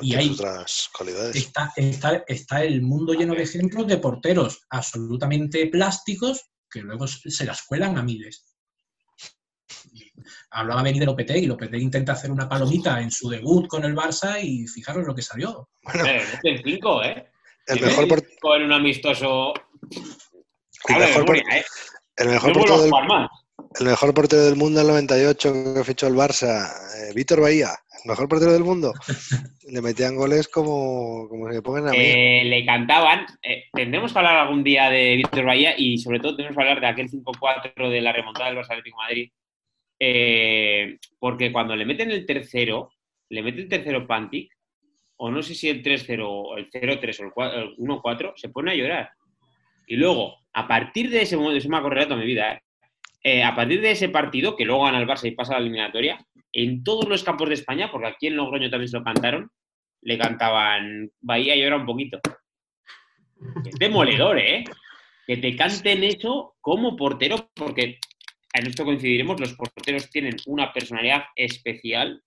[0.00, 1.36] y hay otras cualidades.
[1.36, 7.44] Está, está, está el mundo lleno de ejemplos de porteros absolutamente plásticos que luego se
[7.44, 8.53] las cuelan a miles.
[10.54, 13.94] Hablaba Beni de Lopetegui, y Lopetegui intenta hacer una palomita en su debut con el
[13.94, 15.68] Barça y fijaros lo que salió.
[15.82, 16.04] Bueno,
[16.42, 17.26] el 5, ¿eh?
[17.66, 18.56] El mejor portero.
[18.56, 19.52] En un amistoso.
[20.88, 21.64] El mejor, ¿eh?
[22.16, 22.92] el mejor portero del...
[23.80, 26.68] El mejor portero del mundo en el 98 que fichó el Barça,
[26.98, 27.70] eh, Víctor Bahía,
[28.04, 28.92] el mejor portero del mundo.
[29.68, 31.96] le metían goles como, como se ponen a mí.
[31.98, 33.26] Eh, le cantaban.
[33.42, 36.80] Eh, tendremos que hablar algún día de Víctor Bahía y sobre todo tenemos que hablar
[36.80, 39.30] de aquel 5-4 de la remontada del Barça Atlético Madrid.
[41.18, 42.90] Porque cuando le meten el tercero,
[43.30, 44.50] le mete el tercero Pantic,
[45.16, 48.74] o no sé si el 3-0 o el 0-3 o el 1-4, se pone a
[48.74, 49.10] llorar.
[49.86, 52.60] Y luego, a partir de ese momento, eso me ha corrido toda mi vida,
[53.22, 55.62] eh, a partir de ese partido, que luego gana el Barça y pasa a la
[55.62, 56.18] eliminatoria,
[56.52, 59.50] en todos los campos de España, porque aquí en Logroño también se lo cantaron,
[60.02, 62.20] le cantaban Bahía llora un poquito.
[63.64, 64.64] Es demoledor, ¿eh?
[65.26, 67.98] Que te canten eso como portero, porque
[68.54, 72.22] en esto coincidiremos, los porteros tienen una personalidad especial.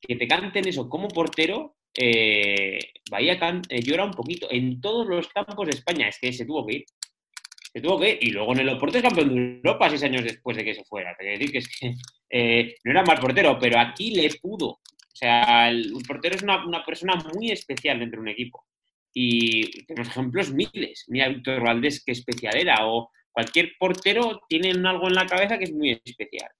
[0.00, 2.78] Que te canten eso como portero, eh,
[3.10, 3.38] Bahía
[3.68, 6.08] eh, llora un poquito en todos los campos de España.
[6.08, 6.84] Es que se tuvo que ir
[7.74, 10.56] se tuvo que y luego en el Oporto es campeón de Europa seis años después
[10.56, 11.14] de que se fuera.
[11.18, 11.94] Te decir que es que
[12.30, 14.68] eh, no era mal portero, pero aquí le pudo.
[14.68, 18.64] O sea, el, portero es una, persona muy especial dentro de un equipo.
[19.12, 21.04] Y tenemos ejemplos miles.
[21.08, 22.86] Mira Víctor Valdés, qué especial era.
[22.86, 26.50] O cualquier portero tiene algo en la cabeza que es muy especial.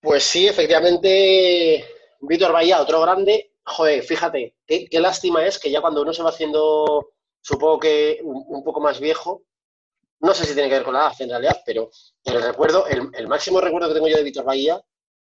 [0.00, 1.84] Pues sí, efectivamente,
[2.20, 3.52] Víctor Bahía, otro grande.
[3.64, 8.64] Joder, fíjate, qué, lástima es que ya cuando uno se va haciendo, supongo que un
[8.64, 9.44] poco más viejo,
[10.22, 11.90] no sé si tiene que ver con la edad en realidad, pero
[12.24, 14.80] el recuerdo, el, máximo recuerdo que tengo yo de Víctor Bahía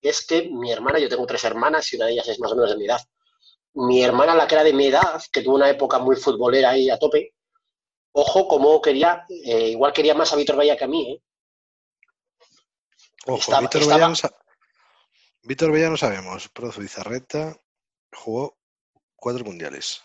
[0.02, 2.56] es que mi hermana, yo tengo tres hermanas y una de ellas es más o
[2.56, 3.02] menos de mi edad.
[3.74, 6.90] Mi hermana, la que era de mi edad, que tuvo una época muy futbolera ahí
[6.90, 7.34] a tope,
[8.18, 11.12] ojo, como quería, eh, igual quería más a Víctor Bahía que a mí.
[11.12, 11.22] ¿eh?
[13.28, 13.88] Ojo, Víctor,
[15.72, 17.56] Bahía no no sabemos, pero Bizarreta
[18.12, 18.58] jugó
[19.16, 20.02] cuatro mundiales.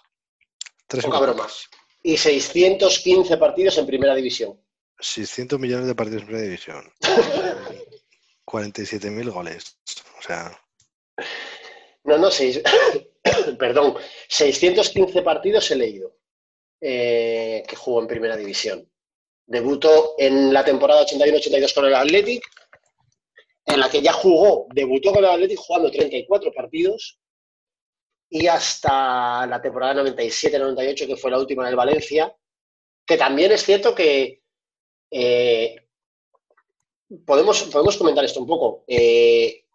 [0.87, 1.69] Tres Poca bromas.
[2.03, 4.61] Y 615 partidos en primera división.
[4.99, 6.93] 600 millones de partidos en primera división.
[8.45, 9.79] 47.000 goles.
[10.19, 10.61] O sea.
[12.05, 12.61] No, no, seis...
[13.59, 13.97] perdón.
[14.29, 16.22] 615 partidos he leído
[16.85, 18.91] eh, que jugó en primera división.
[19.47, 22.45] Debutó en la temporada 81-82 con el Athletic,
[23.67, 27.21] en la que ya jugó, debutó con el Athletic jugando 34 partidos
[28.29, 32.35] y hasta la temporada 97-98, que fue la última en el Valencia,
[33.07, 34.43] que también es cierto que
[35.09, 35.77] eh,
[37.25, 38.85] podemos, podemos comentar esto un poco.
[38.89, 39.67] Eh,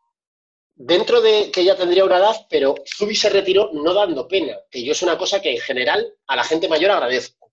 [0.77, 4.83] dentro de que ya tendría una edad, pero Zubi se retiró no dando pena, que
[4.83, 7.51] yo es una cosa que en general a la gente mayor agradezco.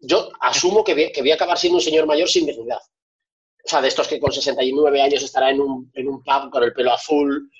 [0.00, 2.78] Yo asumo que voy, a acabar siendo un señor mayor sin dignidad.
[3.64, 6.62] O sea, de estos que con 69 años estará en un, en un pub con
[6.62, 7.50] el pelo azul.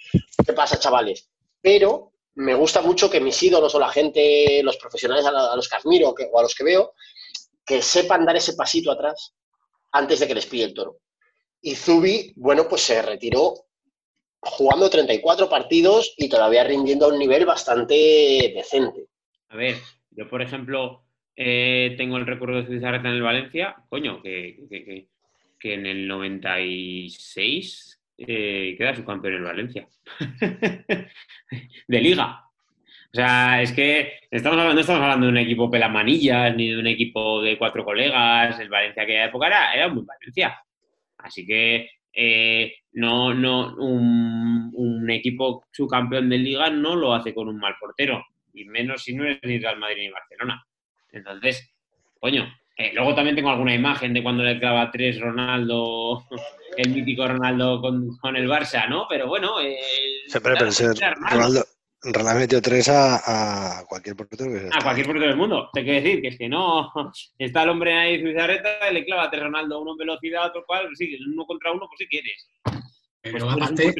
[0.47, 1.29] ¿Qué pasa, chavales?
[1.61, 5.77] Pero me gusta mucho que mis ídolos o la gente, los profesionales a, los que
[5.77, 6.93] admiro o a los que veo,
[7.67, 9.35] que sepan dar ese pasito atrás
[9.93, 11.01] antes de que les pille el toro.
[11.61, 13.68] Y Zubi, bueno, pues se retiró
[14.41, 19.07] jugando 34 partidos y todavía rindiendo a un nivel bastante decente.
[19.49, 19.77] A ver,
[20.11, 21.05] yo por ejemplo
[21.37, 25.09] eh, tengo el recuerdo de Zubizarreta en el Valencia, coño, que,
[25.63, 29.89] en el 96 eh, queda su campeón en Valencia.
[31.89, 32.45] de liga.
[33.11, 36.79] O sea, es que estamos hablando, no estamos hablando de un equipo pelamanillas ni de
[36.79, 38.59] un equipo de cuatro colegas.
[38.61, 40.63] El Valencia que aquella época era, era muy Valencia.
[41.17, 47.59] Así que eh, no, no, un, equipo subcampeón de liga no lo hace con un
[47.59, 50.63] mal portero, y menos si no es ni Real Madrid ni Barcelona.
[51.11, 51.73] Entonces,
[52.21, 56.25] coño, eh, luego también tengo alguna imagen de cuando le clava tres Ronaldo,
[56.77, 59.07] el mítico Ronaldo con, el Barça, ¿no?
[59.09, 59.79] Pero bueno, eh,
[61.31, 61.65] Ronaldo,
[62.03, 65.69] Ronaldo metió tres a, cualquier portero que A cualquier portero del mundo.
[65.73, 66.93] Te quiero decir que es que no.
[67.39, 70.65] Está el hombre ahí, Zubizarreta, y le clava a tres Ronaldo, uno en velocidad, otro
[70.67, 70.89] cual.
[70.95, 72.49] Sí, uno contra uno, pues si quieres.
[73.21, 73.95] Pero pues, aparte,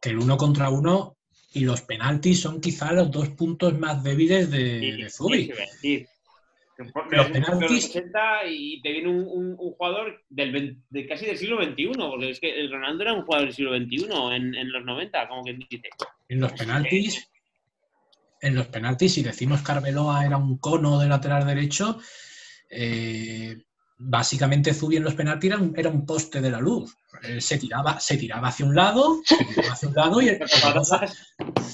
[0.00, 1.16] que el uno contra uno
[1.54, 5.46] y los penaltis son quizá los dos puntos más débiles de, de Zubi.
[5.46, 6.06] Porque
[6.78, 11.38] Los penaltis- 80 y te viene un, un- un jugador del, vein- de casi del
[11.38, 14.72] siglo XXI, porque es que el Ronaldo era un jugador del siglo XXI en, en
[14.72, 15.88] los 90, como que dice.
[16.28, 17.30] En los penaltis,
[18.42, 21.98] en los penaltis, si decimos que Arbeloa era un cono de lateral derecho,
[22.68, 23.56] eh,
[23.98, 26.96] básicamente Zubi en los penaltis era un, era un poste de la luz.
[27.22, 30.74] Eh, se, tiraba, se tiraba hacia un lado, se tiraba hacia un lado, y, pero,
[30.74, 30.90] dos,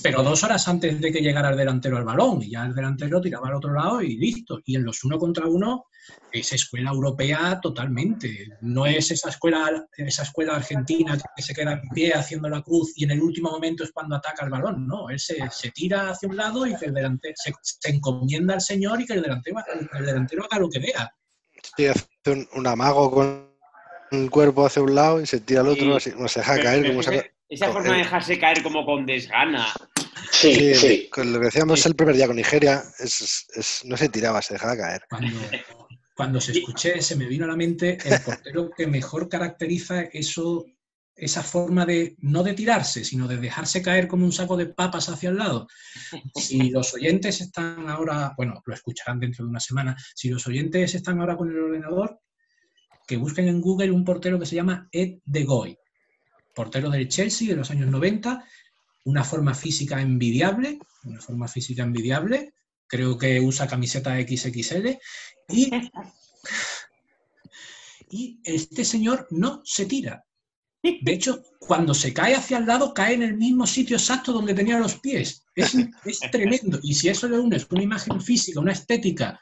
[0.03, 3.20] pero dos horas antes de que llegara el delantero al balón, y ya el delantero
[3.20, 4.61] tiraba al otro lado y listo.
[4.65, 5.86] Y en los uno contra uno
[6.31, 8.49] es escuela europea totalmente.
[8.61, 12.93] No es esa escuela, esa escuela argentina que se queda en pie haciendo la cruz
[12.97, 14.86] y en el último momento es cuando ataca el balón.
[14.86, 18.55] No, él se, se tira hacia un lado y que el delantero se, se encomienda
[18.55, 19.57] al señor y que el delantero,
[19.99, 21.12] el delantero haga lo que vea.
[21.77, 23.49] Sí, hace un, un amago con
[24.11, 25.93] el cuerpo hacia un lado y se tira al otro, Sí.
[25.97, 26.81] así, como se deja Pero- caer.
[26.82, 29.66] pero Como ese- se- esa forma de eh, dejarse caer como con desgana.
[30.31, 31.09] Sí, sí, sí.
[31.11, 31.89] con lo que decíamos Sí.
[31.89, 35.03] el primer día con Nigeria, es, es- no se tiraba, se dejaba caer.
[35.09, 35.39] Cuando,
[36.15, 40.65] cuando se escuché, se me vino a la mente el portero que mejor caracteriza eso,
[41.15, 45.09] esa forma de, no de tirarse, sino de dejarse caer como un saco de papas
[45.09, 45.69] hacia el lado.
[46.35, 50.95] Si los oyentes están ahora, bueno, lo escucharán dentro de una semana, si los oyentes
[50.95, 52.21] están ahora con el ordenador,
[53.07, 55.77] que busquen en Google un portero que se llama Ed De Goy,
[56.55, 58.45] portero del Chelsea de los años 90,
[59.05, 62.55] una forma física envidiable, una forma física envidiable,
[62.87, 64.99] creo que usa camiseta XXL
[65.49, 65.71] y,
[68.11, 70.25] y este señor no se tira.
[70.83, 74.53] De hecho, cuando se cae hacia el lado, cae en el mismo sitio exacto donde
[74.55, 75.45] tenía los pies.
[75.55, 76.79] Es, es tremendo.
[76.83, 79.41] Y si eso le unes con una imagen física, una estética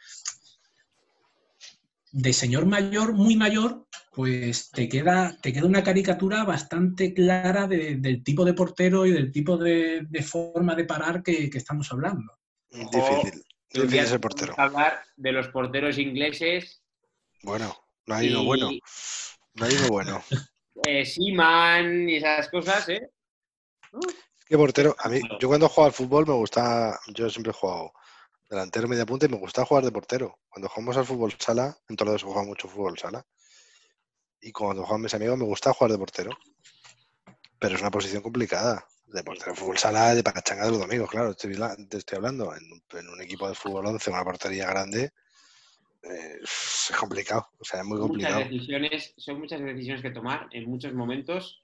[2.12, 7.97] de señor mayor, muy mayor, pues te queda, te queda una caricatura bastante clara de-
[7.97, 11.91] del tipo de portero y del tipo de, de forma de parar que, que estamos
[11.93, 12.33] hablando.
[12.71, 13.43] Difícil.
[13.73, 14.55] Difícil ser portero.
[14.59, 16.83] hablar de los porteros ingleses.
[17.45, 17.77] Bueno,
[18.07, 18.71] no uno y, bueno.
[19.55, 20.23] No hay uno bueno.
[20.86, 23.11] eh, Seaman y esas cosas, ¿eh?
[24.47, 24.97] ¿Qué portero?
[24.98, 27.93] A mí, yo cuando jugaba al fútbol me gusta, yo siempre he jugado
[28.48, 30.40] delantero, media punta y me gusta jugar de portero.
[30.48, 33.24] Cuando jugamos al fútbol sala, en Toledo se juega mucho fútbol sala.
[34.40, 36.31] Y cuando juegan mis amigos me gusta jugar de portero.
[37.61, 38.85] Pero es una posición complicada.
[39.07, 42.55] De portero, fútbol sala, de pachanga de los domingos, claro, te estoy hablando.
[42.55, 45.12] En, un- en un equipo de fútbol 11, una portería grande,
[46.02, 47.48] eh, es complicado.
[47.59, 48.40] O sea, es muy muchas complicado.
[48.40, 51.62] decisiones, son muchas decisiones que tomar en muchos momentos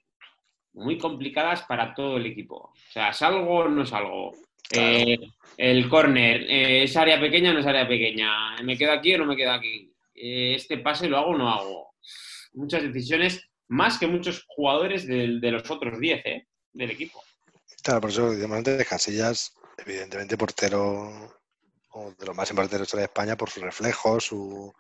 [0.73, 2.57] muy complicadas para todo el equipo.
[2.57, 4.33] O sea, salgo o no salgo.
[4.69, 4.99] Claro.
[4.99, 5.19] Eh,
[5.57, 8.57] el córner, eh, ¿es área pequeña o no es área pequeña?
[8.63, 9.93] ¿Me quedo aquí o no me quedo aquí?
[10.15, 11.95] ¿Este pase lo hago o no hago?
[12.55, 16.47] Muchas decisiones, más que muchos jugadores de, los otros 10 ¿eh?
[16.73, 17.23] del equipo.
[17.83, 21.36] Claro, por eso antes de Casillas, evidentemente portero,
[22.19, 24.73] de los más importantes de la historia de España, por su reflejo, su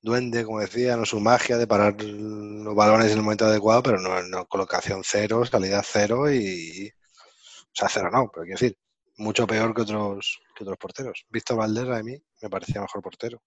[0.00, 4.00] duende, como decían, o su magia de parar los balones en el momento adecuado, pero
[4.00, 6.88] no, no colocación cero, salida cero y.
[6.88, 8.76] O sea, cero no, pero quiero decir,
[9.18, 11.26] mucho peor que otros, que otros porteros.
[11.28, 13.42] Víctor Valdés a mí me parecía mejor portero.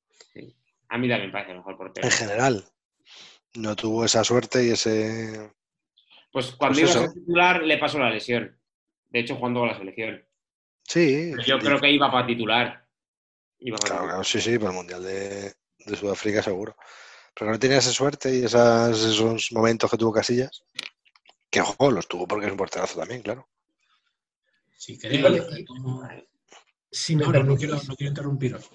[0.89, 2.07] A mí también me parece mejor portero.
[2.07, 2.65] En general,
[3.55, 5.53] no tuvo esa suerte y ese.
[6.31, 8.57] Pues cuando Pues iba a ser titular le pasó la lesión.
[9.09, 10.25] De hecho, jugando con la selección.
[10.83, 12.80] Sí, yo creo que iba para titular.
[13.61, 15.53] Iba Claro, claro, sí, sí, para el Mundial de,
[15.85, 16.75] de Sudáfrica seguro.
[17.37, 20.63] Pero no tenía esa suerte y esas, esos momentos que tuvo Casillas.
[21.49, 23.47] Que ojo, los tuvo porque es un porterazo también, claro.
[24.75, 25.41] Si queréis, Vale.
[25.47, 26.07] retomo-
[26.89, 28.69] Si me No, no, no permitís, quiero, no quiero interrumpiros.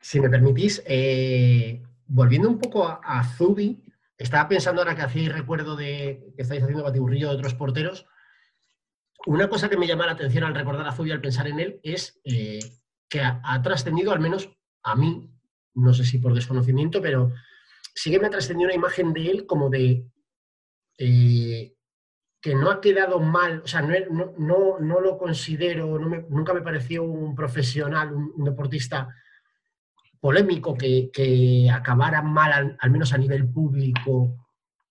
[0.00, 3.82] si me permitís, eh, volviendo un poco a, a Zubi,
[4.18, 8.06] estaba pensando ahora que hacíais recuerdo de que estáis haciendo batiburrillo de otros porteros.
[9.26, 11.80] Una cosa que me llama la atención al recordar a Zubi al pensar en él
[11.82, 12.60] es eh,
[13.12, 14.48] que ha, ha trascendido, al menos
[14.82, 15.30] a mí,
[15.74, 17.30] no sé si por desconocimiento, pero
[17.94, 20.06] sí que me ha trascendido una imagen de él como de
[20.96, 21.74] eh,
[22.40, 26.24] que no ha quedado mal, o sea, no, no, no- no lo considero, no me-
[26.30, 29.08] nunca me pareció un profesional, un, un deportista
[30.18, 34.36] polémico que, que acabara mal, al, al menos a nivel público,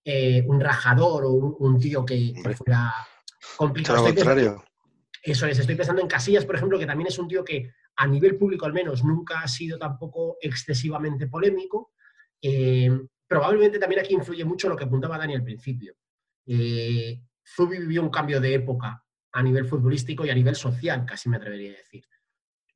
[0.04, 3.98] eh, un rajador o un, un tío que, fuera Todo complicado.
[3.98, 4.64] lo pensando-
[5.24, 8.06] eso es, estoy pensando en Casillas, por ejemplo, que también es un tío que a
[8.06, 11.92] nivel público al menos nunca ha sido tampoco excesivamente polémico.
[12.40, 12.90] Eh,
[13.26, 15.94] probablemente también aquí influye mucho lo que apuntaba Dani al principio.
[16.46, 21.28] Eh, Zubi vivió un cambio de época a nivel futbolístico y a nivel social, casi
[21.28, 22.04] me atrevería a decir.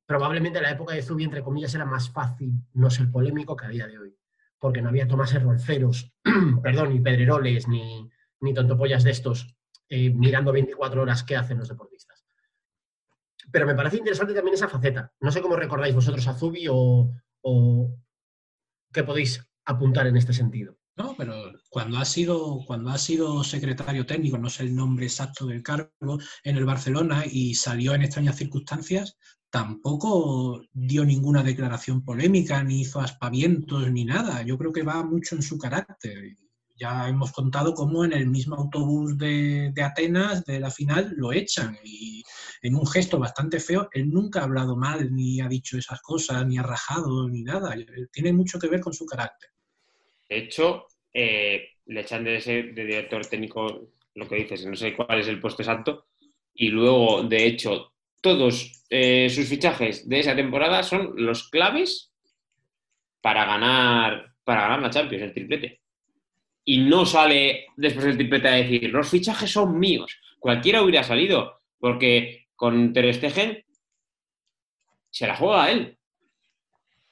[0.05, 3.69] Probablemente la época de Zubi, entre comillas, era más fácil no ser polémico que a
[3.69, 4.17] día de hoy,
[4.57, 6.13] porque no había Tomases Rolferos,
[6.63, 9.55] perdón, ni Pedreroles, ni, ni tontopollas de estos,
[9.89, 12.06] eh, mirando 24 horas qué hacen los deportistas.
[13.51, 15.11] Pero me parece interesante también esa faceta.
[15.21, 17.11] No sé cómo recordáis vosotros a Zubi o,
[17.41, 17.95] o
[18.91, 20.77] qué podéis apuntar en este sentido.
[20.97, 25.45] No, pero cuando ha sido, cuando ha sido secretario técnico, no sé el nombre exacto
[25.45, 29.15] del cargo, en el Barcelona y salió en extrañas circunstancias,
[29.51, 34.41] tampoco dio ninguna declaración polémica, ni hizo aspavientos, ni nada.
[34.41, 36.35] Yo creo que va mucho en su carácter.
[36.77, 41.77] Ya hemos contado cómo en el mismo autobús de, Atenas, de la final, lo echan.
[41.83, 42.23] Y
[42.61, 46.45] en un gesto bastante feo, él nunca ha hablado mal, ni ha dicho esas cosas,
[46.45, 47.75] ni ha rajado, ni nada.
[48.11, 49.49] Tiene mucho que ver con su carácter.
[50.29, 54.95] De hecho, eh, le echan de ese de director técnico, lo que dices, no sé
[54.95, 56.07] cuál es el puesto exacto,
[56.53, 62.11] y luego, de hecho, todos eh, sus fichajes de esa temporada son los claves
[63.21, 65.81] para ganar, para ganar la Champions, el triplete.
[66.69, 70.11] Y no sale después del triplete a decir, los fichajes son míos.
[70.37, 73.63] Cualquiera hubiera salido, porque con Ter Stegen
[75.09, 75.97] se la juega a él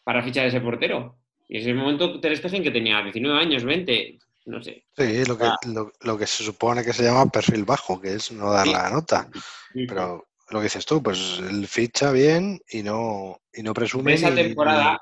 [0.04, 1.20] para fichar a ese portero.
[1.48, 4.86] Y en ese momento Ter Stegen que tenía 19 años, 20, no sé.
[4.98, 5.58] Sí, lo que, Ah.
[5.68, 8.74] lo, lo que se supone que se llama perfil bajo, que es no dar Sí.
[8.74, 9.30] la nota.
[9.74, 14.16] Sí, Pero lo que dices tú, pues él ficha bien y no, y no presume.
[14.16, 15.00] esa temporada,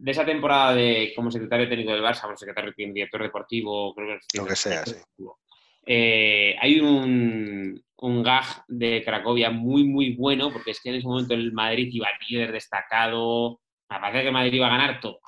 [0.00, 4.38] de esa temporada de como secretario técnico del Barça, como secretario director deportivo, creo que
[4.38, 4.94] Lo que sea, sí.
[5.86, 11.06] Eh, hay un, un gag de Cracovia muy, muy bueno, porque es que en ese
[11.06, 13.60] momento el Madrid iba líder destacado,
[13.90, 15.18] me parece que el Madrid iba a ganar todo.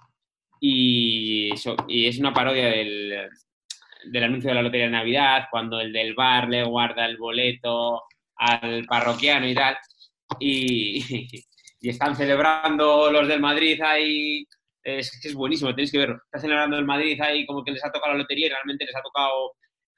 [0.60, 3.28] Y, eso- y es una parodia del,
[4.04, 8.02] del anuncio de la Lotería de Navidad, cuando el del bar le guarda el boleto
[8.36, 9.76] al parroquiano y tal.
[10.38, 11.02] Y,
[11.80, 14.44] y están celebrando los del Madrid ahí.
[14.98, 16.16] Es es buenísimo, tenéis que verlo.
[16.24, 18.96] Está celebrando el Madrid ahí como que les ha tocado la lotería y realmente les
[18.96, 19.52] ha tocado.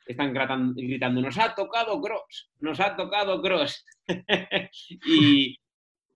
[0.06, 0.34] Están
[0.74, 3.84] gritando, nos ha tocado Cross, nos ha tocado Cross.
[5.06, 5.56] y,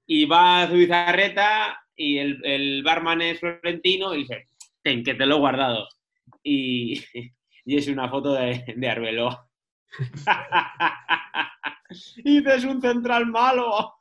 [0.06, 4.48] y va Zubizarreta y el, el barman es Florentino y dice,
[4.82, 5.88] ten, que te lo he guardado.
[6.42, 7.00] Y,
[7.64, 8.88] y es una foto de, de
[12.16, 13.94] y dices un central malo.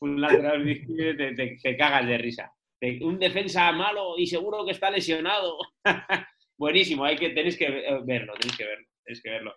[0.00, 0.64] un lateral
[0.96, 2.52] te- te cagas de risa.
[3.00, 5.58] Un defensa malo y seguro que está lesionado.
[6.56, 9.54] Buenísimo, hay que, tenéis que eh, verlo, tenéis que verlo, que verlo.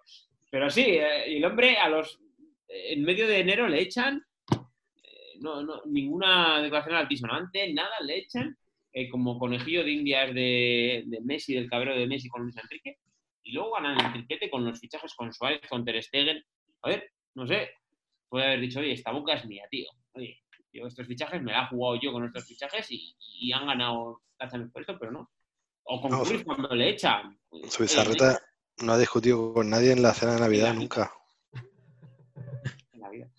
[0.50, 2.20] Pero sí, eh, el hombre a los
[2.70, 4.22] en medio de enero le echan
[4.52, 8.58] eh, no, no, ninguna declaración altisonante, nada le echan,
[8.94, 12.98] eh, como conejillo de indias de, de Messi, del cabrero de Messi con Luis Enrique,
[13.44, 16.44] y luego ganan el triplete con los fichajes con Suárez, con Ter Stegen.
[16.82, 17.70] A ver, no sé,
[18.28, 19.88] puede haber dicho, oye, esta boca es mía, tío.
[20.14, 20.42] Oye,
[20.74, 24.22] yo estos fichajes me la he jugado yo con estos fichajes y, y han ganado
[24.40, 25.32] Champions por esto, pero no.
[25.84, 27.40] O con No, Cruz cuando le echan.
[27.70, 28.40] Su bizarreta
[28.80, 31.12] no ha discutido con nadie en la cena de Navidad nunca.
[32.92, 33.32] en la vida.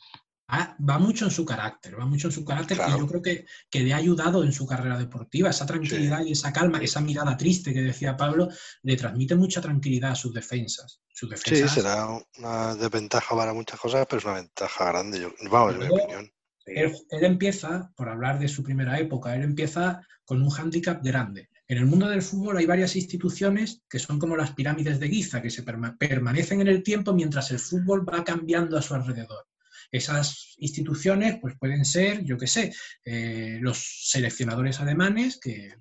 [0.51, 2.97] Ah, va mucho en su carácter, va mucho en su carácter Claro.
[2.97, 5.51] y yo creo que, que le ha ayudado en su carrera deportiva.
[5.51, 8.49] Esa tranquilidad y esa calma, esa mirada triste que decía Pablo,
[8.83, 11.03] le transmite mucha tranquilidad a sus defensas.
[11.13, 12.07] Sus Sí, será
[12.39, 15.21] una desventaja para muchas cosas, pero es una ventaja grande.
[15.21, 16.33] Yo, vamos, en mi opinión.
[16.75, 21.49] Él, él empieza, por hablar de su primera época, él empieza con un hándicap grande.
[21.67, 25.43] En el mundo del fútbol hay varias instituciones que son como las pirámides de Giza,
[25.43, 29.47] que se perma- permanecen en el tiempo mientras el fútbol va cambiando a su alrededor.
[29.91, 32.75] Esas instituciones pues pueden ser, yo qué sé,
[33.05, 33.79] eh, los
[34.11, 35.75] seleccionadores alemanes, que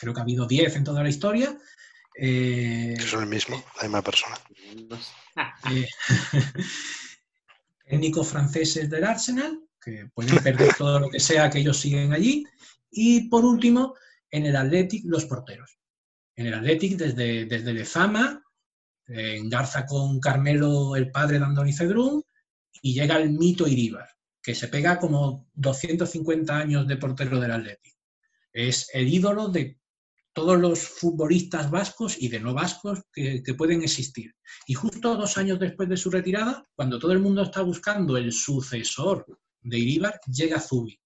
[0.00, 1.56] creo que ha habido 10 en toda la historia,
[2.16, 4.36] eh, Que son el mismo, la misma persona.
[5.70, 5.88] Eh,
[7.88, 12.44] técnicos franceses del Arsenal, que pueden perder todo lo que sea que ellos siguen allí.
[12.90, 13.94] Y por último,
[14.30, 15.78] en el Athletic, los porteros.
[16.36, 18.42] En el Athletic, desde, desde Lezama,
[19.08, 22.22] eh, engarza con Carmelo, el padre de Andoni Cedrún,
[22.80, 24.08] y llega el mito Iríbar,
[24.42, 27.94] que se pega como 250 años de portero del Athletic.
[28.52, 29.78] Es el ídolo de
[30.34, 34.34] todos los futbolistas vascos y de no vascos que, que pueden existir.
[34.66, 38.32] Y justo dos años después de su retirada, cuando todo el mundo está buscando el
[38.32, 39.26] sucesor
[39.62, 40.98] de Iríbar, llega Zubi.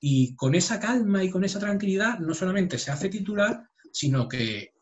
[0.00, 4.72] Y con esa calma y con esa tranquilidad, no solamente se hace titular, sino que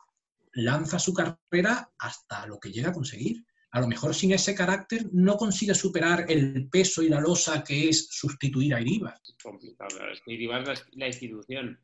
[0.53, 3.45] lanza su carrera hasta lo que llega a conseguir.
[3.71, 7.89] A lo mejor sin ese carácter no consigue superar el peso y la losa que
[7.89, 9.21] es sustituir a Iríbar.
[9.23, 10.09] Es complicado.
[10.11, 11.79] Es que Iribar es la, institución.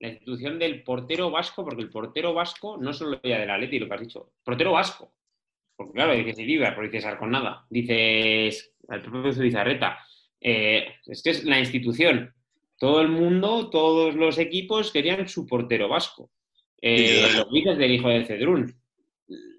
[0.00, 3.86] La institución del portero vasco, porque el portero vasco no solo ya del Atleti, lo
[3.86, 5.14] que has dicho, portero vasco.
[5.76, 9.98] Porque claro, dices Iribar, porque dices Arconada, dices al propio Zubizarreta.
[10.40, 12.34] Eh, es que es la institución.
[12.78, 16.30] Todo el mundo, todos los equipos querían su portero vasco.
[16.80, 18.80] Eh, Y- lo que dices del hijo de Cedrún.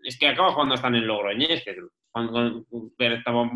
[0.04, 1.90] Es que acaba jugando hasta en el Logroñés, Cedrún.
[2.12, 2.66] Cuando-
[2.98, 3.50] pero estaba-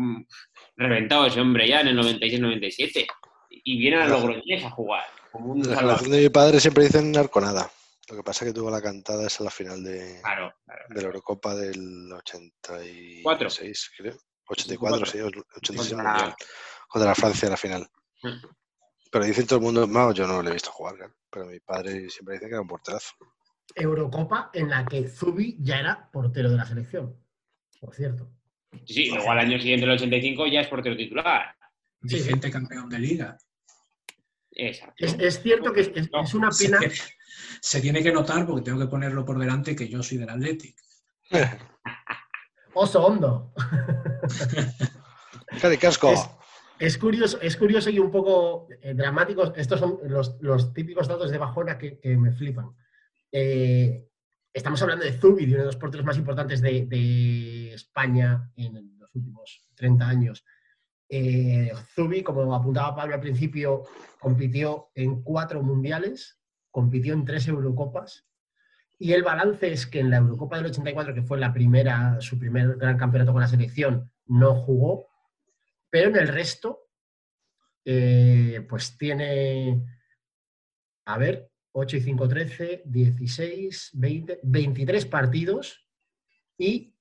[0.76, 3.06] reventado ese hombre ya en el 96-97.
[3.50, 5.04] Y viene a Logroñés a jugar.
[5.32, 7.70] Como un La generación de mi padre siempre dicen Arconada.
[8.10, 10.82] Lo que pasa es que tuvo la cantada esa la final de, Claro, claro.
[10.90, 13.48] de la Eurocopa del 86, Cuatro.
[13.96, 14.14] creo.
[14.46, 15.94] 84, sí, 86
[16.94, 17.88] Contra- Francia en la final.
[18.22, 18.46] Mm.
[19.10, 21.60] Pero dicen todo el mundo, no, yo no le he visto jugar, claro, pero mi
[21.60, 23.14] padre siempre dice que era un porterazo.
[23.74, 27.16] Eurocopa en la que Zubi ya era portero de la selección,
[27.80, 28.28] por cierto.
[28.86, 31.54] Sí, sí, luego al año siguiente, el 85, ya es portero titular.
[32.02, 32.16] Sí, sí.
[32.16, 33.38] Vigente campeón de liga.
[34.50, 34.94] Exacto.
[34.98, 36.78] Es, es cierto que es, una Se pena.
[36.80, 36.94] tiene,
[37.60, 40.76] se tiene que notar, porque tengo que ponerlo por delante, que yo soy del Athletic.
[42.74, 43.52] Oso hondo.
[45.60, 46.12] ¡Cari casco!
[46.12, 46.28] Es-
[46.78, 49.54] Es curioso, es curioso y un poco eh, dramático.
[49.54, 52.74] Estos son los, típicos datos de bajona que, me flipan.
[53.30, 54.08] Eh,
[54.52, 58.98] estamos hablando de Zubi, de uno de los porteros más importantes de, de España en
[58.98, 60.44] los últimos 30 años.
[61.08, 63.84] Eh, Zubi, como apuntaba Pablo al principio,
[64.18, 66.40] compitió en cuatro mundiales,
[66.70, 68.26] compitió en tres Eurocopas.
[68.98, 72.38] Y el balance es que en la Eurocopa del 84, que fue la primera, su
[72.38, 75.08] primer gran campeonato con la selección, no jugó,
[75.94, 76.88] pero en el resto,
[77.84, 79.80] eh, pues tiene,
[81.04, 85.86] a ver, 8 y 5, 13, 16, 20, 23 partidos
[86.58, 86.96] y,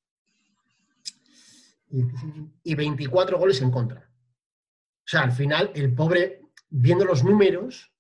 [1.90, 4.02] y 24 goles en contra.
[4.02, 7.92] O sea, al final, el pobre, viendo los números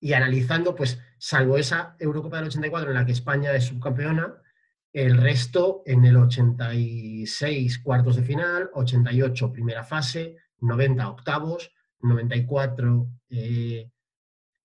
[0.00, 4.39] y analizando, pues, salvo esa Eurocopa del 84 en la que España es subcampeona,
[4.92, 13.90] el resto en el 86 cuartos de final, 88 primera fase, 90 octavos, 94 eh,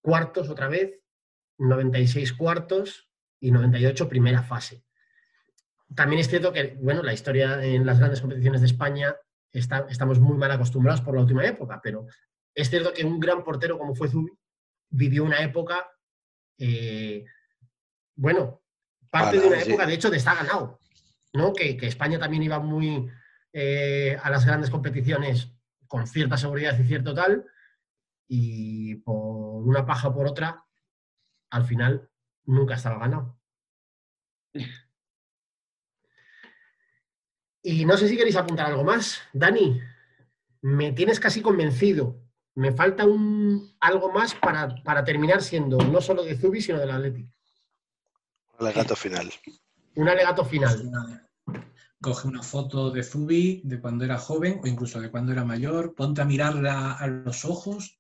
[0.02, 1.00] cuartos otra vez,
[1.58, 4.84] 96 cuartos y 98 primera fase.
[5.94, 9.16] También es cierto que, bueno, la historia en las grandes competiciones de España
[9.52, 12.08] está- estamos muy mal acostumbrados por la última época, pero
[12.54, 14.32] es cierto que un gran portero como fue Zubi
[14.90, 15.88] vivió una época,
[16.58, 17.26] eh,
[18.16, 18.64] bueno,
[19.20, 19.70] parte de una sí.
[19.70, 20.80] época, de hecho, de está ganado,
[21.34, 21.54] ¿no?
[21.54, 23.10] Que, que España también iba muy
[23.54, 25.54] eh, a las grandes competiciones
[25.88, 27.46] con cierta seguridad y cierto tal,
[28.28, 30.66] y por una paja o por otra,
[31.50, 32.10] al final
[32.46, 33.40] nunca estaba ganado.
[37.62, 39.22] Y no sé si queréis apuntar algo más.
[39.34, 39.82] Dani,
[40.62, 42.22] me tienes casi convencido.
[42.56, 46.92] Me falta un, algo más para, para terminar siendo no solo de Zubi, sino del
[46.92, 47.35] Athletic.
[48.60, 49.32] Un alegato final.
[49.96, 51.28] Un alegato final.
[52.02, 55.96] Coge una foto de Zubi de cuando era joven o incluso de cuando era mayor,
[55.96, 58.00] ponte a mirarla a los ojos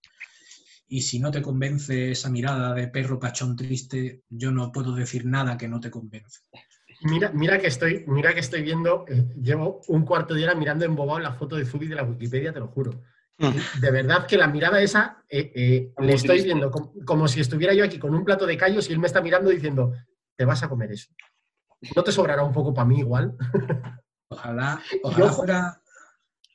[0.88, 5.26] y si no te convence esa mirada de perro pachón triste, yo no puedo decir
[5.26, 6.41] nada que no te convence.
[7.02, 10.86] Mira, mira que estoy, mira que estoy viendo, eh, llevo un cuarto de hora mirando
[10.86, 13.02] embobado la foto de Zubi de la Wikipedia, te lo juro.
[13.38, 16.45] Y De verdad que la mirada esa eh, eh, le estoy triste.
[16.45, 19.07] viendo como, como si estuviera yo aquí con un plato de callos y él me
[19.07, 19.94] está mirando diciendo,
[20.38, 21.14] te vas a comer eso.
[21.95, 23.36] ¿No te sobrará un poco para mí igual?
[24.28, 25.82] Ojalá, ojalá ojo- fuera,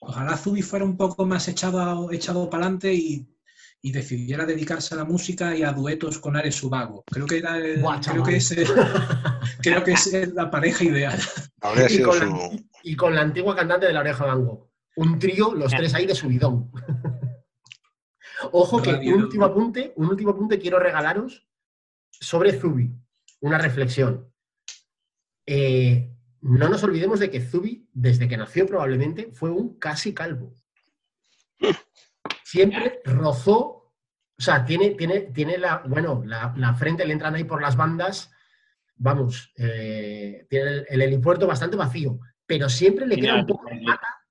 [0.01, 3.29] ojalá Zubi fuera un poco más echado, echado para adelante y,
[3.81, 7.05] y decidiera dedicarse a la música y a duetos con Ares Subago.
[7.07, 8.53] Creo que era el- Buah, creo que es,
[9.63, 11.19] creo que es la pareja ideal.
[11.61, 12.25] Habría Y sido con, su.
[12.27, 12.51] la,
[12.83, 14.69] y con la antigua cantante de La Oreja Van Gogh.
[14.97, 16.73] Un trío, los tres ahí de subidón.
[18.53, 21.47] Ojo que un último apunte, un último apunte quiero regalaros
[22.11, 22.91] sobre Zubi.
[23.41, 24.33] Una reflexión.
[25.47, 26.11] Eh,
[26.43, 30.55] no nos olvidemos de que Zubi, desde que nació probablemente, fue un casi calvo.
[32.45, 37.45] Siempre rozó, o sea, tiene, tiene, tiene la, bueno, la, la frente le entran ahí
[37.45, 38.31] por las bandas,
[38.97, 43.81] vamos, eh, tiene el, el helipuerto bastante vacío, pero siempre le queda un poco de
[43.81, 44.27] mata,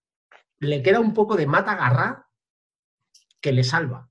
[0.59, 2.27] le queda un poco de mata agarrá
[3.39, 4.08] que le salva.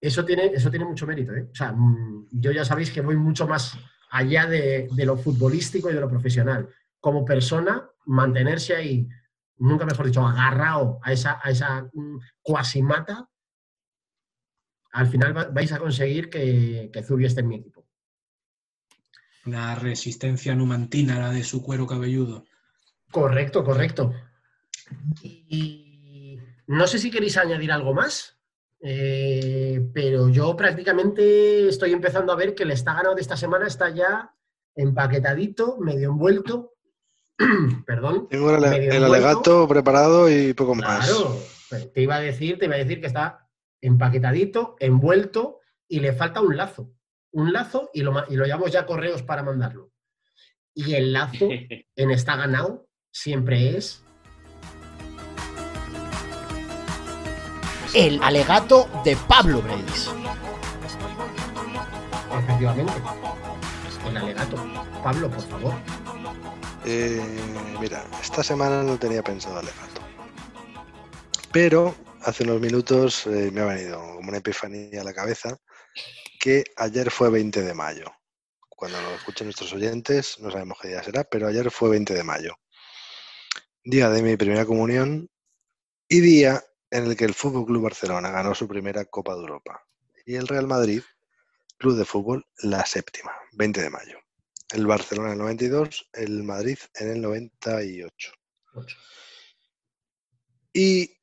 [0.00, 1.48] Eso tiene, eso tiene mucho mérito, ¿eh?
[1.50, 3.76] O sea, mm, yo ya sabéis que voy mucho más
[4.10, 6.68] allá de, de lo futbolístico y de lo profesional.
[7.00, 9.08] Como persona, mantenerse ahí,
[9.58, 13.28] nunca mejor dicho, agarrado a esa, a esa mm, cuasimata,
[14.92, 17.84] al final va- vais a conseguir que, que Zubi esté en mi equipo.
[19.44, 22.44] La resistencia numantina, la de su cuero cabelludo.
[23.10, 24.14] Correcto, correcto.
[25.22, 28.37] Y no sé si queréis añadir algo más,
[28.80, 33.66] eh, pero yo prácticamente estoy empezando a ver que el está ganado de esta semana
[33.66, 34.32] está ya
[34.74, 36.74] empaquetadito, medio envuelto.
[37.86, 38.28] Perdón.
[38.28, 39.06] Tengo el, medio el envuelto.
[39.06, 41.06] alegato preparado y poco más.
[41.08, 41.38] Claro,
[41.92, 43.48] te iba a decir, te iba a decir que está
[43.80, 46.92] empaquetadito, envuelto y le falta un lazo.
[47.32, 49.90] Un lazo y lo, y lo llevamos ya correos para mandarlo.
[50.72, 51.48] Y el lazo
[51.96, 54.04] en está ganado siempre es
[57.94, 60.10] el alegato de Pablo Breis.
[62.38, 62.92] Efectivamente.
[64.06, 64.56] El alegato.
[65.02, 65.74] Pablo, por favor.
[66.84, 67.20] Eh,
[67.80, 70.00] mira, esta semana no tenía pensado alegato.
[71.52, 75.58] Pero hace unos minutos eh, me ha venido como una epifanía a la cabeza
[76.40, 78.12] que ayer fue 20 de mayo.
[78.68, 82.22] Cuando lo escuchen nuestros oyentes, no sabemos qué día será, pero ayer fue 20 de
[82.22, 82.54] mayo.
[83.82, 85.28] Día de mi primera comunión
[86.08, 89.84] y día en el que el Fútbol Club Barcelona ganó su primera Copa de Europa
[90.24, 91.02] y el Real Madrid,
[91.78, 94.18] Club de Fútbol, la séptima, 20 de mayo.
[94.70, 98.32] El Barcelona en el 92, el Madrid en el 98.
[100.74, 101.18] Y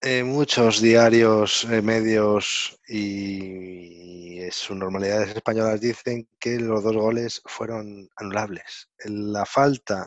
[0.00, 7.42] eh, muchos diarios, eh, medios y, y sus normalidades españolas dicen que los dos goles
[7.46, 8.90] fueron anulables.
[9.04, 10.06] La falta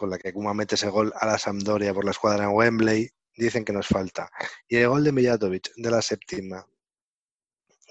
[0.00, 3.10] con la que Kuma mete ese gol a la Sampdoria por la escuadra en Wembley,
[3.36, 4.30] dicen que nos falta.
[4.66, 6.66] Y el gol de Mijatovic de la séptima,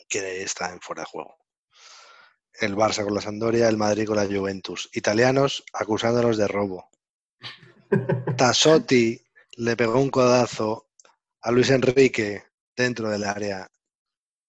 [0.10, 1.38] que está en fuera de juego.
[2.52, 4.90] El Barça con la Sampdoria, el Madrid con la Juventus.
[4.94, 6.90] Italianos acusándonos de robo.
[8.38, 9.22] Tassotti
[9.57, 10.90] le pegó un codazo
[11.41, 12.44] a Luis Enrique
[12.76, 13.69] dentro del área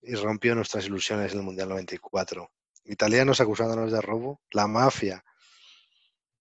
[0.01, 2.51] y rompió nuestras ilusiones en el Mundial 94.
[2.85, 4.41] Italianos acusándonos de robo.
[4.51, 5.23] La mafia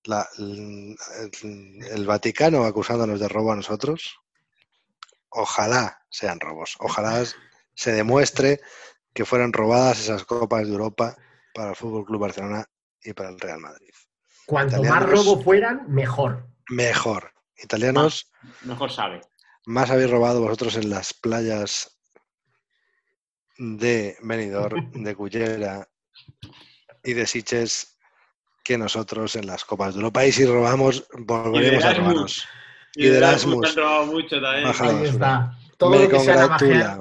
[0.06, 0.96] la, el,
[1.92, 4.20] el Vaticano acusándonos de robo a nosotros,
[5.30, 7.24] ojalá sean robos, ojalá
[7.76, 8.60] se demuestre
[9.14, 11.18] que fueran robadas esas copas de Europa
[11.54, 12.66] para el Fútbol Club Barcelona
[13.02, 13.90] y para el Real Madrid.
[14.46, 16.48] Cuanto más robo fueran, mejor.
[16.70, 17.34] Mejor.
[17.62, 18.32] Italianos,
[18.64, 19.22] Mejor sabe.
[19.66, 22.00] más habéis robado vosotros en las playas
[23.58, 25.90] de Benidorm, de Cullera
[27.04, 27.99] y de Siches
[28.64, 30.26] que nosotros en las Copas de Europa.
[30.26, 32.45] Y si robamos, volveremos a robarnos.
[32.95, 33.69] Y de Erasmus.
[33.69, 34.68] han robado mucho también.
[34.80, 35.57] Ahí está.
[35.77, 36.99] Todo Me lo, que sea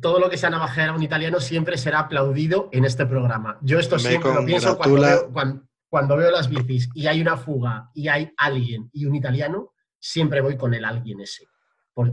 [0.00, 3.58] todo lo que sea navajear a un italiano siempre será aplaudido en este programa.
[3.62, 7.20] Yo esto Me siempre lo pienso cuando veo, cuan- cuando veo las bicis y hay
[7.20, 11.44] una fuga y hay alguien y un italiano, siempre voy con el alguien ese.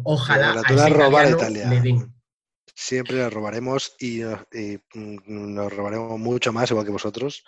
[0.03, 1.69] Ojalá a ese robar italiano Italia.
[1.69, 2.13] le den.
[2.75, 7.43] Siempre la robaremos y, mm, nos robaremos mucho más, igual que vosotros,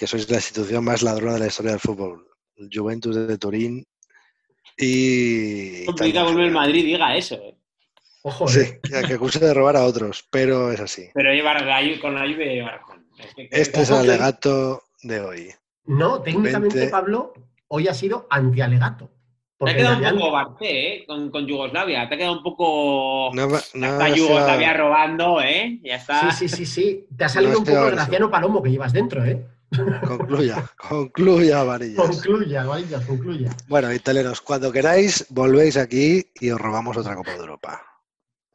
[0.00, 2.26] que sois la institución más ladrona de la historia del fútbol.
[2.72, 3.86] Juventus de Turín
[4.78, 5.84] y...
[5.84, 7.34] Complicado volver el Madrid diga eso.
[7.34, 7.54] eh.
[8.22, 8.80] Ojo, Sí, eh.
[9.06, 11.10] que acuse de robar a otros, pero es así.
[11.12, 13.06] Pero llevar la, con la lluvia lleva razón.
[13.18, 15.50] Es que- Este es el alegato de hoy.
[15.84, 16.90] No, técnicamente, 20.
[16.90, 17.34] Pablo,
[17.68, 19.10] hoy ha sido antialegato.
[19.58, 21.04] Te ha quedado un poco Barcé, ¿eh?
[21.06, 22.08] Con, con Yugoslavia.
[22.08, 23.30] Te ha quedado un poco.
[23.34, 25.78] No, no Yugoslavia robando, ¿eh?
[25.82, 26.30] Ya está.
[26.30, 27.06] Sí, sí, sí, sí.
[27.14, 29.46] Te ha salido No un poco el Graciano Palomo que llevas dentro, ¿eh?
[30.06, 32.06] Concluya, concluya, varillas.
[32.06, 33.50] Concluya, varillas, concluya.
[33.68, 37.82] Bueno, italianos, cuando queráis, volvéis aquí y os robamos otra Copa de Europa.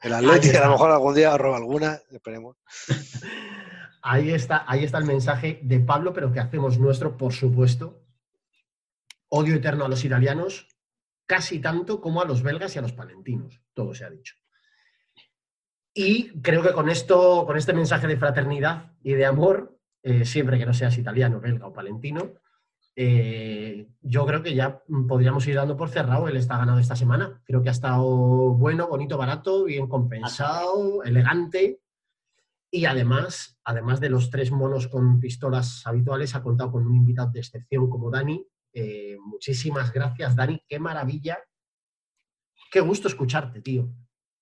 [0.01, 0.63] El Atleti, está.
[0.63, 2.57] a lo mejor algún día os roba alguna, esperemos.
[4.07, 8.03] Ahí está, ahí está el mensaje de Pablo, pero que hacemos nuestro, por supuesto.
[9.29, 10.67] Odio eterno a los italianos,
[11.25, 14.35] casi tanto como a los belgas y a los palentinos, todo se ha dicho.
[15.91, 19.74] Y creo que con esto, con este mensaje de fraternidad y de amor,
[20.07, 22.33] eh, siempre que no seas italiano, belga o palentino,
[22.95, 27.41] eh, yo creo que ya podríamos ir dando por cerrado el está ganado esta semana.
[27.43, 28.05] Creo que ha estado
[28.53, 31.81] bueno, bonito, barato, bien compensado, elegante.
[32.69, 37.31] Y además, además de los tres monos con pistolas habituales, ha contado con un invitado
[37.31, 38.45] de excepción como Dani.
[38.73, 40.61] Eh, muchísimas gracias, Dani.
[40.67, 41.39] Qué maravilla.
[42.71, 43.89] Qué gusto escucharte, tío.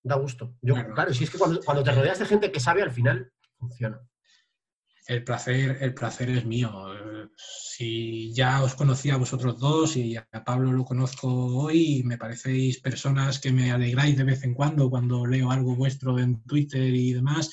[0.03, 0.57] Da gusto.
[0.61, 1.13] Yo, Claro.
[1.13, 4.01] si es que cuando, cuando te rodeas de gente que sabe, al final funciona.
[5.05, 6.71] El placer, el placer es mío.
[7.37, 12.79] Si ya os conocía a vosotros dos y a Pablo lo conozco hoy, me parecéis
[12.79, 17.13] personas que me alegráis de vez en cuando cuando leo algo vuestro en Twitter y
[17.13, 17.51] demás.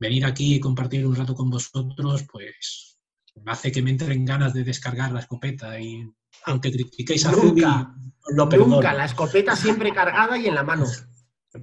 [0.00, 2.98] Venir aquí y compartir un rato con vosotros, pues
[3.46, 6.04] hace que me entren ganas de descargar la escopeta y
[6.46, 8.74] aunque critiquéis a Nunca, Zubi, lo perdono.
[8.76, 10.86] Nunca, la escopeta siempre cargada y en la mano.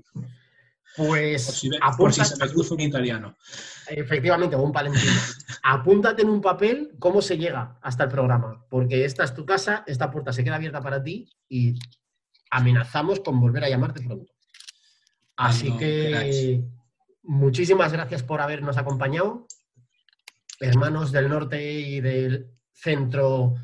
[0.95, 3.37] Por Pues si, ve- por si se me cruza un italiano.
[3.87, 5.11] Efectivamente, un palentino.
[5.63, 9.83] Apúntate en un papel cómo se llega hasta el programa, porque esta es tu casa,
[9.87, 11.75] esta puerta se queda abierta para ti y
[12.49, 14.31] amenazamos con volver a llamarte pronto.
[15.35, 16.59] Así que queráis.
[17.23, 19.47] muchísimas gracias por habernos acompañado,
[20.59, 23.55] hermanos del norte y del centro.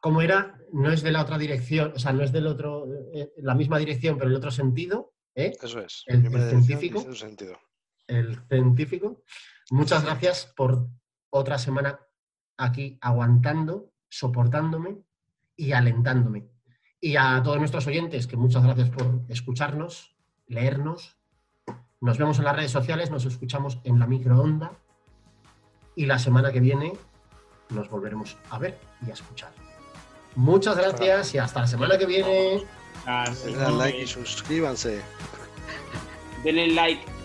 [0.00, 0.58] ¿Cómo era?
[0.72, 3.78] No es de la otra dirección, o sea, no es del otro, eh, la misma
[3.78, 5.14] dirección, pero en el otro sentido.
[5.34, 5.52] ¿eh?
[5.62, 6.02] Eso es.
[6.06, 7.14] El- científico.
[7.14, 7.58] sentido.
[8.06, 9.22] el científico.
[9.70, 10.88] Muchas gracias por
[11.30, 12.00] otra semana
[12.56, 14.98] aquí aguantando, soportándome
[15.56, 16.48] y alentándome.
[17.00, 20.16] Y a todos nuestros oyentes, que muchas gracias por escucharnos
[20.46, 21.16] leernos.
[22.00, 24.72] Nos vemos en las redes sociales, nos escuchamos en la microonda
[25.94, 26.92] y la semana que viene
[27.70, 29.52] nos volveremos a ver y a escuchar.
[30.36, 32.62] Muchas gracias y hasta la semana que viene.
[33.44, 35.00] Denle al like y suscríbanse.
[36.44, 37.15] Denle like.